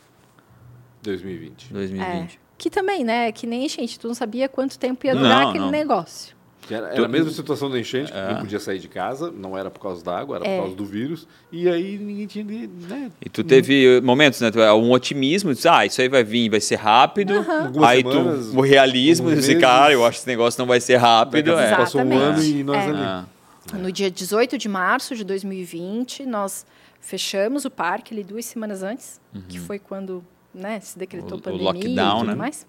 2020. 1.02 1.72
2020. 1.72 2.02
É, 2.02 2.28
que 2.56 2.70
também, 2.70 3.04
né? 3.04 3.30
Que 3.30 3.46
nem 3.46 3.66
enchente. 3.66 4.00
Tu 4.00 4.08
não 4.08 4.14
sabia 4.14 4.48
quanto 4.48 4.78
tempo 4.78 5.06
ia 5.06 5.14
durar 5.14 5.42
não, 5.42 5.48
aquele 5.50 5.64
não. 5.64 5.70
negócio. 5.70 6.36
Era, 6.70 6.88
era, 6.88 7.04
a 7.06 7.08
mesma 7.08 7.30
situação 7.30 7.70
da 7.70 7.78
enchente, 7.78 8.12
é. 8.12 8.32
não 8.34 8.40
podia 8.40 8.60
sair 8.60 8.78
de 8.78 8.88
casa, 8.88 9.30
não 9.30 9.56
era 9.56 9.70
por 9.70 9.80
causa 9.80 10.04
da 10.04 10.18
água, 10.18 10.36
era 10.36 10.46
é. 10.46 10.56
por 10.56 10.62
causa 10.64 10.76
do 10.76 10.84
vírus, 10.84 11.26
e 11.50 11.66
aí 11.66 11.96
ninguém 11.96 12.26
tinha. 12.26 12.44
Né? 12.44 13.10
E 13.24 13.28
tu 13.30 13.42
teve 13.42 14.02
momentos, 14.02 14.38
né? 14.40 14.50
Um 14.72 14.90
otimismo, 14.90 15.54
disse, 15.54 15.66
ah, 15.66 15.86
isso 15.86 16.00
aí 16.02 16.08
vai 16.08 16.22
vir, 16.22 16.50
vai 16.50 16.60
ser 16.60 16.76
rápido. 16.76 17.32
Uhum. 17.36 17.84
Aí 17.84 18.02
semanas, 18.02 18.48
tu, 18.48 18.58
o 18.58 18.60
realismo, 18.60 19.34
disse, 19.34 19.56
cara, 19.56 19.94
eu 19.94 20.04
acho 20.04 20.18
que 20.18 20.22
esse 20.22 20.28
negócio 20.28 20.60
não 20.60 20.66
vai 20.66 20.80
ser 20.80 20.96
rápido. 20.96 21.52
É. 21.52 21.74
Passou 21.74 22.02
um 22.02 22.18
ano 22.18 22.42
e 22.42 22.62
nós 22.62 22.84
é. 22.84 22.88
ali. 22.90 23.00
Ah. 23.00 23.24
No 23.72 23.90
dia 23.90 24.10
18 24.10 24.58
de 24.58 24.68
março 24.68 25.16
de 25.16 25.24
2020, 25.24 26.26
nós 26.26 26.66
fechamos 27.00 27.64
o 27.64 27.70
parque 27.70 28.14
ali 28.14 28.24
duas 28.24 28.44
semanas 28.44 28.82
antes, 28.82 29.20
uhum. 29.34 29.42
que 29.48 29.58
foi 29.58 29.78
quando 29.78 30.24
né, 30.52 30.80
se 30.80 30.98
decretou 30.98 31.38
o, 31.38 31.40
pandemia 31.40 31.70
o 31.70 31.72
lockdown, 31.72 32.16
e 32.16 32.20
tudo 32.20 32.28
né? 32.28 32.34
mais. 32.34 32.66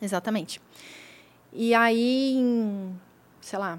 Exatamente. 0.00 0.60
E 1.52 1.74
aí, 1.74 2.34
em, 2.36 2.98
sei 3.40 3.58
lá, 3.58 3.78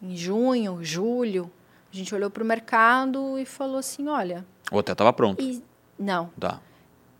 em 0.00 0.16
junho, 0.16 0.78
julho, 0.82 1.50
a 1.92 1.96
gente 1.96 2.14
olhou 2.14 2.30
para 2.30 2.42
o 2.42 2.46
mercado 2.46 3.38
e 3.38 3.44
falou 3.44 3.78
assim, 3.78 4.08
olha... 4.08 4.46
O 4.70 4.76
hotel 4.76 4.92
estava 4.92 5.12
pronto. 5.12 5.42
E, 5.42 5.62
não. 5.98 6.30
Tá. 6.38 6.60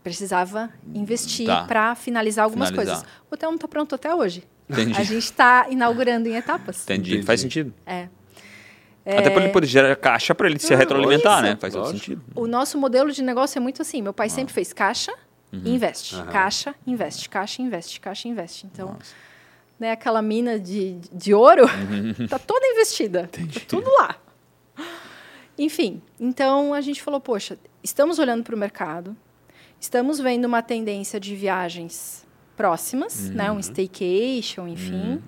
Precisava 0.03 0.71
investir 0.93 1.45
tá. 1.45 1.65
para 1.65 1.93
finalizar 1.93 2.45
algumas 2.45 2.69
finalizar. 2.69 2.97
coisas. 2.97 3.13
O 3.29 3.33
hotel 3.33 3.49
não 3.49 3.55
está 3.55 3.67
pronto 3.67 3.95
até 3.95 4.13
hoje. 4.13 4.43
Entendi. 4.69 4.99
A 4.99 5.03
gente 5.03 5.23
está 5.23 5.67
inaugurando 5.69 6.29
em 6.29 6.35
etapas. 6.35 6.83
Entendi. 6.83 7.11
Entendi. 7.11 7.25
Faz 7.25 7.41
sentido. 7.41 7.73
É. 7.85 8.07
É... 9.09 9.17
Até 9.19 9.29
para 9.29 9.43
ele 9.43 9.51
poder 9.51 9.67
gerar 9.67 9.95
caixa 9.95 10.35
para 10.35 10.47
ele 10.47 10.59
se 10.59 10.73
retroalimentar, 10.75 11.41
né? 11.41 11.57
Faz 11.59 11.73
todo 11.73 11.89
sentido. 11.89 12.21
O 12.35 12.45
nosso 12.47 12.77
modelo 12.77 13.11
de 13.11 13.23
negócio 13.23 13.57
é 13.57 13.61
muito 13.61 13.81
assim. 13.81 14.01
Meu 14.01 14.13
pai 14.13 14.27
ah. 14.27 14.29
sempre 14.29 14.53
fez 14.53 14.71
caixa 14.71 15.13
uhum. 15.51 15.61
investe. 15.65 16.15
Uhum. 16.15 16.25
Caixa, 16.27 16.75
investe, 16.85 17.29
caixa, 17.29 17.61
investe, 17.61 17.99
caixa, 17.99 18.27
investe. 18.27 18.65
Então, 18.65 18.89
Nossa. 18.89 19.15
né, 19.79 19.91
aquela 19.91 20.21
mina 20.21 20.59
de, 20.59 20.99
de 21.11 21.33
ouro 21.33 21.63
uhum. 21.63 22.27
tá 22.27 22.39
toda 22.39 22.65
investida. 22.67 23.29
Tá 23.31 23.41
tudo 23.67 23.89
lá. 23.91 24.15
Enfim, 25.57 26.01
então 26.19 26.73
a 26.73 26.81
gente 26.81 27.01
falou, 27.01 27.19
poxa, 27.19 27.57
estamos 27.83 28.17
olhando 28.17 28.43
para 28.43 28.55
o 28.55 28.57
mercado, 28.57 29.15
estamos 29.79 30.17
vendo 30.19 30.45
uma 30.45 30.61
tendência 30.61 31.19
de 31.19 31.35
viagens 31.35 32.25
próximas, 32.55 33.29
né, 33.29 33.51
um 33.51 33.55
uhum. 33.55 33.59
staycation, 33.59 34.67
enfim, 34.67 35.13
uhum. 35.13 35.21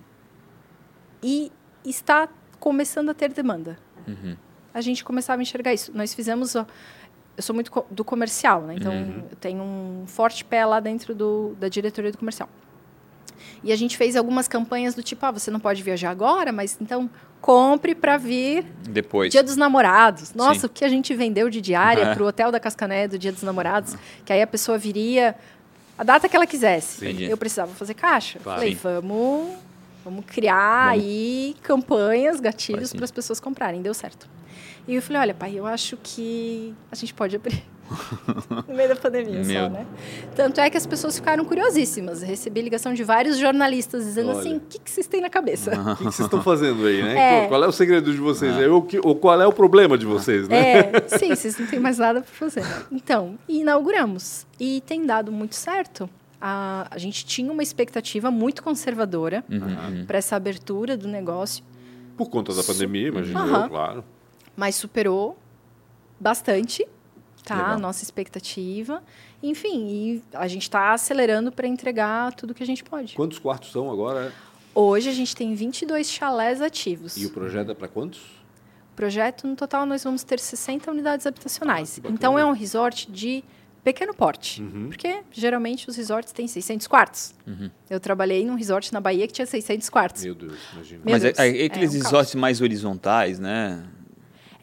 e 1.21 1.51
está 1.83 2.29
começando 2.61 3.09
a 3.09 3.13
ter 3.13 3.33
demanda. 3.33 3.77
Uhum. 4.07 4.37
A 4.73 4.79
gente 4.79 5.03
começava 5.03 5.41
a 5.41 5.43
enxergar 5.43 5.73
isso. 5.73 5.91
Nós 5.93 6.13
fizemos. 6.13 6.55
eu 6.55 6.65
sou 7.39 7.53
muito 7.53 7.71
do 7.89 8.05
comercial, 8.05 8.61
né? 8.61 8.75
então 8.77 8.93
uhum. 8.93 9.23
eu 9.29 9.35
tenho 9.35 9.61
um 9.61 10.05
forte 10.07 10.45
pé 10.45 10.65
lá 10.65 10.79
dentro 10.79 11.13
do, 11.13 11.53
da 11.59 11.67
diretoria 11.67 12.11
do 12.11 12.17
comercial. 12.17 12.47
E 13.63 13.71
a 13.71 13.75
gente 13.75 13.97
fez 13.97 14.15
algumas 14.15 14.47
campanhas 14.47 14.93
do 14.95 15.03
tipo: 15.03 15.25
ah, 15.25 15.31
você 15.31 15.49
não 15.51 15.59
pode 15.59 15.81
viajar 15.81 16.11
agora, 16.11 16.51
mas 16.51 16.77
então 16.79 17.09
compre 17.41 17.95
para 17.95 18.15
vir 18.15 18.63
depois. 18.87 19.31
Dia 19.31 19.43
dos 19.43 19.57
Namorados. 19.57 20.33
Nossa, 20.35 20.61
Sim. 20.61 20.65
o 20.67 20.69
que 20.69 20.85
a 20.85 20.89
gente 20.89 21.13
vendeu 21.15 21.49
de 21.49 21.59
diária 21.59 22.03
é. 22.03 22.13
para 22.13 22.23
o 22.23 22.27
hotel 22.27 22.51
da 22.51 22.59
Cascané 22.59 23.07
do 23.07 23.17
Dia 23.17 23.31
dos 23.31 23.41
Namorados, 23.41 23.95
que 24.23 24.31
aí 24.31 24.41
a 24.41 24.47
pessoa 24.47 24.77
viria 24.77 25.35
a 25.97 26.03
data 26.03 26.29
que 26.29 26.35
ela 26.35 26.45
quisesse. 26.45 27.03
Entendi. 27.03 27.25
Eu 27.25 27.37
precisava 27.37 27.73
fazer 27.73 27.95
caixa. 27.95 28.39
Claro. 28.39 28.59
Falei, 28.59 28.75
vamos 28.75 29.70
Vamos 30.03 30.25
criar 30.25 30.89
Vamos. 30.89 31.03
aí 31.03 31.55
campanhas, 31.61 32.39
gatilhos 32.39 32.93
para 32.93 33.05
as 33.05 33.11
pessoas 33.11 33.39
comprarem. 33.39 33.81
Deu 33.81 33.93
certo. 33.93 34.27
E 34.87 34.95
eu 34.95 35.01
falei, 35.01 35.21
olha, 35.21 35.33
pai, 35.33 35.53
eu 35.55 35.65
acho 35.65 35.97
que 36.01 36.73
a 36.91 36.95
gente 36.95 37.13
pode 37.13 37.35
abrir. 37.35 37.63
no 38.67 38.73
meio 38.73 38.89
da 38.89 38.95
pandemia 38.95 39.43
Meu. 39.43 39.63
só, 39.63 39.69
né? 39.69 39.85
Tanto 40.35 40.61
é 40.61 40.69
que 40.69 40.77
as 40.77 40.85
pessoas 40.85 41.15
ficaram 41.15 41.43
curiosíssimas. 41.43 42.21
recebi 42.21 42.61
ligação 42.61 42.93
de 42.93 43.03
vários 43.03 43.37
jornalistas 43.37 44.05
dizendo 44.05 44.29
olha. 44.29 44.39
assim, 44.39 44.57
o 44.57 44.59
que, 44.61 44.79
que 44.79 44.89
vocês 44.89 45.07
têm 45.07 45.21
na 45.21 45.29
cabeça? 45.29 45.71
O 45.91 45.95
que, 45.95 45.97
que 45.97 46.03
vocês 46.03 46.25
estão 46.25 46.41
fazendo 46.41 46.85
aí, 46.85 47.03
né? 47.03 47.43
É. 47.43 47.47
Qual 47.47 47.61
é 47.63 47.67
o 47.67 47.71
segredo 47.71 48.11
de 48.11 48.17
vocês? 48.17 48.55
É. 48.57 48.67
Ou, 48.67 48.87
ou, 49.03 49.15
qual 49.15 49.41
é 49.41 49.45
o 49.45 49.51
problema 49.51 49.97
de 49.97 50.05
vocês, 50.05 50.47
né? 50.47 50.77
É, 50.77 51.07
sim, 51.17 51.35
vocês 51.35 51.57
não 51.59 51.67
têm 51.67 51.79
mais 51.79 51.97
nada 51.97 52.21
para 52.21 52.31
fazer. 52.31 52.63
Então, 52.91 53.37
inauguramos. 53.47 54.45
E 54.59 54.81
tem 54.81 55.05
dado 55.05 55.31
muito 55.31 55.55
certo 55.55 56.09
a, 56.41 56.87
a 56.89 56.97
gente 56.97 57.23
tinha 57.25 57.51
uma 57.51 57.61
expectativa 57.61 58.31
muito 58.31 58.63
conservadora 58.63 59.43
uhum. 59.47 60.05
para 60.05 60.17
essa 60.17 60.35
abertura 60.35 60.97
do 60.97 61.07
negócio. 61.07 61.63
Por 62.17 62.29
conta 62.29 62.53
da 62.53 62.63
pandemia, 62.63 63.09
imagino, 63.09 63.39
uhum. 63.39 63.69
claro. 63.69 64.03
Mas 64.55 64.75
superou 64.75 65.37
bastante 66.19 66.85
tá, 67.43 67.73
a 67.73 67.77
nossa 67.77 68.03
expectativa. 68.03 69.03
Enfim, 69.41 69.87
e 69.87 70.23
a 70.33 70.47
gente 70.47 70.63
está 70.63 70.93
acelerando 70.93 71.51
para 71.51 71.67
entregar 71.67 72.33
tudo 72.33 72.53
que 72.53 72.63
a 72.63 72.65
gente 72.65 72.83
pode. 72.83 73.15
Quantos 73.15 73.39
quartos 73.39 73.71
são 73.71 73.91
agora? 73.91 74.33
Hoje 74.73 75.09
a 75.09 75.13
gente 75.13 75.35
tem 75.35 75.53
22 75.53 76.09
chalés 76.09 76.61
ativos. 76.61 77.17
E 77.17 77.25
o 77.25 77.29
projeto 77.29 77.71
é 77.71 77.73
para 77.73 77.87
quantos? 77.87 78.21
O 78.91 78.95
projeto, 78.95 79.47
no 79.47 79.55
total 79.55 79.85
nós 79.85 80.03
vamos 80.03 80.23
ter 80.23 80.39
60 80.39 80.91
unidades 80.91 81.25
habitacionais. 81.25 81.99
Ah, 82.03 82.07
então 82.09 82.37
é 82.37 82.45
um 82.45 82.51
resort 82.51 83.11
de 83.11 83.43
pequeno 83.83 84.13
porte, 84.13 84.61
Uhum. 84.61 84.87
porque 84.89 85.19
geralmente 85.31 85.89
os 85.89 85.95
resorts 85.95 86.31
têm 86.31 86.47
600 86.47 86.87
quartos. 86.87 87.33
Eu 87.89 87.99
trabalhei 87.99 88.45
num 88.45 88.55
resort 88.55 88.93
na 88.93 89.01
Bahia 89.01 89.27
que 89.27 89.33
tinha 89.33 89.45
600 89.45 89.89
quartos. 89.89 90.23
Meu 90.23 90.35
Deus, 90.35 90.53
imagina. 90.73 91.01
Meu 91.05 91.13
Mas 91.13 91.23
é, 91.23 91.27
Deus, 91.33 91.39
é, 91.39 91.65
aqueles 91.65 91.93
é 91.95 91.97
um 91.97 92.01
resorts 92.03 92.35
mais 92.35 92.61
horizontais, 92.61 93.39
né? 93.39 93.83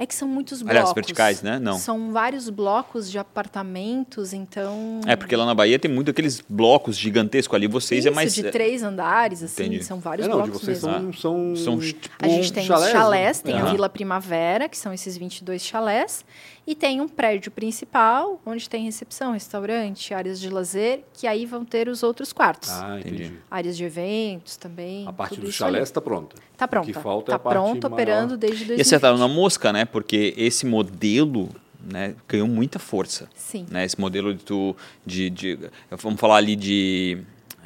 É 0.01 0.07
que 0.07 0.15
são 0.15 0.29
muitos 0.29 0.63
blocos. 0.63 0.77
Aliás, 0.79 0.95
verticais, 0.95 1.43
né? 1.43 1.59
Não. 1.59 1.77
São 1.77 2.13
vários 2.13 2.49
blocos 2.49 3.11
de 3.11 3.19
apartamentos, 3.19 4.33
então... 4.33 5.01
É, 5.05 5.17
porque 5.17 5.35
lá 5.35 5.45
na 5.45 5.55
Bahia 5.57 5.77
tem 5.77 5.91
muito 5.91 6.09
aqueles 6.13 6.41
blocos 6.49 6.97
gigantescos 6.97 7.53
ali. 7.57 7.67
Vocês 7.67 8.01
Isso, 8.05 8.09
é 8.09 8.11
mais. 8.13 8.33
de 8.33 8.45
três 8.45 8.85
andares, 8.85 9.43
assim, 9.43 9.65
Entendi. 9.65 9.83
são 9.85 9.99
vários 9.99 10.29
É, 10.29 10.31
não, 10.31 10.37
de 10.43 10.51
blocos 10.51 10.63
vocês 10.65 10.85
mesmo. 10.85 11.13
são, 11.15 11.57
são, 11.57 11.57
São 11.57 11.79
tipo, 11.81 12.09
A 12.23 12.29
gente 12.29 12.53
tem 12.53 12.65
chalés, 12.65 12.87
os 12.87 12.93
chalés, 12.93 13.43
né? 13.43 13.51
tem 13.53 13.61
a 13.61 13.65
Aham. 13.65 13.73
Vila 13.73 13.89
Primavera, 13.89 14.69
que 14.69 14.79
são 14.79 14.93
esses 14.93 15.17
22 15.17 15.63
chalés, 15.65 16.25
e 16.71 16.75
tem 16.75 17.01
um 17.01 17.09
prédio 17.09 17.51
principal, 17.51 18.39
onde 18.45 18.69
tem 18.69 18.85
recepção, 18.85 19.33
restaurante, 19.33 20.13
áreas 20.13 20.39
de 20.39 20.51
lazer, 20.51 21.03
que 21.15 21.27
aí 21.27 21.47
vão 21.47 21.65
ter 21.65 21.89
os 21.89 22.03
outros 22.03 22.31
quartos. 22.31 22.69
Ah, 22.71 23.01
entendi. 23.01 23.33
Áreas 23.51 23.75
de 23.75 23.85
eventos 23.85 24.59
também. 24.59 25.09
A 25.09 25.13
parte 25.15 25.37
tudo 25.37 25.47
do 25.47 25.53
chalé 25.53 25.81
está 25.81 25.99
pronta. 25.99 26.37
Tá 26.59 26.67
O 26.67 26.69
pronta. 26.69 26.87
que 26.87 26.93
falta 26.93 27.31
é 27.31 27.33
tá 27.33 27.37
a 27.37 27.39
parte 27.39 27.55
pronto, 27.57 27.83
maior. 27.85 27.93
operando 27.95 28.37
desde 28.37 28.65
E 28.65 28.67
2020. 28.67 28.81
acertaram 28.87 29.17
na 29.17 29.27
mosca, 29.29 29.73
né? 29.73 29.87
Porque 29.87 30.35
esse 30.37 30.67
modelo 30.67 31.49
né, 31.81 32.15
ganhou 32.29 32.47
muita 32.47 32.79
força. 32.79 33.31
Sim. 33.35 33.65
Né? 33.71 33.87
Esse 33.87 33.99
modelo 33.99 34.35
de, 34.35 34.45
tu, 34.45 34.77
de, 35.07 35.31
de 35.31 35.59
Vamos 35.91 36.21
falar 36.21 36.37
ali 36.37 36.55
de. 36.55 37.17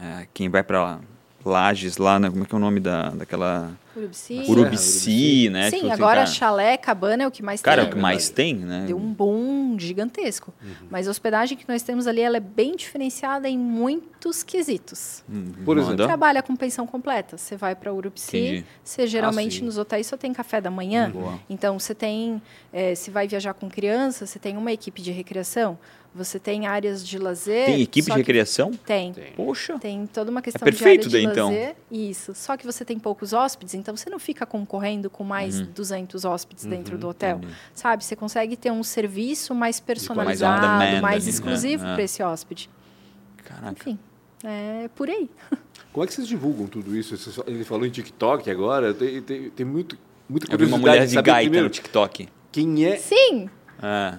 é, 0.00 0.28
quem 0.32 0.48
vai 0.48 0.62
para 0.62 1.00
Lages 1.44 1.96
lá, 1.96 2.20
né? 2.20 2.30
Como 2.30 2.44
é 2.44 2.46
que 2.46 2.54
é 2.54 2.56
o 2.56 2.60
nome 2.60 2.78
da, 2.78 3.10
daquela. 3.10 3.72
Urubici. 3.96 4.42
Urubici, 4.48 5.48
né? 5.50 5.64
Sim, 5.70 5.76
Tipo 5.76 5.86
assim, 5.86 5.92
agora 5.94 6.14
cara, 6.20 6.26
chalé, 6.26 6.76
cabana 6.76 7.22
é 7.24 7.26
o 7.26 7.30
que 7.30 7.42
mais 7.42 7.60
Cara, 7.60 7.82
é 7.82 7.84
tem. 7.84 7.92
o 7.92 7.96
que 7.96 8.00
mais 8.00 8.28
tem, 8.30 8.54
né? 8.54 8.84
Deu 8.86 8.96
um 8.96 9.12
boom 9.12 9.76
gigantesco. 9.78 10.52
Mas 10.90 11.06
a 11.08 11.10
hospedagem 11.10 11.56
que 11.56 11.68
nós 11.68 11.82
temos 11.82 12.06
ali 12.06 12.20
ela 12.20 12.36
é 12.36 12.40
bem 12.40 12.74
diferenciada 12.76 13.48
em 13.48 13.58
muitos 13.58 14.42
quesitos. 14.42 15.22
Hum, 15.28 15.52
Por 15.64 15.78
exemplo? 15.78 16.06
Trabalha 16.06 16.42
com 16.42 16.56
pensão 16.56 16.86
completa. 16.86 17.36
Você 17.36 17.56
vai 17.56 17.74
para 17.74 17.92
Urubici, 17.92 18.36
Entendi. 18.36 18.64
você 18.82 19.06
geralmente 19.06 19.58
sim. 19.58 19.64
nos 19.64 19.78
hotéis 19.78 20.06
só 20.06 20.16
tem 20.16 20.32
café 20.32 20.60
da 20.60 20.70
manhã. 20.70 21.10
Boa. 21.10 21.38
Então 21.48 21.78
você 21.78 21.94
tem, 21.94 22.40
eh, 22.72 22.94
se 22.94 23.10
vai 23.10 23.28
viajar 23.28 23.54
com 23.54 23.68
criança, 23.68 24.26
você 24.26 24.38
tem 24.38 24.56
uma 24.56 24.72
equipe 24.72 25.02
de 25.02 25.10
recreação, 25.12 25.78
você 26.14 26.38
tem 26.38 26.66
áreas 26.66 27.06
de 27.06 27.18
lazer. 27.18 27.66
Tem 27.66 27.80
equipe 27.82 28.10
de 28.10 28.16
recreação? 28.16 28.70
Tem. 28.72 29.12
Tem. 29.12 29.32
Poxa. 29.32 29.78
Tem 29.78 30.06
toda 30.06 30.30
uma 30.30 30.42
questão 30.42 30.64
perfeito 30.64 31.08
de 31.08 31.16
área 31.16 31.26
daí, 31.26 31.26
de 31.26 31.32
então. 31.32 31.48
lazer. 31.48 31.76
Isso. 31.90 32.34
Só 32.34 32.56
que 32.56 32.64
você 32.66 32.84
tem 32.84 32.98
poucos 32.98 33.32
hóspedes, 33.32 33.74
então 33.74 33.96
você 33.96 34.10
não 34.10 34.18
fica 34.18 34.44
concorrendo 34.44 35.08
com 35.08 35.24
mais 35.24 35.60
Uhum. 35.60 35.66
200 35.74 36.24
hóspedes 36.24 36.64
dentro 36.64 36.96
do 36.98 37.08
hotel. 37.08 37.40
Sabe? 37.74 38.04
Você 38.04 38.14
consegue 38.16 38.56
ter 38.56 38.70
um 38.70 38.82
serviço 38.82 39.54
mais 39.54 39.62
Mais 39.62 39.80
personalizado, 39.80 40.66
on 40.66 40.78
demand 40.78 41.00
mais 41.00 41.16
ali, 41.16 41.24
né? 41.24 41.30
exclusivo 41.30 41.86
É. 41.86 41.94
para 41.94 42.02
esse 42.02 42.22
hóspede. 42.22 42.68
Caraca. 43.44 43.72
Enfim, 43.72 43.98
é 44.44 44.88
por 44.94 45.08
aí. 45.08 45.30
Como 45.92 46.04
é 46.04 46.06
que 46.06 46.14
vocês 46.14 46.26
divulgam 46.26 46.66
tudo 46.66 46.96
isso? 46.96 47.16
Vocês- 47.16 47.38
Ele 47.46 47.64
falou 47.64 47.86
em 47.86 47.90
TikTok 47.90 48.50
agora, 48.50 48.92
tem, 48.94 49.20
tem, 49.22 49.50
tem 49.50 49.66
muito, 49.66 49.98
muita 50.28 50.52
Eu 50.52 50.58
vi 50.58 50.64
uma 50.64 50.78
curiosidade 50.78 50.80
mulher 50.80 51.06
de 51.06 51.16
de 51.16 51.22
gaita 51.22 51.40
primeiro 51.42 51.64
no 51.66 51.70
TikTok. 51.70 52.28
quem 52.50 52.84
é... 52.86 52.96
Sim, 52.96 53.48
É. 53.82 54.14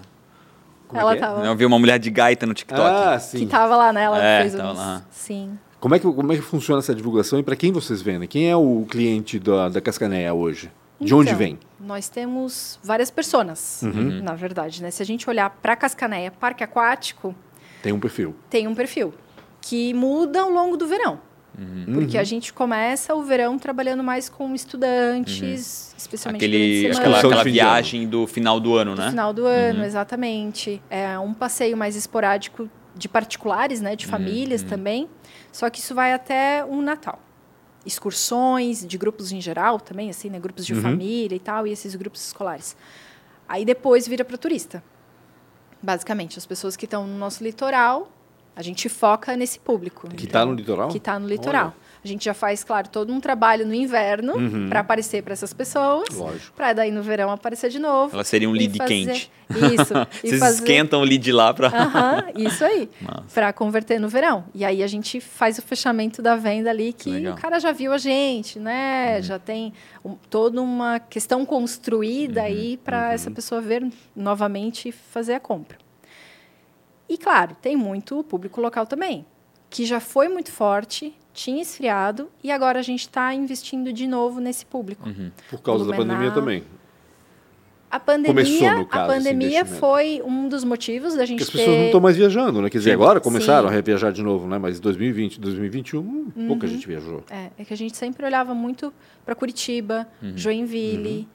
Como 0.93 0.97
é 0.99 1.01
ela 1.01 1.11
que 1.13 1.17
é? 1.17 1.21
tava. 1.21 1.45
Eu 1.45 1.55
vi 1.55 1.65
uma 1.65 1.79
mulher 1.79 1.99
de 1.99 2.09
gaita 2.09 2.45
no 2.45 2.53
TikTok. 2.53 2.81
Ah, 2.81 3.17
Que 3.17 3.39
sim. 3.39 3.47
tava 3.47 3.75
lá 3.75 3.91
nela, 3.93 4.23
É, 4.23 4.41
fez 4.41 4.55
tava 4.55 4.71
uns... 4.71 4.77
lá. 4.77 5.01
Sim. 5.11 5.57
Como 5.79 5.95
é, 5.95 5.99
que, 5.99 6.05
como 6.11 6.31
é 6.31 6.35
que 6.37 6.41
funciona 6.41 6.79
essa 6.79 6.95
divulgação 6.95 7.39
e 7.39 7.43
para 7.43 7.55
quem 7.55 7.71
vocês 7.71 8.01
vendem? 8.01 8.27
Quem 8.27 8.49
é 8.49 8.55
o 8.55 8.85
cliente 8.89 9.37
da, 9.37 9.67
da 9.69 9.81
Cascaneia 9.81 10.33
hoje? 10.33 10.71
De 11.01 11.13
onde 11.13 11.29
Então, 11.29 11.37
vem? 11.39 11.59
Nós 11.79 12.07
temos 12.07 12.79
várias 12.81 13.11
personas, 13.11 13.81
Uhum. 13.83 14.21
na 14.23 14.33
verdade. 14.35 14.81
Né? 14.81 14.89
Se 14.91 15.03
a 15.03 15.05
gente 15.05 15.29
olhar 15.29 15.49
para 15.49 15.75
Cascaneia, 15.75 16.31
parque 16.31 16.63
aquático, 16.63 17.35
Tem 17.81 17.91
um 17.91 17.99
perfil. 17.99 18.33
tem 18.49 18.67
um 18.67 18.73
perfil 18.75 19.13
que 19.59 19.93
muda 19.93 20.39
ao 20.41 20.49
longo 20.49 20.77
do 20.77 20.87
verão. 20.87 21.19
Uhum. 21.57 21.85
Porque 21.93 22.17
a 22.17 22.23
gente 22.23 22.51
começa 22.51 23.13
o 23.13 23.21
verão 23.23 23.59
trabalhando 23.59 24.03
mais 24.03 24.27
com 24.27 24.55
estudantes, 24.55 25.93
especialmente 25.97 26.43
Aquele, 26.43 26.87
aquela, 26.91 27.17
aquela 27.19 27.43
viagem 27.43 28.07
do 28.07 28.25
final 28.25 28.59
do 28.59 28.75
ano, 28.75 28.95
no 28.95 29.01
né? 29.01 29.09
final 29.09 29.31
do 29.33 29.45
ano, 29.45 29.83
exatamente. 29.83 30.81
É 30.89 31.17
um 31.19 31.33
passeio 31.33 31.77
mais 31.77 31.95
esporádico 31.95 32.69
de 32.95 33.07
particulares, 33.07 33.81
né, 33.81 33.95
de 33.95 34.05
famílias 34.07 34.61
também. 34.63 35.07
Só 35.51 35.69
que 35.69 35.79
isso 35.79 35.93
vai 35.93 36.13
até 36.13 36.65
um 36.65 36.81
Natal. 36.81 37.19
Excursões 37.85 38.85
de 38.85 38.97
grupos 38.97 39.31
em 39.31 39.41
geral 39.41 39.79
também, 39.79 40.09
assim, 40.09 40.29
né, 40.29 40.39
grupos 40.39 40.65
de 40.65 40.73
Uhum. 40.73 40.81
família 40.81 41.35
e 41.35 41.39
tal, 41.39 41.67
e 41.67 41.71
esses 41.71 41.93
grupos 41.95 42.25
escolares. 42.25 42.75
Aí 43.47 43.63
depois 43.65 44.07
vira 44.07 44.23
para 44.25 44.37
turista. 44.37 44.83
Basicamente, 45.81 46.39
as 46.39 46.45
pessoas 46.45 46.75
que 46.77 46.85
estão 46.85 47.05
no 47.05 47.17
nosso 47.17 47.43
litoral, 47.43 48.09
a 48.55 48.61
gente 48.61 48.87
foca 48.89 49.35
nesse 49.35 49.59
público. 49.59 50.07
Que 50.09 50.25
está 50.25 50.45
no 50.45 50.53
litoral? 50.53 50.89
Que 50.89 50.97
está 50.97 51.17
no 51.19 51.27
litoral. 51.27 51.65
Olha. 51.67 51.83
A 52.03 52.07
gente 52.07 52.25
já 52.25 52.33
faz, 52.33 52.65
claro, 52.65 52.89
todo 52.89 53.13
um 53.13 53.19
trabalho 53.21 53.65
no 53.65 53.73
inverno 53.73 54.35
Uhum. 54.35 54.67
para 54.67 54.81
aparecer 54.81 55.23
para 55.23 55.31
essas 55.31 55.53
pessoas. 55.53 56.09
Lógico. 56.13 56.53
Para 56.53 56.73
daí 56.73 56.91
no 56.91 57.01
verão 57.01 57.31
aparecer 57.31 57.69
de 57.69 57.79
novo. 57.79 58.13
Ela 58.13 58.25
seria 58.25 58.49
um 58.49 58.51
lead 58.51 58.77
fazer- 58.77 58.87
quente. 59.05 59.31
Isso. 59.49 59.93
e 60.21 60.27
Vocês 60.27 60.39
fazer- 60.41 60.55
esquentam 60.55 60.99
o 60.99 61.03
lead 61.05 61.31
lá 61.31 61.53
pra. 61.53 61.69
Aham, 61.69 62.25
isso 62.35 62.65
aí. 62.65 62.89
Para 63.33 63.53
converter 63.53 64.01
no 64.01 64.09
verão. 64.09 64.43
E 64.53 64.65
aí 64.65 64.83
a 64.83 64.87
gente 64.87 65.21
faz 65.21 65.57
o 65.57 65.61
fechamento 65.61 66.21
da 66.21 66.35
venda 66.35 66.69
ali 66.69 66.91
que 66.91 67.09
Legal. 67.09 67.35
o 67.35 67.37
cara 67.39 67.57
já 67.57 67.71
viu 67.71 67.93
a 67.93 67.97
gente, 67.97 68.59
né? 68.59 69.21
Já 69.21 69.39
tem 69.39 69.71
um- 70.03 70.15
toda 70.29 70.61
uma 70.61 70.99
questão 70.99 71.45
construída 71.45 72.41
aí 72.41 72.75
para 72.83 73.13
essa 73.13 73.31
pessoa 73.31 73.61
ver 73.61 73.87
novamente 74.13 74.89
e 74.89 74.91
fazer 74.91 75.35
a 75.35 75.39
compra. 75.39 75.77
E 77.13 77.17
claro, 77.17 77.55
tem 77.61 77.75
muito 77.75 78.23
público 78.23 78.59
local 78.59 78.87
também, 78.87 79.23
que 79.69 79.85
já 79.85 79.99
foi 79.99 80.27
muito 80.27 80.51
forte, 80.51 81.13
tinha 81.31 81.61
esfriado 81.61 82.27
e 82.43 82.51
agora 82.51 82.79
a 82.79 82.81
gente 82.81 83.01
está 83.01 83.31
investindo 83.35 83.93
de 83.93 84.07
novo 84.07 84.39
nesse 84.39 84.65
público. 84.65 85.07
Por 85.47 85.61
causa 85.61 85.85
da 85.85 85.95
pandemia 85.95 86.31
também. 86.31 86.63
A 87.91 87.99
pandemia, 87.99 88.33
Começou, 88.33 88.77
no 88.79 88.85
caso, 88.87 89.11
a 89.11 89.15
pandemia 89.15 89.63
foi 89.63 90.23
um 90.25 90.49
dos 90.49 90.63
motivos 90.63 91.13
da 91.13 91.23
gente 91.23 91.45
Porque 91.45 91.51
as 91.51 91.51
ter 91.51 91.57
pessoas 91.59 91.77
não 91.77 91.85
estão 91.85 92.01
mais 92.01 92.17
viajando, 92.17 92.61
né? 92.63 92.69
Quer 92.71 92.79
dizer, 92.79 92.93
agora 92.93 93.21
começaram 93.21 93.67
Sim. 93.67 93.73
a 93.73 93.75
reviajar 93.75 94.11
de 94.11 94.23
novo, 94.23 94.47
né? 94.47 94.57
Mas 94.57 94.79
2020, 94.79 95.39
2021, 95.39 95.99
hum, 95.99 96.47
pouca 96.47 96.65
gente 96.65 96.87
viajou. 96.87 97.23
É, 97.29 97.51
é 97.59 97.63
que 97.63 97.71
a 97.71 97.77
gente 97.77 97.95
sempre 97.95 98.25
olhava 98.25 98.55
muito 98.55 98.91
para 99.23 99.35
Curitiba, 99.35 100.07
Joinville, 100.35 101.27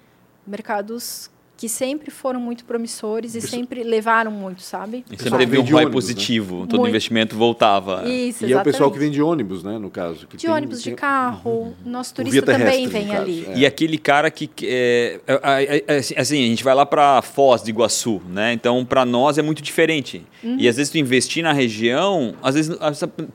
mercados 0.45 1.31
que 1.59 1.69
sempre 1.69 2.09
foram 2.09 2.39
muito 2.39 2.65
promissores 2.65 3.35
e 3.35 3.41
Pessoal- 3.41 3.51
sempre 3.59 3.83
levaram 3.83 4.31
muito, 4.31 4.63
sabe? 4.63 5.05
E 5.11 5.21
sempre 5.21 5.39
teve 5.41 5.59
um 5.59 5.63
ROI 5.63 5.73
ônibus, 5.75 5.85
né? 5.85 5.91
positivo. 6.15 6.67
Todo 6.69 6.79
Muito. 6.79 6.91
investimento 6.91 7.35
voltava. 7.35 8.09
Isso, 8.09 8.47
E 8.47 8.53
é 8.53 8.57
o 8.57 8.63
pessoal 8.63 8.89
que 8.93 8.97
exatamente. 8.97 8.99
vem 9.01 9.11
de 9.11 9.21
ônibus, 9.21 9.65
né? 9.65 9.77
No 9.77 9.91
caso. 9.91 10.29
Que 10.29 10.37
de 10.37 10.47
tem- 10.47 10.55
ônibus, 10.55 10.79
de 10.79 10.85
tem- 10.91 10.95
carro, 10.95 11.75
nosso 11.85 12.15
Por 12.15 12.23
turista 12.25 12.47
via 12.47 12.59
terrestre, 12.59 12.87
também 12.87 13.07
vem 13.07 13.17
ali. 13.17 13.45
é. 13.49 13.59
E 13.59 13.67
aquele 13.67 13.99
cara 13.99 14.31
que 14.31 14.49
é, 14.63 15.19
é, 15.27 15.35
é, 15.35 15.85
é, 15.89 15.99
assim, 15.99 16.15
assim, 16.17 16.45
a 16.45 16.49
gente 16.49 16.63
vai 16.63 16.77
lá 16.77 16.87
para 16.87 17.21
Foz 17.23 17.61
de 17.61 17.71
Iguaçu, 17.71 18.23
né? 18.29 18.53
Então 18.53 18.85
para 18.85 19.05
nós 19.05 19.37
é 19.37 19.43
muito 19.43 19.61
diferente. 19.61 20.25
Uhum. 20.45 20.57
E 20.61 20.69
às 20.69 20.77
vezes 20.77 20.93
tu 20.93 20.99
investir 20.99 21.43
na 21.43 21.53
região, 21.53 22.35
às 22.41 22.55
vezes 22.55 22.79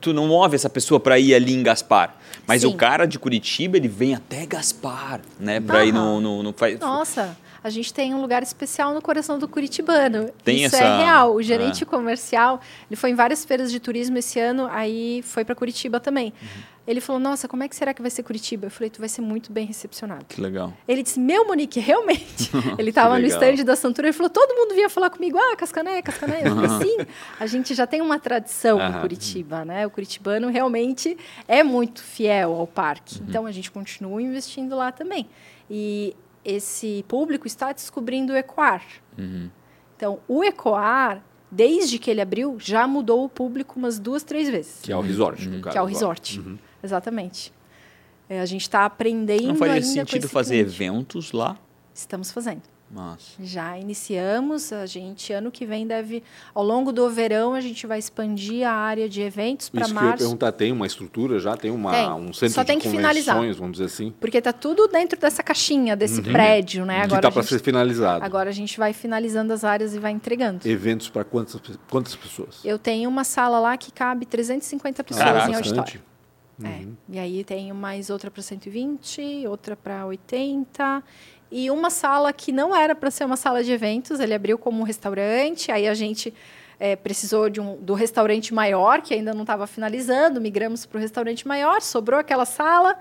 tu 0.00 0.14
não 0.14 0.28
move 0.28 0.54
essa 0.56 0.70
pessoa 0.70 0.98
para 0.98 1.18
ir 1.18 1.34
ali 1.34 1.52
em 1.52 1.62
Gaspar. 1.62 2.16
Mas 2.46 2.62
Sim. 2.62 2.68
o 2.68 2.74
cara 2.74 3.04
de 3.04 3.18
Curitiba, 3.18 3.76
ele 3.76 3.88
vem 3.88 4.14
até 4.14 4.46
Gaspar, 4.46 5.20
né, 5.38 5.60
para 5.60 5.84
ir 5.84 5.92
no, 5.92 6.20
no, 6.22 6.42
no 6.42 6.54
Nossa, 6.80 7.36
a 7.64 7.70
gente 7.70 7.94
tem 7.94 8.14
um 8.14 8.20
lugar 8.20 8.42
especial 8.42 8.92
no 8.92 9.00
coração 9.00 9.38
do 9.38 9.48
curitibano. 9.48 10.30
Tem 10.44 10.62
Isso 10.62 10.76
essa- 10.76 10.84
é 10.84 10.98
real. 10.98 11.34
O 11.34 11.42
gerente 11.42 11.82
é. 11.82 11.86
comercial, 11.86 12.60
ele 12.90 12.96
foi 12.96 13.08
em 13.08 13.14
várias 13.14 13.42
feiras 13.42 13.72
de 13.72 13.80
turismo 13.80 14.18
esse 14.18 14.38
ano, 14.38 14.68
aí 14.70 15.22
foi 15.22 15.46
para 15.46 15.54
Curitiba 15.54 15.98
também. 15.98 16.34
Uhum. 16.42 16.48
Ele 16.86 17.00
falou: 17.00 17.18
"Nossa, 17.18 17.48
como 17.48 17.62
é 17.62 17.68
que 17.68 17.74
será 17.74 17.94
que 17.94 18.02
vai 18.02 18.10
ser 18.10 18.22
Curitiba?" 18.22 18.66
Eu 18.66 18.70
falei: 18.70 18.90
"Tu 18.90 18.98
vai 19.00 19.08
ser 19.08 19.22
muito 19.22 19.50
bem 19.50 19.64
recepcionado." 19.64 20.26
Que 20.28 20.38
legal. 20.38 20.74
Ele 20.86 21.02
disse, 21.02 21.18
meu 21.18 21.46
Monique, 21.46 21.80
realmente. 21.80 22.50
Ele 22.78 22.90
estava 22.90 23.18
no 23.18 23.24
stand 23.26 23.64
da 23.64 23.74
Santura, 23.74 24.08
ele 24.08 24.12
falou, 24.12 24.28
todo 24.28 24.54
mundo 24.54 24.74
vinha 24.74 24.90
falar 24.90 25.08
comigo, 25.08 25.38
ah, 25.38 25.56
Cascané, 25.56 26.02
Cascané. 26.02 26.42
Eu 26.44 26.54
falei, 26.54 26.68
sim, 26.86 27.06
a 27.40 27.46
gente 27.46 27.72
já 27.74 27.86
tem 27.86 28.02
uma 28.02 28.18
tradição 28.18 28.78
em 28.78 29.00
Curitiba, 29.00 29.64
né? 29.64 29.86
O 29.86 29.90
curitibano 29.90 30.50
realmente 30.50 31.16
é 31.48 31.62
muito 31.62 32.02
fiel 32.02 32.52
ao 32.54 32.66
parque. 32.66 33.18
Uhum. 33.18 33.26
Então, 33.30 33.46
a 33.46 33.52
gente 33.52 33.70
continua 33.70 34.20
investindo 34.20 34.76
lá 34.76 34.92
também. 34.92 35.26
E 35.70 36.14
esse 36.44 37.04
público 37.08 37.46
está 37.46 37.72
descobrindo 37.72 38.32
o 38.32 38.36
Ecoar. 38.36 38.82
Uhum. 39.18 39.50
Então, 39.96 40.18
o 40.28 40.42
Ecoar, 40.44 41.22
desde 41.50 41.98
que 41.98 42.10
ele 42.10 42.20
abriu, 42.20 42.56
já 42.58 42.86
mudou 42.86 43.24
o 43.24 43.28
público 43.28 43.78
umas 43.78 43.98
duas, 43.98 44.22
três 44.22 44.48
vezes. 44.48 44.80
Que 44.82 44.92
é 44.92 44.96
o 44.96 45.00
resort, 45.00 45.48
no 45.48 45.60
caso. 45.60 45.72
que 45.72 45.78
é 45.78 45.82
o 45.82 45.86
resort. 45.86 46.40
Uhum. 46.40 46.58
Exatamente. 46.82 47.52
É, 48.28 48.40
a 48.40 48.46
gente 48.46 48.62
está 48.62 48.84
aprendendo 48.84 49.48
Não 49.48 49.54
faria 49.54 49.74
ainda 49.74 49.86
com 49.86 49.92
sentido 49.92 50.24
esse 50.24 50.32
fazer 50.32 50.54
cliente. 50.64 50.74
eventos 50.82 51.32
lá? 51.32 51.56
Estamos 51.94 52.32
fazendo. 52.32 52.62
Nossa. 52.94 53.32
Já 53.42 53.76
iniciamos, 53.76 54.72
a 54.72 54.86
gente 54.86 55.32
ano 55.32 55.50
que 55.50 55.66
vem 55.66 55.84
deve, 55.84 56.22
ao 56.54 56.62
longo 56.62 56.92
do 56.92 57.10
verão, 57.10 57.52
a 57.52 57.60
gente 57.60 57.88
vai 57.88 57.98
expandir 57.98 58.64
a 58.66 58.72
área 58.72 59.08
de 59.08 59.20
eventos 59.20 59.68
para 59.68 59.80
Isso 59.82 59.90
que 59.92 59.98
eu 59.98 60.00
ia 60.02 60.08
março. 60.10 60.22
perguntar, 60.24 60.52
tem 60.52 60.70
uma 60.70 60.86
estrutura 60.86 61.40
já? 61.40 61.56
Tem, 61.56 61.72
uma, 61.72 61.90
Tem. 61.90 62.08
um 62.08 62.32
centro 62.32 62.54
Só 62.54 62.62
de 62.62 62.68
tem 62.68 62.78
que 62.78 62.84
convenções, 62.84 63.24
finalizar. 63.24 63.56
vamos 63.58 63.72
dizer 63.72 63.86
assim? 63.86 64.14
Porque 64.20 64.40
tá 64.40 64.52
tudo 64.52 64.86
dentro 64.86 65.18
dessa 65.18 65.42
caixinha, 65.42 65.96
desse 65.96 66.22
prédio, 66.22 66.86
né? 66.86 66.98
que 67.00 67.04
Agora 67.06 67.18
está 67.18 67.28
a, 67.28 67.32
para 67.32 67.42
ser 67.42 67.58
finalizado. 67.60 68.24
agora 68.24 68.50
a 68.50 68.52
gente 68.52 68.78
vai 68.78 68.92
finalizando 68.92 69.52
as 69.52 69.64
áreas 69.64 69.92
e 69.94 69.98
vai 69.98 70.12
entregando. 70.12 70.66
Eventos 70.68 71.08
para 71.08 71.24
quantas, 71.24 71.60
quantas 71.90 72.14
pessoas? 72.14 72.60
Eu 72.64 72.78
tenho 72.78 73.10
uma 73.10 73.24
sala 73.24 73.58
lá 73.58 73.76
que 73.76 73.90
cabe 73.92 74.24
350 74.24 75.02
pessoas 75.02 75.24
Caraca, 75.24 75.50
em 75.50 75.54
auditório. 75.56 76.00
É. 76.62 76.84
E 77.08 77.18
aí 77.18 77.42
tenho 77.42 77.74
mais 77.74 78.10
outra 78.10 78.30
para 78.30 78.40
120, 78.40 79.44
outra 79.48 79.74
para 79.74 80.06
80 80.06 81.02
e 81.56 81.70
uma 81.70 81.88
sala 81.88 82.32
que 82.32 82.50
não 82.50 82.74
era 82.74 82.96
para 82.96 83.12
ser 83.12 83.24
uma 83.24 83.36
sala 83.36 83.62
de 83.62 83.70
eventos, 83.70 84.18
ele 84.18 84.34
abriu 84.34 84.58
como 84.58 84.80
um 84.80 84.82
restaurante, 84.82 85.70
aí 85.70 85.86
a 85.86 85.94
gente 85.94 86.34
eh, 86.80 86.96
precisou 86.96 87.48
de 87.48 87.60
um, 87.60 87.76
do 87.76 87.94
restaurante 87.94 88.52
maior, 88.52 89.00
que 89.00 89.14
ainda 89.14 89.32
não 89.32 89.42
estava 89.42 89.64
finalizando, 89.64 90.40
migramos 90.40 90.84
para 90.84 90.98
o 90.98 91.00
restaurante 91.00 91.46
maior, 91.46 91.80
sobrou 91.80 92.18
aquela 92.18 92.44
sala, 92.44 92.98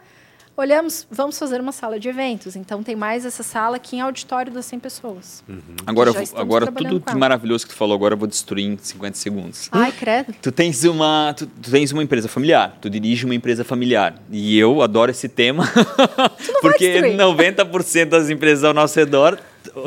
olhamos, 0.55 1.07
vamos 1.09 1.37
fazer 1.37 1.59
uma 1.59 1.71
sala 1.71 1.99
de 1.99 2.07
eventos. 2.07 2.55
Então 2.55 2.83
tem 2.83 2.95
mais 2.95 3.25
essa 3.25 3.43
sala 3.43 3.77
aqui 3.77 3.97
em 3.97 4.01
auditório 4.01 4.51
das 4.51 4.65
100 4.65 4.79
pessoas. 4.79 5.43
Agora, 5.85 6.09
estamos 6.09 6.33
agora 6.35 6.65
trabalhando 6.65 6.99
tudo 6.99 7.05
que 7.05 7.15
maravilhoso 7.15 7.65
que 7.65 7.73
tu 7.73 7.77
falou 7.77 7.95
agora 7.95 8.13
eu 8.13 8.17
vou 8.17 8.27
destruir 8.27 8.65
em 8.65 8.77
50 8.77 9.17
segundos. 9.17 9.69
Ai, 9.71 9.91
credo. 9.91 10.33
Tu 10.41 10.51
tens 10.51 10.83
uma, 10.83 11.33
tu, 11.35 11.47
tu 11.47 11.71
tens 11.71 11.91
uma 11.91 12.03
empresa 12.03 12.27
familiar, 12.27 12.77
tu 12.81 12.89
dirige 12.89 13.25
uma 13.25 13.35
empresa 13.35 13.63
familiar. 13.63 14.15
E 14.31 14.57
eu 14.57 14.81
adoro 14.81 15.11
esse 15.11 15.27
tema, 15.27 15.65
porque 16.61 17.01
destruir. 17.01 17.17
90% 17.17 18.05
das 18.05 18.29
empresas 18.29 18.63
ao 18.63 18.73
nosso 18.73 18.97
redor 18.97 19.39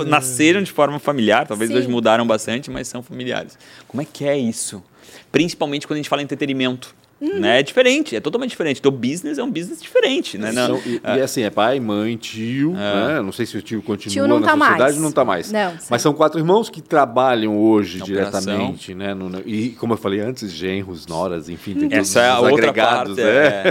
nasceram 0.07 0.63
de 0.63 0.73
forma 0.73 0.99
familiar, 0.99 1.47
talvez 1.47 1.71
Sim. 1.71 1.77
hoje 1.77 1.89
mudaram 1.89 2.27
bastante, 2.27 2.71
mas 2.71 2.89
são 2.89 3.03
familiares. 3.03 3.59
Como 3.87 4.01
é 4.03 4.05
que 4.05 4.25
é 4.25 4.37
isso? 4.37 4.83
Principalmente 5.31 5.87
quando 5.87 5.97
a 5.97 5.99
gente 5.99 6.09
fala 6.09 6.23
em 6.23 6.25
entretenimento. 6.25 6.95
Uhum. 7.19 7.41
Né? 7.41 7.61
É 7.61 7.63
diferente, 7.63 8.15
é 8.15 8.21
totalmente 8.21 8.51
diferente. 8.51 8.83
Teu 8.83 8.91
business 8.91 9.39
é 9.39 9.43
um 9.43 9.51
business 9.51 9.81
diferente, 9.81 10.37
né? 10.37 10.53
Não- 10.53 10.77
e, 10.85 11.01
e 11.03 11.21
assim, 11.23 11.43
é 11.43 11.49
pai, 11.51 11.81
mãe, 11.81 12.15
tio, 12.17 12.73
né? 12.73 13.23
Não 13.23 13.33
sei 13.33 13.47
se 13.47 13.57
o 13.57 13.63
tio 13.63 13.81
continua 13.83 14.13
Tio 14.13 14.27
não 14.29 14.39
na 14.39 14.47
tá 14.49 14.53
sociedade, 14.53 14.81
mais. 14.83 14.97
não 14.99 15.09
está 15.09 15.25
mais. 15.25 15.51
Não, 15.51 15.71
sim. 15.79 15.87
Mas 15.89 16.03
são 16.03 16.13
quatro 16.13 16.39
irmãos 16.39 16.69
que 16.69 16.83
trabalham 16.83 17.57
hoje 17.59 18.01
Na 18.01 18.05
diretamente, 18.05 18.95
né? 18.95 19.15
no- 19.15 19.31
no- 19.31 19.43
e 19.47 19.71
como 19.71 19.95
eu 19.95 19.97
falei 19.97 20.21
antes, 20.21 20.51
genros, 20.53 21.07
noras, 21.07 21.49
enfim, 21.49 21.73
tem 21.75 21.89
todos 21.89 22.09
Essa 22.11 22.21
é 22.21 22.29
a 22.29 22.37
os 22.41 22.51
outra 22.51 22.69
agregados, 22.69 23.17
parte. 23.17 23.23
né? 23.27 23.65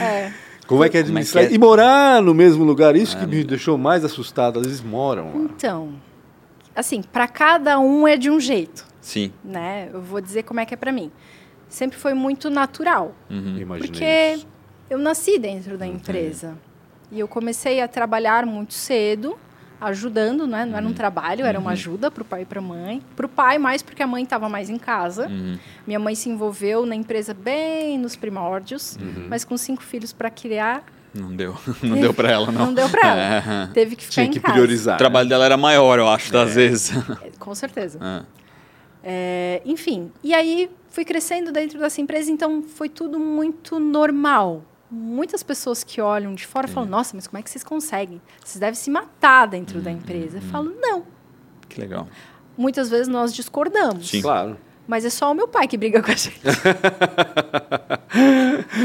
é. 0.00 0.04
É. 0.28 0.32
Como 0.64 0.84
é 0.84 0.88
que 0.88 0.96
é 0.96 1.02
Como 1.02 1.18
é 1.18 1.20
que 1.22 1.28
administrar? 1.28 1.44
é? 1.44 1.52
E 1.52 1.58
morar 1.58 2.22
no 2.22 2.32
mesmo 2.32 2.62
lugar, 2.64 2.94
isso 2.94 3.18
que 3.18 3.26
me 3.26 3.42
deixou 3.42 3.76
mais 3.76 4.04
assustado. 4.04 4.60
Às 4.60 4.66
vezes 4.66 4.80
moram 4.80 5.26
lá. 5.34 5.50
Então, 5.56 5.92
assim, 6.74 7.02
para 7.02 7.26
cada 7.26 7.78
um 7.80 8.06
é 8.06 8.16
de 8.16 8.30
um 8.30 8.38
jeito. 8.38 8.86
Sim. 9.00 9.32
né? 9.44 9.88
Eu 9.92 10.00
vou 10.00 10.20
dizer 10.20 10.44
como 10.44 10.60
é 10.60 10.64
que 10.64 10.72
é 10.72 10.76
para 10.76 10.92
mim. 10.92 11.10
Sempre 11.72 11.96
foi 11.98 12.12
muito 12.12 12.50
natural, 12.50 13.14
Uhum. 13.30 13.56
Imaginei 13.56 13.88
porque 13.90 14.32
isso. 14.36 14.46
eu 14.90 14.98
nasci 14.98 15.38
dentro 15.38 15.78
da 15.78 15.86
empresa 15.86 16.54
e 17.10 17.18
eu 17.18 17.26
comecei 17.26 17.80
a 17.80 17.88
trabalhar 17.88 18.44
muito 18.44 18.74
cedo, 18.74 19.38
ajudando, 19.80 20.46
né? 20.46 20.66
Não 20.66 20.76
era 20.76 20.86
um 20.86 20.92
trabalho, 20.92 21.46
era 21.46 21.58
uma 21.58 21.70
ajuda 21.70 22.10
para 22.10 22.20
o 22.22 22.26
pai 22.26 22.42
e 22.42 22.44
para 22.44 22.58
a 22.58 22.62
mãe. 22.62 23.02
Para 23.16 23.24
o 23.24 23.28
pai 23.28 23.56
mais 23.56 23.80
porque 23.82 24.02
a 24.02 24.06
mãe 24.06 24.22
estava 24.22 24.50
mais 24.50 24.68
em 24.68 24.76
casa. 24.78 25.28
Uhum. 25.28 25.58
Minha 25.86 25.98
mãe 25.98 26.14
se 26.14 26.28
envolveu 26.28 26.84
na 26.84 26.94
empresa 26.94 27.32
bem 27.32 27.96
nos 27.98 28.16
primórdios, 28.16 28.98
mas 29.30 29.42
com 29.42 29.56
cinco 29.56 29.82
filhos 29.82 30.12
para 30.12 30.28
criar, 30.28 30.84
Não 31.14 31.34
deu. 31.34 31.56
Não 31.82 31.98
deu 31.98 32.12
pra 32.12 32.30
ela, 32.30 32.52
não. 32.52 32.66
não 32.66 32.74
deu 32.74 32.88
para 32.90 33.08
ela. 33.08 33.42
É. 33.70 33.72
Teve 33.72 33.96
que 33.96 34.02
ficar 34.04 34.12
Tinha 34.14 34.26
em 34.26 34.30
que 34.30 34.40
casa. 34.40 34.52
priorizar. 34.52 34.94
O 34.96 34.98
trabalho 34.98 35.26
dela 35.28 35.44
era 35.46 35.56
maior, 35.56 35.98
eu 35.98 36.06
acho, 36.08 36.36
às 36.36 36.54
vezes. 36.54 36.92
Com 37.40 37.54
certeza. 37.54 37.98
Ah. 38.00 38.24
É, 39.02 39.60
enfim, 39.64 40.12
e 40.22 40.32
aí 40.34 40.70
fui 40.92 41.04
crescendo 41.04 41.50
dentro 41.50 41.78
dessa 41.78 42.00
empresa, 42.00 42.30
então 42.30 42.62
foi 42.62 42.88
tudo 42.88 43.18
muito 43.18 43.80
normal. 43.80 44.62
Muitas 44.90 45.42
pessoas 45.42 45.82
que 45.82 46.00
olham 46.02 46.34
de 46.34 46.46
fora 46.46 46.68
falam: 46.68 46.88
Nossa, 46.88 47.16
mas 47.16 47.26
como 47.26 47.38
é 47.38 47.42
que 47.42 47.50
vocês 47.50 47.64
conseguem? 47.64 48.20
Vocês 48.44 48.60
devem 48.60 48.74
se 48.74 48.90
matar 48.90 49.46
dentro 49.46 49.80
da 49.80 49.90
empresa. 49.90 50.36
Eu 50.36 50.42
falo: 50.42 50.72
Não. 50.78 51.04
Que 51.68 51.80
legal. 51.80 52.06
Muitas 52.56 52.90
vezes 52.90 53.08
nós 53.08 53.34
discordamos, 53.34 54.10
Sim. 54.10 54.20
Claro. 54.20 54.58
mas 54.86 55.06
é 55.06 55.10
só 55.10 55.32
o 55.32 55.34
meu 55.34 55.48
pai 55.48 55.66
que 55.66 55.78
briga 55.78 56.02
com 56.02 56.10
a 56.10 56.14
gente. 56.14 56.38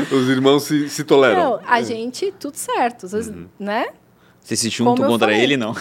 Os 0.10 0.30
irmãos 0.30 0.64
se, 0.64 0.90
se 0.90 1.04
toleram. 1.04 1.38
Não, 1.38 1.60
a 1.68 1.82
gente, 1.82 2.34
tudo 2.40 2.56
certo, 2.56 3.08
às 3.08 3.12
vezes, 3.12 3.34
né? 3.60 3.88
Você 4.40 4.56
se 4.56 4.70
junta 4.70 5.06
contra 5.06 5.28
falei. 5.28 5.42
ele, 5.42 5.58
não? 5.58 5.76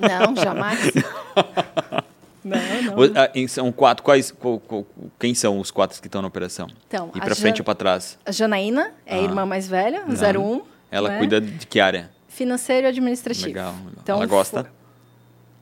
Não, 0.00 0.34
jamais. 0.34 0.80
não, 2.44 2.56
não. 2.56 3.02
Ah, 3.14 3.48
São 3.48 3.70
quatro, 3.72 4.02
quais, 4.04 4.34
quem 5.18 5.34
são 5.34 5.58
os 5.60 5.70
quatro 5.70 6.00
que 6.00 6.08
estão 6.08 6.20
na 6.22 6.28
operação? 6.28 6.66
Então, 6.86 7.10
E 7.14 7.18
a 7.18 7.22
pra 7.22 7.34
Jan- 7.34 7.40
frente 7.40 7.60
ou 7.60 7.64
pra 7.64 7.74
trás? 7.74 8.18
A 8.24 8.32
Janaína 8.32 8.92
é 9.06 9.16
a 9.16 9.18
Ah. 9.18 9.22
irmã 9.22 9.46
mais 9.46 9.66
velha, 9.68 10.02
Uhum. 10.06 10.14
01. 10.16 10.62
Ela 10.90 11.08
né? 11.10 11.18
cuida 11.18 11.40
de 11.40 11.66
que 11.66 11.80
área? 11.80 12.10
Financeiro 12.28 12.86
e 12.86 12.88
administrativo. 12.88 13.46
Legal. 13.48 13.72
legal. 13.72 13.92
Então, 14.02 14.16
Ela 14.16 14.26
gosta? 14.26 14.66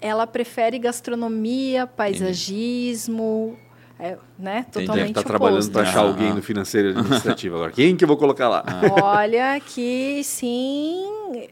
Ela 0.01 0.27
prefere 0.27 0.79
gastronomia, 0.79 1.87
paisagismo, 1.87 3.57
é, 3.99 4.17
né? 4.39 4.61
Entendi. 4.69 4.87
Totalmente 4.87 4.87
Deve 4.97 5.09
estar 5.09 5.21
oposto. 5.21 5.29
trabalhando 5.29 5.71
para 5.73 5.83
achar 5.83 5.99
Ah, 5.99 6.03
alguém 6.09 6.29
ah. 6.31 6.35
no 6.35 6.43
financeiro 6.43 6.89
e 6.89 6.91
administrativo 6.93 7.57
agora. 7.57 7.73
Quem 7.73 7.95
que 7.97 8.03
eu 8.05 8.09
vou 8.09 8.17
colocar 8.17 8.49
lá? 8.49 8.65
Olha 9.03 9.61
que 9.61 10.23
sim, 10.25 11.05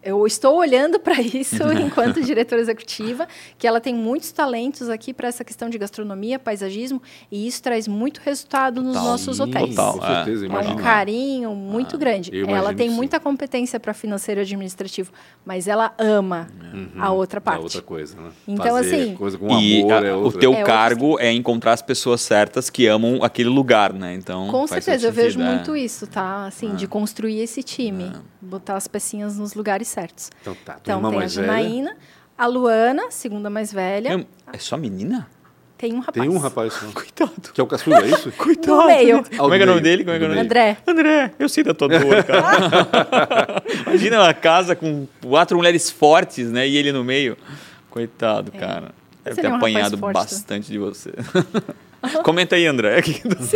eu 0.02 0.26
estou 0.26 0.56
olhando 0.56 0.98
para 1.00 1.20
isso 1.20 1.62
enquanto 1.72 2.20
diretora 2.22 2.60
executiva, 2.60 3.26
que 3.58 3.66
ela 3.66 3.80
tem 3.80 3.94
muitos 3.94 4.32
talentos 4.32 4.88
aqui 4.88 5.12
para 5.14 5.28
essa 5.28 5.44
questão 5.44 5.68
de 5.70 5.78
gastronomia, 5.78 6.38
paisagismo, 6.38 7.00
e 7.30 7.46
isso 7.46 7.62
traz 7.62 7.86
muito 7.88 8.20
resultado 8.24 8.82
nos 8.82 8.94
Total. 8.94 9.10
nossos 9.10 9.36
Sim, 9.36 9.42
hotéis. 9.42 9.74
Total. 9.74 9.92
Com 9.94 10.00
certeza, 10.06 10.44
É 10.44 10.48
um 10.48 10.52
imagino. 10.52 10.76
carinho 10.82 11.54
muito 11.54 11.96
grande. 11.98 12.30
eu 12.32 12.48
Ela 12.48 12.72
tem 12.74 12.90
muita 12.90 13.20
competência 13.20 13.78
para 13.78 13.94
financeiro 13.94 14.40
e 14.40 14.42
administrativo, 14.42 15.12
mas 15.44 15.68
ela 15.68 15.92
ama 15.98 16.48
a 16.98 17.12
outra 17.12 17.40
parte. 17.40 17.60
É 17.60 17.62
outra 17.62 17.82
coisa, 17.82 18.16
né? 18.20 18.30
Então, 18.46 18.66
Fazer 18.66 18.94
assim- 18.94 19.14
coisa 19.14 19.38
com 19.38 19.48
E 19.58 19.80
amor 19.82 19.92
a- 19.92 20.06
é 20.06 20.14
o 20.14 20.32
teu 20.32 20.52
É 20.52 20.58
outra 20.58 20.64
cargo 20.66 21.18
é 21.18 21.32
encontrar 21.32 21.72
as 21.72 21.82
pessoas 21.82 22.20
certas 22.20 22.68
que 22.70 22.86
amam 22.86 23.22
aquele 23.22 23.48
lugar, 23.48 23.92
né? 23.92 24.14
Então, 24.14 24.48
Com 24.48 24.66
certeza, 24.66 25.06
eu 25.06 25.12
vejo 25.12 25.40
é. 25.40 25.44
muito 25.44 25.76
isso, 25.76 26.06
tá? 26.06 26.46
Assim, 26.46 26.74
de 26.74 26.86
construir 26.86 27.38
esse 27.40 27.62
time, 27.62 28.12
botar 28.40 28.76
as 28.76 28.86
pecinhas 28.88 29.38
nos 29.38 29.54
lugares 29.54 29.67
certos. 29.84 30.30
Então 30.40 30.56
tá, 30.64 30.74
tua 30.74 30.80
Então 30.82 30.96
irmã 30.98 31.08
tem 31.10 31.16
a 31.18 31.20
mais 31.20 31.34
velha. 31.34 31.46
Janaína, 31.46 31.96
a 32.36 32.46
Luana, 32.46 33.10
segunda 33.10 33.50
mais 33.50 33.72
velha, 33.72 34.26
É, 34.52 34.56
é 34.56 34.58
só 34.58 34.76
menina? 34.76 35.26
tem 35.76 35.94
um 35.94 36.00
rapaz. 36.00 36.26
Tem 36.26 36.28
um 36.28 36.38
rapaz. 36.38 36.74
Coitado. 36.92 37.52
Que 37.54 37.60
é 37.60 37.64
o 37.64 37.66
caçula, 37.66 37.98
é 38.02 38.08
isso? 38.08 38.32
No 38.66 38.86
meio. 38.86 39.22
Como 39.36 39.54
é 39.54 39.56
que 39.58 39.62
é 39.62 39.66
o 39.66 39.68
nome 39.68 39.80
dele? 39.80 40.02
Como 40.04 40.16
é 40.16 40.18
que 40.18 40.24
é 40.24 40.26
o 40.26 40.30
nome. 40.30 40.40
André. 40.40 40.76
André, 40.86 41.32
eu 41.38 41.48
sei 41.48 41.62
da 41.62 41.72
tua 41.72 41.88
dor, 41.88 42.22
cara. 42.24 43.62
Imagina 43.86 44.18
uma 44.20 44.34
casa 44.34 44.74
com 44.74 45.06
quatro 45.22 45.56
mulheres 45.56 45.88
fortes, 45.90 46.50
né? 46.50 46.66
E 46.66 46.76
ele 46.76 46.90
no 46.90 47.04
meio. 47.04 47.36
Coitado, 47.90 48.50
cara. 48.52 48.90
Deve 49.24 49.36
ter 49.36 49.42
Seria 49.42 49.50
um 49.50 49.52
rapaz 49.54 49.72
apanhado 49.74 49.98
forte, 49.98 50.14
bastante 50.14 50.72
de 50.72 50.78
você. 50.78 51.12
Comenta 52.22 52.57
aí, 52.57 52.66
André. 52.66 53.03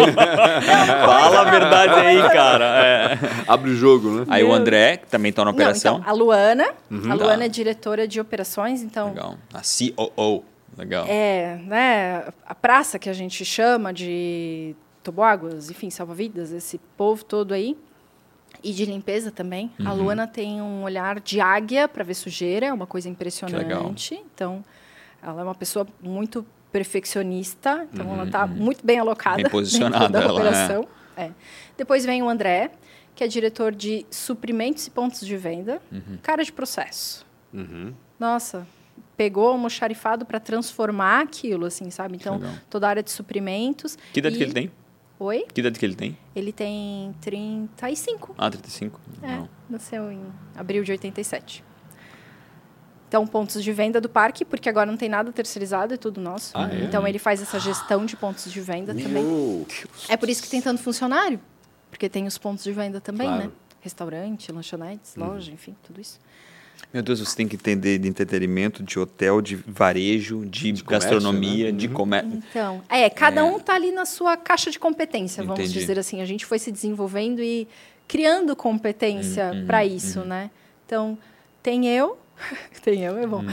Fala 1.05 1.41
a 1.41 1.51
verdade 1.51 1.95
aí, 1.95 2.19
cara. 2.31 2.65
É. 2.85 3.19
Abre 3.47 3.71
o 3.71 3.77
jogo, 3.77 4.11
né? 4.11 4.25
Aí 4.29 4.43
o 4.45 4.53
André, 4.53 4.97
que 4.99 5.07
também 5.07 5.33
tá 5.33 5.43
na 5.45 5.47
Não, 5.53 5.55
operação. 5.55 5.99
então, 5.99 6.11
a 6.11 6.13
Luana, 6.13 6.65
a 6.91 7.15
Luana 7.15 7.39
Tá. 7.39 7.45
é 7.45 7.49
diretora 7.49 8.07
de 8.09 8.21
operações, 8.21 8.83
então 8.83 9.09
Legal. 9.09 9.37
A 9.53 9.61
COO. 9.61 10.45
Legal. 10.77 11.05
é, 11.07 11.57
né, 11.67 12.25
a 12.47 12.55
praça 12.55 12.99
que 12.99 13.11
a 13.11 13.13
gente 13.13 13.45
chama 13.45 13.93
de 13.93 14.75
toboáguas, 15.03 15.71
enfim, 15.71 15.91
salva-vidas, 15.91 16.51
esse 16.51 16.79
povo 16.97 17.25
todo 17.25 17.53
aí. 17.53 17.77
E 18.65 18.73
de 18.73 18.85
limpeza 18.85 19.31
também. 19.33 19.71
Uhum. 19.81 19.89
A 19.89 19.93
Luana 19.93 20.27
tem 20.27 20.63
um 20.63 20.85
olhar 20.85 21.19
de 21.21 21.41
águia 21.41 21.89
para 21.89 22.05
ver 22.05 22.15
sujeira, 22.15 22.67
é 22.67 22.73
uma 22.73 22.87
coisa 22.87 23.09
impressionante. 23.09 24.23
Então, 24.35 24.65
ela 25.23 25.41
é 25.41 25.45
uma 25.45 25.55
pessoa 25.55 25.87
muito 26.01 26.47
perfeccionista, 26.73 27.87
então 27.93 28.13
ela 28.15 28.25
está 28.25 28.47
muito 28.47 28.85
bem 28.85 28.99
alocada 28.99 29.37
Uhum, 29.37 29.43
Bem 29.43 29.51
posicionada, 29.53 30.09
da 30.09 30.21
ela, 30.23 30.33
operação. 30.33 30.89
É. 31.17 31.31
Depois 31.77 32.05
vem 32.05 32.23
o 32.23 32.29
André, 32.29 32.71
que 33.15 33.23
é 33.23 33.29
diretor 33.29 33.73
de 33.75 34.07
suprimentos 34.11 34.87
e 34.87 34.91
pontos 34.91 35.21
de 35.27 35.37
venda, 35.37 35.81
Uhum. 35.93 36.19
cara 36.23 36.43
de 36.45 36.53
processo. 36.53 37.27
Uhum. 37.53 37.93
Nossa, 38.19 38.67
pegou 39.17 39.45
o 39.49 39.53
almoxarifado 39.53 40.25
para 40.25 40.41
transformar 40.41 41.21
aquilo, 41.23 41.67
assim, 41.67 41.91
sabe? 41.91 42.17
Então, 42.17 42.37
legal. 42.39 42.55
toda 42.71 42.87
a 42.87 42.91
área 42.91 43.03
de 43.03 43.11
suprimentos. 43.11 43.99
Que 44.13 44.21
idade 44.21 44.35
e- 44.37 44.39
que 44.39 44.45
ele 44.45 44.53
tem? 44.53 44.71
Oi? 45.19 45.47
Que 45.53 45.61
idade 45.61 45.79
que 45.79 45.85
ele 45.85 45.95
tem? 45.95 46.19
Ele 46.35 46.51
tem 46.53 47.15
35. 47.21 48.35
Ah, 48.37 48.51
35? 48.51 49.01
É, 49.23 49.37
Não. 49.37 49.49
nasceu 49.71 50.11
em 50.11 50.21
abril 50.57 50.83
de 50.83 50.91
87. 50.93 51.63
Então, 53.13 53.27
pontos 53.27 53.63
de 53.63 53.71
venda 53.75 54.01
do 54.01 54.09
parque, 54.09 54.43
porque 54.43 54.71
agora 54.71 54.91
não 54.91 54.97
tem 54.97 55.07
nada 55.07 55.31
terceirizado, 55.31 55.93
é 55.93 55.99
tudo 55.99 56.19
nosso. 56.19 56.53
Ah, 56.55 56.67
é? 56.73 56.83
Então, 56.83 57.07
ele 57.07 57.19
faz 57.19 57.43
essa 57.43 57.61
gestão 57.61 58.07
de 58.07 58.17
pontos 58.17 58.51
de 58.51 58.59
venda 58.63 58.95
também. 58.95 59.23
Uou. 59.23 59.67
É 60.09 60.17
por 60.17 60.31
isso 60.31 60.43
que 60.43 60.49
tem 60.49 60.63
tanto 60.63 60.81
funcionário, 60.83 61.39
porque 61.91 62.09
tem 62.09 62.27
os 62.27 62.39
pontos 62.39 62.65
de 62.65 62.73
venda 62.73 63.03
também, 63.03 63.27
Claro. 63.29 63.43
né? 63.45 63.51
Restaurante, 63.83 64.51
lanchonetes, 64.51 65.15
loja, 65.15 65.53
enfim, 65.53 65.77
tudo 65.83 66.01
isso. 66.01 66.19
Meu 66.91 67.03
Deus, 67.03 67.21
você 67.21 67.37
tem 67.37 67.47
que 67.47 67.55
entender 67.57 67.99
de 67.99 68.09
entretenimento, 68.09 68.83
de 68.83 68.99
hotel, 68.99 69.43
de 69.43 69.57
varejo, 69.57 70.47
de, 70.47 70.73
De 70.73 70.83
comércio, 70.83 71.11
gastronomia, 71.11 71.67
né? 71.71 71.73
de 71.73 71.89
Uhum. 71.89 71.93
comércio. 71.93 72.43
Então, 72.49 72.83
é, 72.89 73.11
cada 73.11 73.43
É. 73.43 73.45
um 73.45 73.61
tá 73.61 73.75
ali 73.75 73.93
na 73.93 74.07
sua 74.07 74.39
caixa 74.39 74.71
de 74.71 74.79
competência, 74.79 75.45
vamos 75.45 75.61
Entendi. 75.61 75.79
dizer 75.81 75.99
assim. 75.99 76.23
A 76.23 76.25
gente 76.25 76.47
foi 76.47 76.59
se 76.59 76.73
desenvolvendo 76.73 77.43
e 77.43 77.69
criando 78.09 78.57
competência 78.57 79.53
Uhum, 79.53 79.67
para 79.67 79.85
isso, 79.85 80.21
né? 80.25 80.51
Então, 80.87 81.19
tem 81.63 81.87
eu, 81.95 82.17
tem 82.83 83.03
eu, 83.05 83.17
é 83.19 83.27
bom, 83.27 83.39
Uhum. 83.43 83.53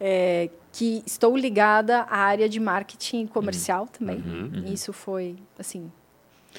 é, 0.00 0.48
que 0.72 1.02
estou 1.06 1.36
ligada 1.36 2.02
à 2.02 2.18
área 2.18 2.48
de 2.48 2.60
marketing 2.60 3.26
comercial 3.26 3.86
também. 3.86 4.16
Uhum, 4.24 4.64
Isso 4.72 4.92
foi, 4.92 5.36
assim, 5.58 5.90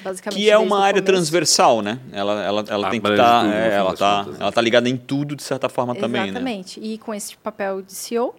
basicamente. 0.02 0.38
Que 0.40 0.50
é 0.50 0.58
uma 0.58 0.80
área 0.80 1.00
transversal, 1.02 1.80
né? 1.82 1.98
Ela, 2.12 2.42
ela, 2.44 2.64
ela 2.68 2.86
Ah, 2.88 2.90
tem 2.90 3.00
que 3.00 3.08
estar. 3.10 3.44
no 3.44 3.50
fim 3.52 3.56
ela, 3.58 3.94
tá, 3.96 4.24
né? 4.24 4.36
ela 4.40 4.52
tá 4.52 4.60
ligada 4.60 4.88
em 4.88 4.96
tudo, 4.96 5.34
de 5.34 5.42
certa 5.42 5.68
forma, 5.68 5.94
também, 5.94 6.22
né? 6.22 6.28
Exatamente. 6.28 6.78
E 6.80 6.98
com 6.98 7.12
esse 7.14 7.36
papel 7.38 7.80
de 7.82 7.92
CEO. 7.94 8.34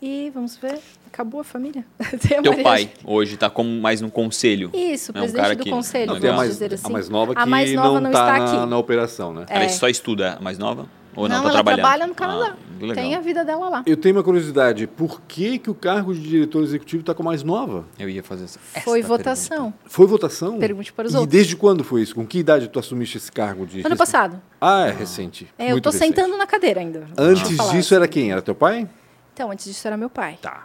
E 0.00 0.30
vamos 0.32 0.56
ver, 0.56 0.78
acabou 1.08 1.40
a 1.40 1.44
família. 1.44 1.84
Tem 2.22 2.38
a 2.38 2.42
Teu 2.42 2.52
Maria 2.52 2.62
pai 2.62 2.90
hoje 3.04 3.34
está 3.34 3.50
como 3.50 3.68
mais 3.80 4.00
no 4.00 4.08
conselho. 4.12 4.70
Isso, 4.72 5.10
É 5.10 5.18
um 5.18 5.22
presidente 5.22 5.42
cara 5.42 5.56
do 5.56 5.64
que- 5.64 5.70
conselho, 5.70 6.06
Não, 6.12 6.20
tem 6.20 6.30
a 6.30 6.32
vamos 6.34 6.36
mais, 6.46 6.50
dizer 6.52 6.74
assim. 6.74 6.86
a 6.86 6.90
mais 6.90 7.08
nova 7.08 7.34
que 7.34 7.40
a 7.40 7.46
mais 7.46 7.72
nova 7.74 7.94
não 7.94 8.00
não 8.02 8.10
está 8.10 8.28
está 8.38 8.38
na, 8.38 8.60
aqui. 8.60 8.70
na 8.70 8.78
operação, 8.78 9.34
né? 9.34 9.44
Ela 9.48 9.64
É. 9.64 9.68
só 9.68 9.88
estuda 9.88 10.34
a 10.34 10.40
mais 10.40 10.56
nova? 10.56 10.86
Ou 11.18 11.28
não? 11.28 11.36
Não, 11.36 11.42
tá 11.42 11.48
ela 11.48 11.52
trabalhando? 11.52 11.80
trabalha 11.80 12.06
no 12.06 12.14
Canadá. 12.14 12.54
Ah, 12.54 12.78
que 12.78 12.86
legal. 12.86 13.04
Tem 13.04 13.14
a 13.16 13.20
vida 13.20 13.44
dela 13.44 13.68
lá. 13.68 13.82
Eu 13.84 13.96
tenho 13.96 14.14
uma 14.14 14.22
curiosidade, 14.22 14.86
por 14.86 15.20
que, 15.22 15.58
que 15.58 15.68
o 15.68 15.74
cargo 15.74 16.14
de 16.14 16.20
diretor 16.20 16.62
executivo 16.62 17.00
está 17.00 17.12
com 17.12 17.22
a 17.22 17.26
mais 17.26 17.42
nova? 17.42 17.84
Eu 17.98 18.08
ia 18.08 18.22
fazer 18.22 18.44
essa. 18.44 18.60
Foi 18.84 19.00
esta 19.00 19.08
votação. 19.08 19.74
Foi 19.84 20.06
votação? 20.06 20.58
Pergunte 20.58 20.92
para 20.92 21.08
os 21.08 21.12
e 21.12 21.16
outros. 21.16 21.32
desde 21.32 21.56
quando 21.56 21.82
foi 21.82 22.02
isso? 22.02 22.14
Com 22.14 22.24
que 22.24 22.38
idade 22.38 22.68
tu 22.68 22.78
assumiste 22.78 23.16
esse 23.16 23.32
cargo 23.32 23.66
de... 23.66 23.84
Ano 23.84 23.96
passado. 23.96 24.40
Ah, 24.60 24.86
é 24.86 24.92
recente. 24.92 25.48
É, 25.58 25.72
eu 25.72 25.76
recente. 25.76 25.96
sentando 25.96 26.36
na 26.36 26.46
cadeira 26.46 26.80
ainda. 26.80 27.06
Antes 27.16 27.70
disso 27.70 27.94
era 27.94 28.06
quem? 28.06 28.30
Era 28.30 28.40
teu 28.40 28.54
pai? 28.54 28.88
Então, 29.34 29.50
antes 29.50 29.66
disso 29.66 29.86
era 29.86 29.96
meu 29.96 30.10
pai. 30.10 30.38
Tá. 30.40 30.64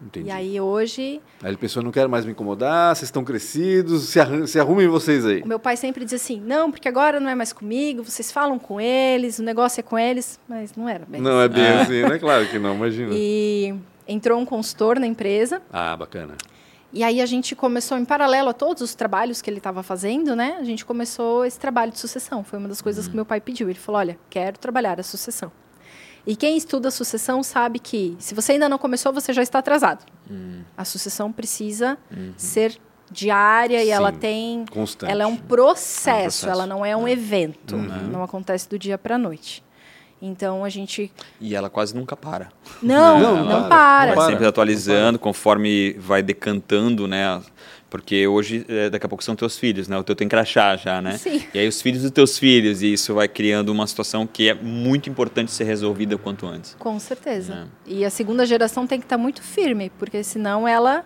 Entendi. 0.00 0.28
E 0.28 0.30
aí 0.30 0.60
hoje, 0.60 1.20
Aí 1.42 1.50
ele 1.50 1.56
pensou, 1.56 1.82
não 1.82 1.90
quero 1.90 2.08
mais 2.10 2.24
me 2.24 2.32
incomodar, 2.32 2.94
vocês 2.94 3.08
estão 3.08 3.24
crescidos, 3.24 4.04
se, 4.10 4.20
arrum- 4.20 4.46
se 4.46 4.60
arrumem 4.60 4.86
vocês 4.88 5.24
aí. 5.24 5.40
o 5.42 5.46
meu 5.48 5.58
pai 5.58 5.76
sempre 5.76 6.04
diz 6.04 6.14
assim: 6.14 6.40
não, 6.40 6.70
porque 6.70 6.88
agora 6.88 7.18
não 7.18 7.30
é 7.30 7.34
mais 7.34 7.52
comigo, 7.52 8.02
vocês 8.04 8.30
falam 8.30 8.58
com 8.58 8.80
eles, 8.80 9.38
o 9.38 9.42
negócio 9.42 9.80
é 9.80 9.82
com 9.82 9.98
eles. 9.98 10.38
Mas 10.48 10.74
não 10.76 10.88
era 10.88 11.04
bem 11.06 11.20
Não 11.20 11.40
é 11.40 11.48
bem 11.48 11.66
Ah. 11.66 11.80
assim, 11.82 12.02
né? 12.02 12.18
Claro 12.18 12.46
que 12.48 12.58
não, 12.58 12.74
imagina. 12.76 13.10
E 13.14 13.74
entrou 14.06 14.38
um 14.38 14.44
consultor 14.44 14.98
na 15.00 15.06
empresa. 15.06 15.62
Ah, 15.72 15.96
bacana. 15.96 16.34
E 16.92 17.02
aí 17.02 17.20
a 17.20 17.26
gente 17.26 17.54
começou, 17.54 17.98
em 17.98 18.04
paralelo 18.04 18.48
a 18.48 18.52
todos 18.54 18.80
os 18.82 18.94
trabalhos 18.94 19.42
que 19.42 19.50
ele 19.50 19.58
estava 19.58 19.82
fazendo, 19.82 20.36
né? 20.36 20.56
A 20.58 20.64
gente 20.64 20.84
começou 20.84 21.44
esse 21.44 21.58
trabalho 21.58 21.90
de 21.92 21.98
sucessão. 21.98 22.44
Foi 22.44 22.58
uma 22.58 22.68
das 22.68 22.80
coisas 22.80 23.06
que 23.08 23.14
meu 23.14 23.26
pai 23.26 23.40
pediu. 23.40 23.68
Ele 23.68 23.78
falou: 23.78 23.98
olha, 23.98 24.18
quero 24.30 24.58
trabalhar 24.58 24.98
a 25.00 25.02
sucessão. 25.02 25.50
E 26.26 26.34
quem 26.34 26.56
estuda 26.56 26.88
a 26.88 26.90
sucessão 26.90 27.42
sabe 27.42 27.78
que, 27.78 28.16
se 28.18 28.34
você 28.34 28.52
ainda 28.52 28.68
não 28.68 28.78
começou, 28.78 29.12
você 29.12 29.32
já 29.32 29.42
está 29.42 29.60
atrasado. 29.60 30.04
A 30.76 30.84
sucessão 30.84 31.30
precisa 31.30 31.96
ser 32.36 32.76
diária 33.10 33.82
e 33.84 33.90
ela 33.90 34.10
Sim, 34.12 34.18
tem. 34.18 34.64
Constante. 34.66 35.10
Ela 35.10 35.22
é 35.22 35.26
um 35.26 35.36
processo, 35.36 36.08
É 36.08 36.12
um 36.12 36.22
processo. 36.22 36.48
ela 36.48 36.66
não 36.66 36.84
é 36.84 36.96
um 36.96 37.06
evento. 37.06 37.76
Não 37.76 38.22
acontece 38.22 38.68
do 38.68 38.78
dia 38.78 38.98
para 38.98 39.14
a 39.14 39.18
noite. 39.18 39.62
Então 40.20 40.64
a 40.64 40.68
gente. 40.68 41.12
E 41.40 41.54
ela 41.54 41.68
quase 41.70 41.94
nunca 41.94 42.16
para. 42.16 42.48
Não, 42.82 43.20
Não, 43.20 43.36
não, 43.36 43.44
não 43.44 43.60
para. 43.62 43.68
para. 43.68 44.06
Vai 44.06 44.14
para, 44.14 44.26
sempre 44.26 44.46
atualizando, 44.46 45.18
conforme 45.18 45.92
vai 45.98 46.22
decantando, 46.22 47.06
né? 47.06 47.40
Porque 47.88 48.26
hoje, 48.26 48.66
eh, 48.68 48.90
daqui 48.90 49.06
a 49.06 49.08
pouco 49.08 49.22
são 49.22 49.36
teus 49.36 49.56
filhos, 49.56 49.86
né? 49.86 49.96
O 49.96 50.02
teu 50.02 50.16
tem 50.16 50.28
crachá 50.28 50.76
já, 50.76 51.00
né? 51.00 51.16
Sim. 51.18 51.42
E 51.54 51.58
aí 51.58 51.68
os 51.68 51.80
filhos 51.80 52.02
dos 52.02 52.10
teus 52.10 52.36
filhos, 52.36 52.82
e 52.82 52.92
isso 52.92 53.14
vai 53.14 53.28
criando 53.28 53.68
uma 53.70 53.86
situação 53.86 54.26
que 54.26 54.48
é 54.48 54.54
muito 54.54 55.08
importante 55.08 55.52
ser 55.52 55.64
resolvida 55.64 56.16
o 56.16 56.18
quanto 56.18 56.46
antes. 56.46 56.74
Com 56.78 56.98
certeza. 56.98 57.68
É. 57.86 57.92
E 57.92 58.04
a 58.04 58.10
segunda 58.10 58.44
geração 58.44 58.86
tem 58.86 58.98
que 58.98 59.04
estar 59.06 59.16
muito 59.16 59.40
firme, 59.42 59.90
porque 59.98 60.24
senão 60.24 60.66
ela 60.66 61.04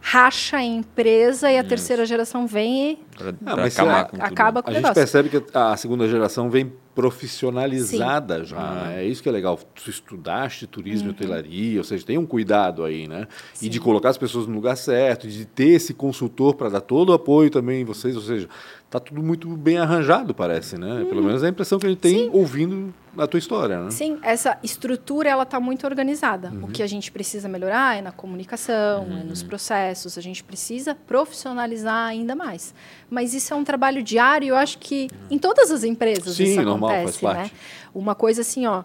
racha 0.00 0.56
a 0.58 0.62
empresa 0.62 1.50
e 1.50 1.58
a 1.58 1.64
terceira 1.64 2.06
geração 2.06 2.46
vem 2.46 2.92
e 2.92 2.96
Pra, 3.18 3.30
Ah, 3.30 3.32
pra 3.54 3.56
mas 3.56 3.74
acabar 3.74 3.90
será- 3.96 4.04
com 4.04 4.16
tudo. 4.16 4.22
acaba 4.24 4.62
com 4.62 4.68
A 4.68 4.70
o 4.70 4.74
gente 4.74 4.82
negócio. 4.84 4.94
percebe 5.02 5.28
que 5.28 5.42
a 5.52 5.76
segunda 5.76 6.08
geração 6.08 6.48
vem 6.48 6.72
profissionalizada 6.98 8.44
já, 8.44 8.58
Ah. 8.58 8.84
né? 8.88 9.04
É 9.04 9.06
isso 9.06 9.22
que 9.22 9.28
é 9.28 9.32
legal. 9.32 9.58
Tu 9.74 9.88
estudaste 9.90 10.66
turismo 10.66 11.04
Uhum. 11.08 11.14
e 11.14 11.14
hotelaria, 11.14 11.78
ou 11.78 11.84
seja, 11.84 12.04
tem 12.04 12.18
um 12.18 12.26
cuidado 12.26 12.84
aí, 12.84 13.06
né? 13.06 13.26
E 13.62 13.68
de 13.68 13.78
colocar 13.80 14.08
as 14.10 14.18
pessoas 14.18 14.46
no 14.46 14.54
lugar 14.54 14.76
certo, 14.76 15.28
de 15.28 15.44
ter 15.44 15.68
esse 15.70 15.94
consultor 15.94 16.54
para 16.54 16.68
dar 16.68 16.80
todo 16.80 17.10
o 17.10 17.12
apoio 17.12 17.50
também 17.50 17.82
em 17.82 17.84
vocês, 17.84 18.16
ou 18.16 18.22
seja, 18.22 18.48
tá 18.90 18.98
tudo 18.98 19.22
muito 19.22 19.48
bem 19.48 19.78
arranjado, 19.78 20.34
parece, 20.34 20.78
né? 20.78 21.04
Pelo 21.08 21.22
menos 21.22 21.42
é 21.42 21.46
a 21.46 21.50
impressão 21.50 21.78
que 21.78 21.86
a 21.86 21.88
gente 21.90 21.98
tem 22.00 22.30
ouvindo 22.32 22.92
a 23.16 23.26
tua 23.26 23.38
história, 23.38 23.80
né? 23.82 23.90
Sim, 23.90 24.18
essa 24.22 24.56
estrutura 24.62 25.28
ela 25.28 25.42
está 25.42 25.58
muito 25.60 25.84
organizada. 25.86 26.50
Uhum. 26.50 26.64
O 26.64 26.68
que 26.68 26.82
a 26.82 26.86
gente 26.86 27.10
precisa 27.12 27.48
melhorar 27.48 27.96
é 27.98 28.02
na 28.02 28.12
comunicação, 28.12 29.06
é 29.20 29.24
nos 29.24 29.42
processos. 29.42 30.16
A 30.16 30.20
gente 30.20 30.42
precisa 30.44 30.94
profissionalizar 30.94 32.08
ainda 32.08 32.34
mais. 32.34 32.74
Mas 33.10 33.34
isso 33.34 33.52
é 33.54 33.56
um 33.56 33.64
trabalho 33.64 34.02
diário. 34.02 34.48
Eu 34.48 34.56
acho 34.56 34.78
que 34.78 35.08
em 35.30 35.38
todas 35.38 35.70
as 35.70 35.84
empresas 35.84 36.36
Sim, 36.36 36.44
isso 36.44 36.62
normal, 36.62 36.90
faz 36.90 37.00
acontece, 37.02 37.24
né? 37.24 37.34
parte. 37.34 37.54
Uma 37.94 38.14
coisa 38.14 38.42
assim, 38.42 38.66
ó, 38.66 38.84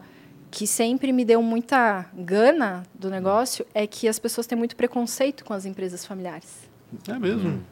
que 0.49 0.65
sempre 0.67 1.11
me 1.11 1.25
deu 1.25 1.41
muita 1.41 2.05
gana 2.13 2.83
do 2.93 3.09
negócio 3.09 3.65
é 3.73 3.85
que 3.87 4.07
as 4.07 4.19
pessoas 4.19 4.47
têm 4.47 4.57
muito 4.57 4.75
preconceito 4.75 5.43
com 5.43 5.53
as 5.53 5.65
empresas 5.65 6.05
familiares. 6.05 6.69
É 7.07 7.17
mesmo. 7.17 7.63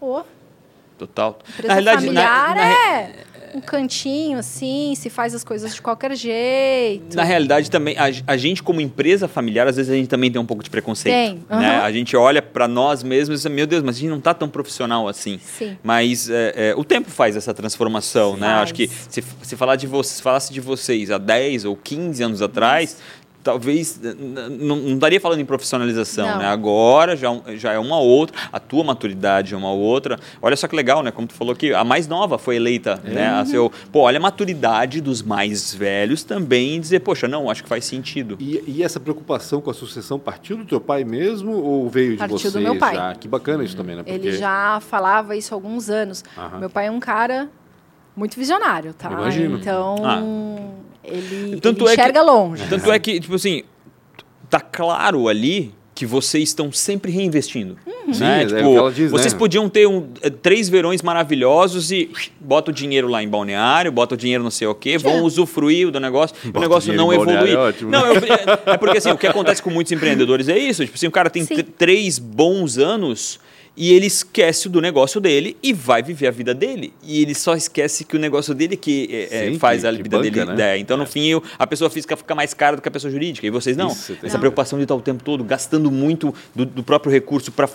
Ô, 0.00 0.22
Total. 1.06 1.38
empresa 1.58 1.92
familiar 1.92 2.56
é 2.58 3.30
um 3.54 3.60
cantinho 3.60 4.38
assim, 4.38 4.94
se 4.96 5.10
faz 5.10 5.34
as 5.34 5.42
coisas 5.42 5.74
de 5.74 5.82
qualquer 5.82 6.14
jeito. 6.14 7.16
Na 7.16 7.24
realidade, 7.24 7.70
também, 7.70 7.96
a, 7.98 8.10
a 8.26 8.36
gente, 8.36 8.62
como 8.62 8.80
empresa 8.80 9.26
familiar, 9.26 9.66
às 9.66 9.76
vezes 9.76 9.90
a 9.90 9.94
gente 9.94 10.08
também 10.08 10.30
tem 10.30 10.40
um 10.40 10.46
pouco 10.46 10.62
de 10.62 10.70
preconceito. 10.70 11.14
Tem, 11.14 11.34
Né? 11.34 11.76
aham. 11.76 11.82
A 11.82 11.92
gente 11.92 12.16
olha 12.16 12.42
para 12.42 12.68
nós 12.68 13.02
mesmos 13.02 13.40
e 13.40 13.48
diz, 13.48 13.54
meu 13.54 13.66
Deus, 13.66 13.82
mas 13.82 13.96
a 13.96 13.98
gente 13.98 14.10
não 14.10 14.18
está 14.18 14.34
tão 14.34 14.48
profissional 14.48 15.08
assim. 15.08 15.40
Sim. 15.42 15.76
Mas 15.82 16.28
é, 16.30 16.70
é, 16.70 16.74
o 16.76 16.84
tempo 16.84 17.10
faz 17.10 17.36
essa 17.36 17.52
transformação, 17.52 18.36
né? 18.36 18.46
Faz. 18.46 18.62
Acho 18.62 18.74
que 18.74 18.88
se, 18.88 19.24
se, 19.42 19.56
falar 19.56 19.76
de 19.76 19.86
vo 19.86 20.02
se 20.02 20.22
falasse 20.22 20.52
de 20.52 20.60
vocês 20.60 21.10
há 21.10 21.18
10 21.18 21.64
ou 21.64 21.76
15 21.76 22.22
anos 22.22 22.42
atrás, 22.42 22.98
talvez 23.42 24.00
não 24.58 24.76
não 24.76 24.94
estaria 24.94 25.20
falando 25.20 25.40
em 25.40 25.44
profissionalização, 25.44 26.26
Não. 26.26 26.38
né? 26.38 26.46
Agora 26.46 27.16
já, 27.16 27.30
um- 27.30 27.42
já 27.56 27.72
é 27.72 27.78
uma 27.78 27.98
outra, 27.98 28.36
a 28.52 28.58
tua 28.60 28.84
maturidade 28.84 29.54
é 29.54 29.56
uma 29.56 29.70
outra. 29.72 30.18
Olha 30.42 30.56
só 30.56 30.66
que 30.68 30.76
legal, 30.76 31.02
né? 31.02 31.10
Como 31.10 31.26
tu 31.26 31.34
falou 31.34 31.52
aqui, 31.52 31.72
a 31.72 31.84
mais 31.84 32.06
nova 32.06 32.38
foi 32.38 32.56
eleita, 32.56 33.00
É. 33.04 33.10
né? 33.10 33.26
A 33.28 33.44
seu, 33.44 33.70
pô, 33.92 34.00
olha 34.00 34.18
a 34.18 34.20
maturidade 34.20 35.00
dos 35.00 35.22
mais 35.22 35.74
velhos 35.74 36.22
também 36.24 36.76
em 36.76 36.80
dizer, 36.80 37.00
poxa, 37.00 37.26
não, 37.28 37.50
acho 37.50 37.62
que 37.62 37.68
faz 37.68 37.84
sentido. 37.84 38.36
E, 38.40 38.62
e 38.66 38.82
essa 38.82 39.00
preocupação 39.00 39.60
com 39.60 39.70
a 39.70 39.74
sucessão 39.74 40.18
partiu 40.18 40.56
do 40.56 40.64
teu 40.64 40.80
pai 40.80 41.04
mesmo 41.04 41.52
ou 41.52 41.88
veio 41.88 42.12
de 42.12 42.16
Partiu 42.18 42.36
do 42.36 42.40
vocês 42.42 42.54
meu 42.64 42.76
pai. 42.78 42.94
já? 42.94 43.14
Que 43.14 43.28
bacana 43.28 43.64
isso 43.64 43.76
também, 43.76 43.96
né? 43.96 44.02
Ele 44.06 44.32
já 44.32 44.80
falava 44.80 45.36
isso 45.36 45.54
há 45.54 45.56
alguns 45.56 45.88
anos. 45.88 46.24
Aham. 46.36 46.58
Meu 46.60 46.70
pai 46.70 46.86
é 46.86 46.90
um 46.90 47.00
cara 47.00 47.48
muito 48.16 48.36
visionário, 48.38 48.92
tá? 48.94 49.10
Imagino. 49.10 49.58
Então, 49.58 49.96
Ah. 50.04 50.22
ele, 51.04 51.58
Tanto 51.60 51.84
ele 51.84 51.90
é 51.92 51.94
que- 51.96 52.00
enxerga 52.02 52.22
longe. 52.22 52.64
Tanto 52.68 52.92
é 52.92 52.98
que, 52.98 53.20
tipo 53.20 53.34
assim, 53.34 53.62
tá 54.48 54.60
claro 54.60 55.28
ali 55.28 55.72
que 55.94 56.06
vocês 56.06 56.48
estão 56.48 56.72
sempre 56.72 57.12
reinvestindo. 57.12 57.76
Sim, 58.10 58.20
né? 58.24 58.42
é 58.42 58.46
Tipo, 58.46 58.58
o 58.68 58.72
que 58.72 58.76
ela 58.78 58.92
diz, 58.92 59.10
vocês 59.10 59.32
né? 59.34 59.38
podiam 59.38 59.68
ter 59.68 59.86
um, 59.86 60.08
eh, 60.22 60.30
três 60.30 60.66
verões 60.68 61.02
maravilhosos 61.02 61.92
e 61.92 62.10
bota 62.40 62.70
o 62.70 62.74
dinheiro 62.74 63.06
lá 63.06 63.22
em 63.22 63.28
balneário, 63.28 63.92
bota 63.92 64.14
o 64.14 64.16
dinheiro 64.16 64.42
não 64.42 64.50
sei 64.50 64.66
o 64.66 64.74
quê, 64.74 64.96
vão 64.96 65.22
usufruir 65.22 65.90
do 65.90 66.00
negócio, 66.00 66.34
o 66.42 66.46
Bota 66.48 66.60
negócio 66.60 66.92
o 66.92 66.96
não 66.96 67.10
dinheiro 67.10 67.30
em 67.30 67.34
evolui. 67.34 67.54
balneário 67.54 67.66
é 67.66 67.68
ótimo, 67.68 67.90
não, 67.90 68.06
eu- 68.06 68.14
é, 68.16 68.72
é 68.72 68.76
porque 68.78 68.96
assim, 68.98 69.10
o 69.10 69.18
que 69.18 69.26
acontece 69.26 69.62
com 69.62 69.68
muitos 69.70 69.92
empreendedores 69.92 70.48
é 70.48 70.58
isso, 70.58 70.84
tipo 70.84 70.96
assim, 70.96 71.06
o 71.06 71.10
cara 71.10 71.28
tem 71.28 71.44
Sim. 71.44 71.56
tr- 71.56 71.70
três 71.76 72.18
bons 72.18 72.78
anos 72.78 73.38
e 73.76 73.92
ele 73.92 74.06
esquece 74.06 74.68
do 74.68 74.80
negócio 74.80 75.20
dele 75.20 75.56
e 75.62 75.72
vai 75.72 76.02
viver 76.02 76.26
a 76.26 76.30
vida 76.30 76.52
dele. 76.52 76.92
E 77.02 77.22
ele 77.22 77.34
só 77.34 77.54
esquece 77.54 78.04
que 78.04 78.16
o 78.16 78.18
negócio 78.18 78.54
dele 78.54 78.76
que 78.76 79.08
é, 79.30 79.46
é, 79.46 79.50
Sim, 79.50 79.58
faz 79.58 79.80
que- 79.82 79.86
a 79.86 79.92
vida 79.92 80.08
banca, 80.18 80.30
dele. 80.30 80.52
né? 80.54 80.74
é, 80.76 80.78
então, 80.78 80.96
no 80.96 81.06
fim, 81.06 81.34
o- 81.34 81.42
a 81.58 81.66
pessoa 81.66 81.88
física 81.88 82.16
fica 82.16 82.34
mais 82.34 82.52
cara 82.52 82.76
do 82.76 82.82
que 82.82 82.88
a 82.88 82.90
pessoa 82.90 83.10
jurídica. 83.10 83.46
E 83.46 83.50
vocês 83.50 83.76
não. 83.76 83.88
Isso, 83.92 84.12
Essa 84.22 84.34
Não. 84.34 84.40
preocupação 84.40 84.78
de 84.78 84.84
estar 84.84 84.94
o 84.94 85.00
tempo 85.00 85.22
todo 85.24 85.42
gastando 85.44 85.90
muito 85.90 86.34
do, 86.54 86.66
do 86.66 86.82
próprio 86.82 87.10
recurso 87.12 87.50
para 87.52 87.68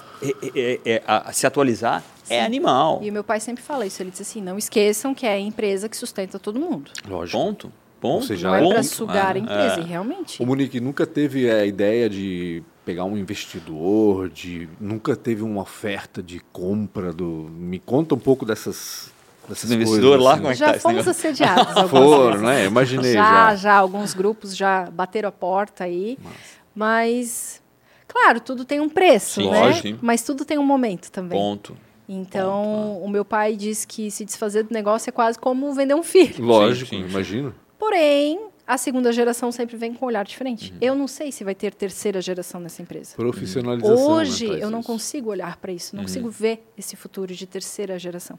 se 1.34 1.46
atualizar 1.48 2.04
é 2.30 2.44
animal. 2.44 3.00
E 3.04 3.10
o 3.10 3.14
meu 3.14 3.24
pai 3.24 3.40
sempre 3.40 3.64
fala 3.64 3.86
isso. 3.86 4.02
Ele 4.02 4.12
diz 4.12 4.22
assim: 4.22 4.42
não 4.42 4.58
esqueçam 4.58 5.14
que 5.14 5.26
é 5.26 5.34
a 5.34 5.40
empresa 5.40 5.88
que 5.90 5.96
sustenta 5.98 6.40
todo 6.40 6.60
mundo. 6.60 6.92
Lógico. 7.08 7.38
Ponto. 7.38 7.72
Ponto. 8.02 8.16
Ou 8.22 8.22
seja, 8.24 8.48
Não 8.50 8.56
é 8.56 8.68
para 8.74 8.84
sugar 8.84 9.36
É, 9.36 9.40
a 9.40 9.42
empresa. 9.42 9.80
é. 9.80 9.80
E 9.80 9.84
realmente. 9.86 10.42
O 10.42 10.46
Monique 10.46 10.80
nunca 10.80 11.06
teve 11.08 11.50
a 11.50 11.66
ideia 11.66 12.10
de 12.10 12.62
pegar 12.86 13.04
um 13.06 13.18
investidor, 13.18 14.30
de 14.30 14.70
nunca 14.80 15.16
teve 15.16 15.42
uma 15.42 15.62
oferta 15.62 16.22
de 16.22 16.40
compra 16.54 17.12
do. 17.12 17.26
Me 17.52 17.80
conta 17.80 18.16
um 18.16 18.20
pouco 18.20 18.46
dessas, 18.46 19.12
dessas 19.50 19.70
Do 19.70 19.76
coisas. 19.76 19.94
investidor 19.96 20.20
lá, 20.22 20.32
assim. 20.34 20.42
como 20.42 20.50
é 20.52 20.54
que 20.54 20.60
Já 20.60 20.74
tá 20.74 20.80
fomos 20.80 21.08
assediados. 21.08 21.82
Foram, 21.90 22.42
né? 22.42 22.66
Imaginei 22.66 23.14
já, 23.14 23.50
já. 23.50 23.56
já, 23.56 23.74
alguns 23.76 24.14
grupos 24.14 24.56
já 24.56 24.90
bateram 24.92 25.30
a 25.30 25.32
porta 25.32 25.84
aí. 25.86 26.18
Mas, 26.74 27.62
claro, 28.08 28.40
tudo 28.40 28.64
tem 28.66 28.80
um 28.80 28.90
preço, 28.90 29.42
Sim, 29.42 29.50
né? 29.50 29.60
lógico. 29.66 30.00
Mas 30.02 30.22
tudo 30.22 30.46
tem 30.46 30.58
um 30.58 30.66
momento 30.66 31.12
também. 31.12 31.40
Ponto. 31.40 31.76
Então, 32.08 33.02
o 33.02 33.10
meu 33.10 33.26
pai 33.26 33.56
diz 33.56 33.84
que 33.84 34.12
se 34.12 34.24
desfazer 34.26 34.64
do 34.64 34.72
negócio 34.74 35.10
é 35.10 35.12
quase 35.12 35.40
como 35.40 35.74
vender 35.74 35.96
um 35.96 36.04
filho. 36.04 36.44
Lógico, 36.46 36.90
Sim, 36.92 37.04
sim. 37.04 37.10
imagino. 37.10 37.56
Porém, 37.80 38.40
a 38.68 38.78
segunda 38.78 39.12
geração 39.12 39.52
sempre 39.52 39.78
vem 39.78 39.94
com 39.94 40.06
um 40.06 40.08
olhar 40.08 40.26
diferente. 40.26 40.72
Uhum. 40.72 40.78
Eu 40.82 40.96
não 40.96 41.08
sei 41.08 41.32
se 41.32 41.44
vai 41.44 41.54
ter 41.56 41.74
terceira 41.74 42.20
geração 42.22 42.60
nessa 42.60 42.82
empresa. 42.82 43.16
Profissionalização. 43.16 43.96
né, 43.96 44.02
Hoje 44.14 44.48
traz 44.48 44.62
eu 44.62 44.70
não 44.72 44.80
isso. 44.80 44.88
consigo 44.88 45.30
olhar 45.30 45.58
para 45.58 45.72
isso, 45.72 45.96
não 45.96 46.02
Uhum. 46.02 46.08
consigo 46.08 46.30
ver 46.30 46.66
esse 46.78 46.96
futuro 46.96 47.34
de 47.34 47.46
terceira 47.46 47.98
geração. 48.00 48.38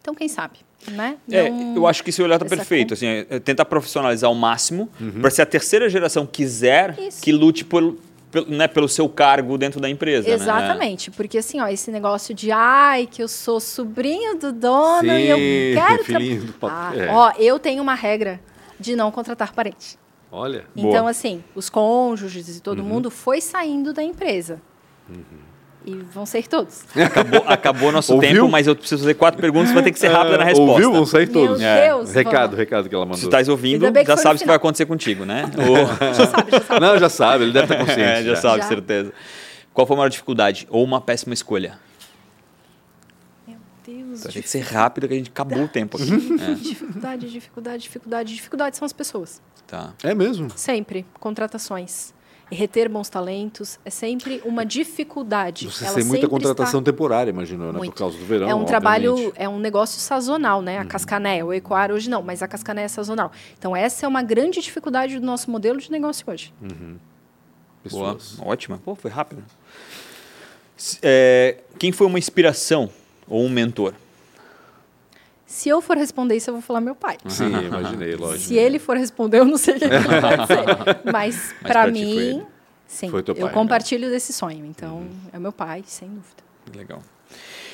Então, 0.00 0.14
quem 0.16 0.28
sabe, 0.28 0.58
né? 0.90 1.16
É, 1.30 1.48
Não- 1.48 1.76
eu 1.76 1.86
acho 1.86 2.02
que 2.02 2.10
esse 2.10 2.20
olhar 2.20 2.38
tá 2.38 2.44
essa 2.44 2.56
perfeito. 2.56 2.92
Assim, 2.94 3.06
é, 3.06 3.26
é 3.30 3.38
tentar 3.38 3.64
profissionalizar 3.64 4.28
ao 4.28 4.34
máximo, 4.34 4.88
Uhum. 5.00 5.20
para 5.20 5.30
se 5.30 5.40
a 5.40 5.46
terceira 5.46 5.88
geração 5.88 6.26
quiser, 6.26 6.98
Isso. 6.98 7.22
que 7.22 7.30
lute 7.30 7.64
por, 7.64 7.96
pelo, 8.32 8.50
né, 8.50 8.66
pelo 8.66 8.88
seu 8.88 9.08
cargo 9.08 9.56
dentro 9.56 9.78
da 9.80 9.88
empresa. 9.88 10.26
né? 10.28 10.34
Exatamente, 10.34 11.10
porque 11.12 11.38
assim, 11.38 11.60
ó, 11.60 11.68
esse 11.68 11.90
negócio 11.92 12.34
de 12.34 12.50
ai, 12.50 13.06
que 13.08 13.22
eu 13.22 13.28
sou 13.28 13.60
sobrinho 13.60 14.36
do 14.36 14.52
dono 14.52 15.06
e 15.12 15.28
eu 15.28 15.36
Sim, 15.36 15.86
quero 15.86 16.04
tra-. 16.58 16.68
Ah, 16.68 16.92
É. 16.96 17.08
Ó, 17.12 17.32
eu 17.38 17.58
tenho 17.60 17.80
uma 17.80 17.94
regra 17.94 18.40
de 18.82 18.94
não 18.96 19.10
contratar 19.10 19.52
parente. 19.52 19.98
Olha. 20.30 20.64
Boa. 20.74 20.88
Então, 20.88 21.06
assim, 21.06 21.42
os 21.54 21.68
cônjuges 21.70 22.48
e 22.48 22.52
Uhum. 22.52 22.60
todo 22.60 22.82
mundo 22.84 23.10
foi 23.10 23.40
saindo 23.40 23.92
da 23.92 24.02
empresa. 24.02 24.60
E 25.84 25.94
vão 25.96 26.24
ser 26.24 26.46
todos. 26.46 26.84
Acabou, 26.96 27.42
acabou 27.46 27.90
nosso 27.92 28.14
Ouviu? 28.14 28.30
tempo, 28.30 28.48
mas 28.48 28.68
eu 28.68 28.76
preciso 28.76 29.02
fazer 29.02 29.14
quatro 29.14 29.40
perguntas, 29.40 29.72
vai 29.72 29.82
ter 29.82 29.90
que 29.90 29.98
ser 29.98 30.08
rápida 30.08 30.38
na 30.38 30.44
resposta. 30.44 30.72
Ouviu? 30.72 30.92
Vão 30.92 31.04
sair 31.04 31.26
Meu 31.28 31.32
todos. 31.32 31.60
É. 31.60 31.88
Deus, 31.88 32.12
Recado, 32.14 32.34
vamos. 32.50 32.56
recado 32.58 32.88
que 32.88 32.94
ela 32.94 33.04
Se 33.04 33.08
mandou. 33.08 33.20
tu 33.20 33.24
estás 33.26 33.48
ouvindo, 33.48 33.86
já 34.06 34.16
sabes 34.16 34.40
o 34.40 34.44
que 34.44 34.46
vai 34.46 34.56
acontecer 34.56 34.86
contigo, 34.86 35.24
né? 35.24 35.44
Ou- 35.68 36.14
Já 36.14 36.26
sabe, 36.26 36.50
já 36.52 36.60
sabe. 36.60 36.80
Não, 36.80 36.98
já 36.98 37.08
sabe, 37.08 37.44
ele 37.44 37.52
deve 37.52 37.64
estar 37.64 37.78
consciente. 37.78 38.00
É, 38.00 38.22
já 38.22 38.36
sabe, 38.36 38.58
Já. 38.62 38.68
certeza. 38.68 39.12
Qual 39.74 39.84
foi 39.86 39.94
a 39.94 39.98
maior 39.98 40.08
dificuldade? 40.08 40.68
Ou 40.70 40.84
uma 40.84 41.00
péssima 41.00 41.34
escolha? 41.34 41.78
Deus. 44.12 44.22
Vai 44.24 44.32
ter 44.32 44.42
que 44.42 44.48
ser 44.48 44.60
rápido 44.60 45.08
que 45.08 45.14
a 45.14 45.16
gente 45.16 45.30
acabou 45.30 45.62
o 45.64 45.68
tempo 45.68 45.96
aqui. 45.96 46.10
É, 46.40 46.54
Dificuldade, 46.54 47.30
dificuldade, 47.30 47.82
dificuldade. 47.82 48.34
Dificuldade 48.34 48.76
são 48.76 48.86
as 48.86 48.92
pessoas. 48.92 49.40
tá. 49.66 49.92
É 50.02 50.14
mesmo? 50.14 50.48
Sempre. 50.56 51.04
Contratações. 51.20 52.14
E 52.50 52.54
reter 52.54 52.86
bons 52.90 53.08
talentos 53.08 53.80
é 53.82 53.88
sempre 53.88 54.42
uma 54.44 54.66
dificuldade. 54.66 55.64
Você 55.70 55.86
Ela 55.86 55.94
tem 55.94 56.04
muita 56.04 56.28
contratação 56.28 56.80
está- 56.80 56.92
temporária, 56.92 57.30
imagino, 57.30 57.72
né? 57.72 57.78
Por 57.78 57.94
causa 57.94 58.18
do 58.18 58.26
verão. 58.26 58.46
é 58.46 58.54
um 58.54 58.66
trabalho, 58.66 59.12
obviamente. 59.12 59.38
Uhum. 59.38 59.44
é 59.44 59.48
um 59.48 59.58
negócio 59.58 59.98
sazonal, 59.98 60.60
né? 60.60 60.76
A 60.78 60.84
cascané, 60.84 61.42
o 61.42 61.50
ecoar 61.50 61.90
hoje 61.90 62.10
não, 62.10 62.20
mas 62.22 62.42
a 62.42 62.48
cascané 62.48 62.82
é 62.82 62.88
sazonal. 62.88 63.32
Então 63.58 63.74
essa 63.74 64.04
é 64.04 64.08
uma 64.08 64.22
grande 64.22 64.60
dificuldade 64.60 65.18
do 65.18 65.24
nosso 65.24 65.50
modelo 65.50 65.80
de 65.80 65.90
negócio 65.90 66.30
hoje. 66.30 66.52
Boa, 67.90 68.16
Pessoas. 68.16 68.36
ótima. 68.38 68.78
Pô, 68.84 68.94
foi 68.94 69.10
rápido. 69.10 69.42
É, 71.00 71.58
quem 71.78 71.90
foi 71.90 72.06
uma 72.06 72.18
inspiração 72.18 72.90
ou 73.32 73.44
um 73.44 73.48
mentor? 73.48 73.94
Se 75.46 75.68
eu 75.68 75.80
for 75.80 75.96
responder 75.96 76.36
isso, 76.36 76.50
eu 76.50 76.54
vou 76.54 76.62
falar 76.62 76.80
meu 76.80 76.94
pai. 76.94 77.16
Sim, 77.26 77.50
imaginei, 77.66 78.14
lógico. 78.14 78.44
Se 78.44 78.56
ele 78.56 78.78
for 78.78 78.96
responder, 78.96 79.38
eu 79.38 79.44
não 79.44 79.56
sei 79.56 79.76
o 79.76 79.78
que, 79.80 79.88
que 79.88 79.94
ele 79.94 80.20
vai. 80.20 80.36
Mas, 81.10 81.54
para 81.62 81.82
foi 81.84 81.92
mim, 81.92 82.46
sim, 82.86 83.10
Foi 83.10 83.20
eu 83.20 83.24
pai, 83.24 83.44
né? 83.44 83.50
compartilho 83.50 84.10
desse 84.10 84.32
sonho. 84.32 84.66
Então, 84.66 85.06
é 85.32 85.38
meu 85.38 85.52
pai, 85.52 85.82
sem 85.86 86.08
dúvida. 86.08 86.42
Legal. 86.76 87.02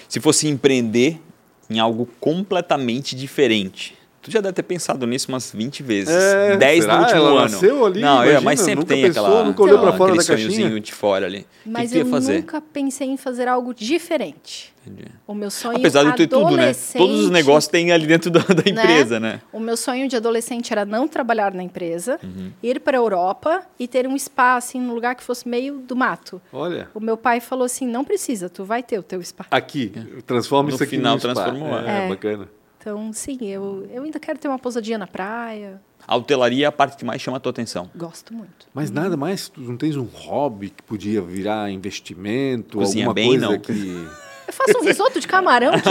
Se 0.08 0.20
fosse 0.20 0.46
empreender 0.48 1.20
em 1.68 1.78
algo 1.80 2.08
completamente 2.20 3.14
diferente. 3.16 3.97
Tu 4.20 4.30
já 4.32 4.40
deve 4.40 4.52
ter 4.52 4.62
pensado 4.64 5.06
nisso 5.06 5.28
umas 5.28 5.52
20 5.52 5.82
vezes. 5.82 6.12
É, 6.14 6.56
10 6.56 6.84
será? 6.84 6.96
no 6.96 7.02
último 7.02 7.18
Ela 7.20 7.28
ano. 7.30 7.40
nasceu 7.40 7.86
ali, 7.86 8.00
Não, 8.00 8.18
é, 8.22 8.24
imagina, 8.24 8.40
mas 8.40 8.60
sempre 8.60 8.74
nunca 8.80 8.86
tem 8.94 9.02
pensou, 9.04 9.24
aquela, 9.26 9.44
nunca 9.44 9.62
olhou 9.62 9.78
pra 9.78 9.88
aquela- 9.88 9.96
fora 9.98 10.12
aquele 10.12 10.24
da 10.26 10.28
caixinha? 10.34 10.50
sonhozinho 10.56 10.80
de 10.80 10.92
fora 10.92 11.26
ali. 11.26 11.46
Que 11.62 11.68
Mas 11.70 11.92
que 11.92 11.98
eu 11.98 12.06
fazer? 12.06 12.36
nunca 12.38 12.60
pensei 12.60 13.08
em 13.08 13.16
fazer 13.16 13.46
algo 13.48 13.72
diferente. 13.72 14.74
Entendi. 14.86 15.04
O 15.26 15.34
meu 15.34 15.50
sonho 15.50 15.78
Apesar 15.78 16.02
de 16.04 16.16
ter 16.16 16.26
tudo, 16.26 16.44
né? 16.56 16.62
adolescente- 16.62 16.98
Todos 17.02 17.20
os 17.24 17.30
negócios 17.30 17.70
tem 17.70 17.92
ali 17.92 18.06
dentro 18.06 18.30
da, 18.30 18.40
da 18.40 18.68
empresa, 18.68 19.20
né? 19.20 19.40
O 19.52 19.60
meu 19.60 19.76
sonho 19.76 20.08
de 20.08 20.16
adolescente 20.16 20.72
era 20.72 20.84
não 20.84 21.06
trabalhar 21.06 21.52
na 21.54 21.62
empresa, 21.62 22.18
Uhum. 22.22 22.50
ir 22.62 22.80
para 22.80 22.96
a 22.96 23.00
Europa 23.00 23.62
e 23.78 23.86
ter 23.86 24.06
um 24.06 24.16
espaço 24.16 24.76
em 24.76 24.80
um 24.80 24.94
lugar 24.94 25.14
que 25.14 25.22
fosse 25.22 25.46
meio 25.48 25.78
do 25.78 25.94
mato. 25.94 26.40
Olha, 26.52 26.88
O 26.94 27.00
meu 27.00 27.16
pai 27.16 27.38
falou 27.38 27.66
assim: 27.66 27.86
não 27.86 28.02
precisa, 28.04 28.48
tu 28.48 28.64
vai 28.64 28.82
ter 28.82 28.98
o 28.98 29.02
teu 29.02 29.20
espaço. 29.20 29.48
aqui, 29.52 29.92
transforma 30.26 30.70
No 30.70 30.74
isso 30.74 30.82
aqui 30.82 30.96
final 30.96 31.14
num 31.14 31.20
spa. 31.20 31.32
transformou, 31.34 31.78
É, 31.80 32.06
é. 32.06 32.08
bacana. 32.08 32.48
Então, 32.88 33.12
sim, 33.12 33.36
eu, 33.42 33.86
eu 33.92 34.02
ainda 34.02 34.18
quero 34.18 34.38
ter 34.38 34.48
uma 34.48 34.58
pousadinha 34.58 34.96
na 34.96 35.06
praia. 35.06 35.78
A 36.06 36.16
hotelaria 36.16 36.64
é 36.64 36.68
a 36.68 36.72
parte 36.72 36.96
que 36.96 37.04
mais 37.04 37.20
chama 37.20 37.36
a 37.36 37.40
tua 37.40 37.50
atenção. 37.50 37.90
Gosto 37.94 38.32
muito. 38.32 38.66
Mas 38.72 38.90
nada 38.90 39.14
mais, 39.14 39.50
tu 39.50 39.60
não 39.60 39.76
tens 39.76 39.94
um 39.94 40.04
hobby 40.04 40.70
que 40.70 40.82
podia 40.82 41.20
virar 41.20 41.70
investimento, 41.70 42.78
Cozinha 42.78 43.04
alguma 43.04 43.14
bem, 43.14 43.28
coisa 43.28 43.46
não. 43.46 43.58
que... 43.58 44.08
Eu 44.46 44.52
faço 44.54 44.78
um 44.78 44.82
risoto 44.86 45.20
de 45.20 45.28
camarão, 45.28 45.72
tipo, 45.72 45.82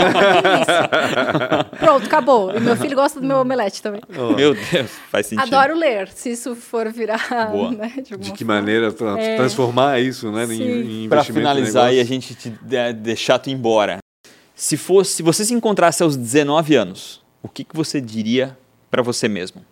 isso? 0.60 1.78
Pronto, 1.78 2.06
acabou. 2.06 2.52
E 2.56 2.58
meu 2.58 2.76
filho 2.76 2.96
gosta 2.96 3.20
do 3.20 3.26
meu 3.28 3.36
omelete 3.38 3.80
também. 3.80 4.00
Meu 4.08 4.34
Deus, 4.54 4.90
faz 5.12 5.26
sentido. 5.28 5.54
Adoro 5.54 5.78
ler, 5.78 6.08
se 6.08 6.32
isso 6.32 6.56
for 6.56 6.90
virar. 6.90 7.52
Boa. 7.52 7.70
Né, 7.70 7.92
de 8.04 8.16
De 8.16 8.32
que 8.32 8.44
forma. 8.44 8.54
maneira 8.60 8.90
tra- 8.92 9.16
É. 9.20 9.36
transformar 9.36 10.00
isso 10.00 10.32
né, 10.32 10.42
em, 10.42 10.48
Sim. 10.48 10.62
em 10.64 11.04
investimento 11.04 11.08
Para 11.08 11.22
finalizar 11.24 11.94
e 11.94 12.00
a 12.00 12.04
gente 12.04 12.34
te 12.34 12.50
de- 12.50 12.92
deixar 12.94 13.38
tu 13.38 13.48
ir 13.48 13.52
embora. 13.52 13.98
Se 14.60 14.76
fosse, 14.76 15.12
se 15.12 15.22
você 15.22 15.44
se 15.44 15.54
encontrasse 15.54 16.02
aos 16.02 16.16
19 16.16 16.74
anos, 16.74 17.24
o 17.40 17.48
que, 17.48 17.62
que 17.62 17.76
você 17.76 18.00
diria 18.00 18.58
para 18.90 19.00
você 19.02 19.28
mesmo? 19.28 19.64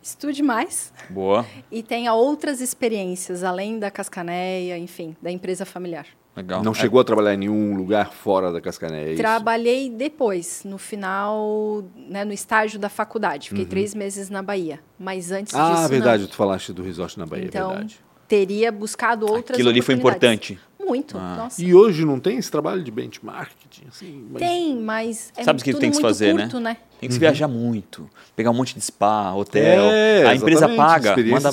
Estude 0.00 0.40
mais 0.40 0.92
Boa, 1.10 1.44
e 1.68 1.82
tenha 1.82 2.14
outras 2.14 2.60
experiências, 2.60 3.42
além 3.42 3.80
da 3.80 3.90
cascaneia, 3.90 4.78
enfim, 4.78 5.16
da 5.20 5.32
empresa 5.32 5.64
familiar. 5.66 6.06
legal. 6.36 6.62
Não 6.62 6.70
É, 6.70 6.74
chegou 6.76 7.00
a 7.00 7.04
trabalhar 7.04 7.34
em 7.34 7.38
nenhum 7.38 7.74
lugar 7.74 8.12
fora 8.12 8.52
da 8.52 8.60
Cascané, 8.60 9.02
é 9.02 9.08
isso? 9.14 9.16
Trabalhei 9.20 9.90
depois, 9.90 10.62
no 10.64 10.78
final, 10.78 11.82
né, 11.96 12.24
no 12.24 12.32
estágio 12.32 12.78
da 12.78 12.88
faculdade. 12.88 13.48
Fiquei 13.48 13.66
três 13.66 13.96
meses 13.96 14.30
na 14.30 14.40
Bahia. 14.42 14.78
Mas 14.96 15.32
antes 15.32 15.52
Uhum. 15.54 15.60
Ah, 15.60 15.74
disso. 15.74 15.88
verdade, 15.88 16.22
Não. 16.22 16.30
tu 16.30 16.36
falaste 16.36 16.72
do 16.72 16.84
resort 16.84 17.18
na 17.18 17.26
Bahia, 17.26 17.46
é 17.46 17.48
Então, 17.48 17.70
verdade. 17.70 18.00
teria 18.28 18.70
buscado 18.70 19.26
outras 19.26 19.56
Aquilo 19.56 19.70
ali 19.70 19.82
foi 19.82 19.96
importante. 19.96 20.56
Muito, 20.84 21.16
Ah. 21.18 21.36
nossa. 21.36 21.62
E 21.62 21.74
hoje 21.74 22.04
não 22.04 22.18
tem 22.18 22.38
esse 22.38 22.50
trabalho 22.50 22.82
de 22.82 22.90
benchmarking? 22.90 23.54
Assim, 23.88 24.24
mas- 24.30 24.42
Tem, 24.42 24.76
mas 24.80 25.32
é 25.36 25.44
Sabe 25.44 25.60
o 25.60 25.64
que 25.64 25.70
tudo 25.72 25.80
tem 25.80 25.90
que 25.90 26.00
fazer, 26.00 26.34
curto, 26.36 26.58
né? 26.58 26.76
Tem 26.98 27.08
que 27.08 27.14
se 27.14 27.18
viajar 27.20 27.48
muito, 27.48 28.10
pegar 28.36 28.50
um 28.50 28.54
monte 28.54 28.74
de 28.74 28.80
spa, 28.82 29.32
hotel. 29.32 29.62
É, 29.90 30.26
a 30.26 30.34
empresa 30.34 30.68
paga, 30.68 31.16
manda 31.16 31.48
a 31.48 31.52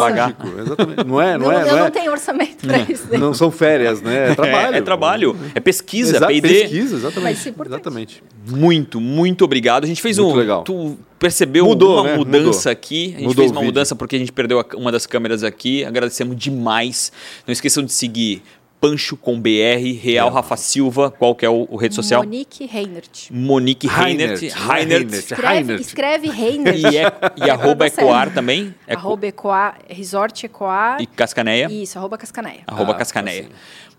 pagar. 0.00 0.36
Exatamente. 0.58 1.04
Não 1.06 1.20
é, 1.20 1.38
não, 1.38 1.46
eu 1.46 1.52
é, 1.52 1.62
eu 1.62 1.66
não 1.66 1.78
não 1.78 1.86
é. 1.86 1.90
tenho 1.90 2.10
orçamento 2.10 2.66
para 2.66 2.78
isso. 2.78 3.06
né? 3.08 3.18
Não 3.18 3.32
são 3.32 3.50
férias, 3.52 4.00
né? 4.02 4.32
É 4.32 4.34
trabalho. 4.34 4.74
É, 4.74 4.78
é 4.78 4.82
trabalho, 4.82 5.36
é 5.54 5.60
pesquisa, 5.60 6.16
Exato, 6.16 6.32
P&D. 6.32 6.48
pesquisa, 6.48 6.96
exatamente. 6.96 7.54
Exatamente. 7.66 8.22
Muito, 8.48 9.00
muito 9.00 9.44
obrigado. 9.44 9.84
A 9.84 9.86
gente 9.86 10.02
fez 10.02 10.18
Muito 10.18 10.34
um. 10.34 10.36
legal. 10.36 10.64
Tu 10.64 10.98
percebeu 11.20 11.66
Mudou, 11.66 11.94
uma 12.00 12.02
né? 12.04 12.16
mudança 12.16 12.70
Mudou. 12.70 12.72
aqui. 12.72 13.04
A 13.14 13.18
gente 13.18 13.28
Mudou 13.28 13.34
fez 13.44 13.50
uma 13.52 13.62
mudança 13.62 13.94
porque 13.94 14.16
a 14.16 14.18
gente 14.18 14.32
perdeu 14.32 14.64
uma 14.76 14.90
das 14.90 15.06
câmeras 15.06 15.44
aqui. 15.44 15.84
Agradecemos 15.84 16.36
demais. 16.36 17.12
Não 17.46 17.52
esqueçam 17.52 17.84
de 17.84 17.92
seguir 17.92 18.42
Pancho 18.80 19.16
com 19.16 19.38
BR, 19.38 19.98
Real 20.00 20.28
É. 20.28 20.32
Rafa 20.32 20.56
Silva. 20.56 21.10
Qual 21.10 21.34
que 21.34 21.44
é 21.44 21.50
o, 21.50 21.66
o 21.70 21.76
rede 21.76 21.94
social? 21.94 22.22
Monique 22.22 22.64
Reinert. 22.66 23.28
Monique 23.30 23.86
Reinert. 23.86 24.40
Reinert, 24.40 24.68
Reinert. 24.68 25.12
Escreve, 25.12 25.46
Reinert. 25.48 25.80
escreve 25.80 26.28
Reinert. 26.30 26.78
E, 26.78 26.96
é, 26.96 27.12
e 27.46 27.50
arroba 27.50 27.84
Tá 27.84 27.94
certo. 27.94 28.06
Ecoar 28.08 28.32
também. 28.32 28.74
Eco- 28.86 29.00
Arroba 29.00 29.26
Ecoar, 29.26 29.78
Resort 29.88 30.46
Ecoar. 30.46 31.00
E 31.02 31.06
Cascaneia. 31.06 31.68
Isso, 31.70 31.98
arroba 31.98 32.16
Cascaneia. 32.16 32.62
Arroba 32.66 32.92
Ah, 32.92 32.96
Cascaneia. 32.96 33.42
assim. 33.42 33.50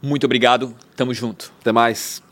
Muito 0.01 0.25
obrigado. 0.25 0.75
Tamo 0.95 1.13
junto. 1.13 1.51
Até 1.61 1.71
mais. 1.71 2.23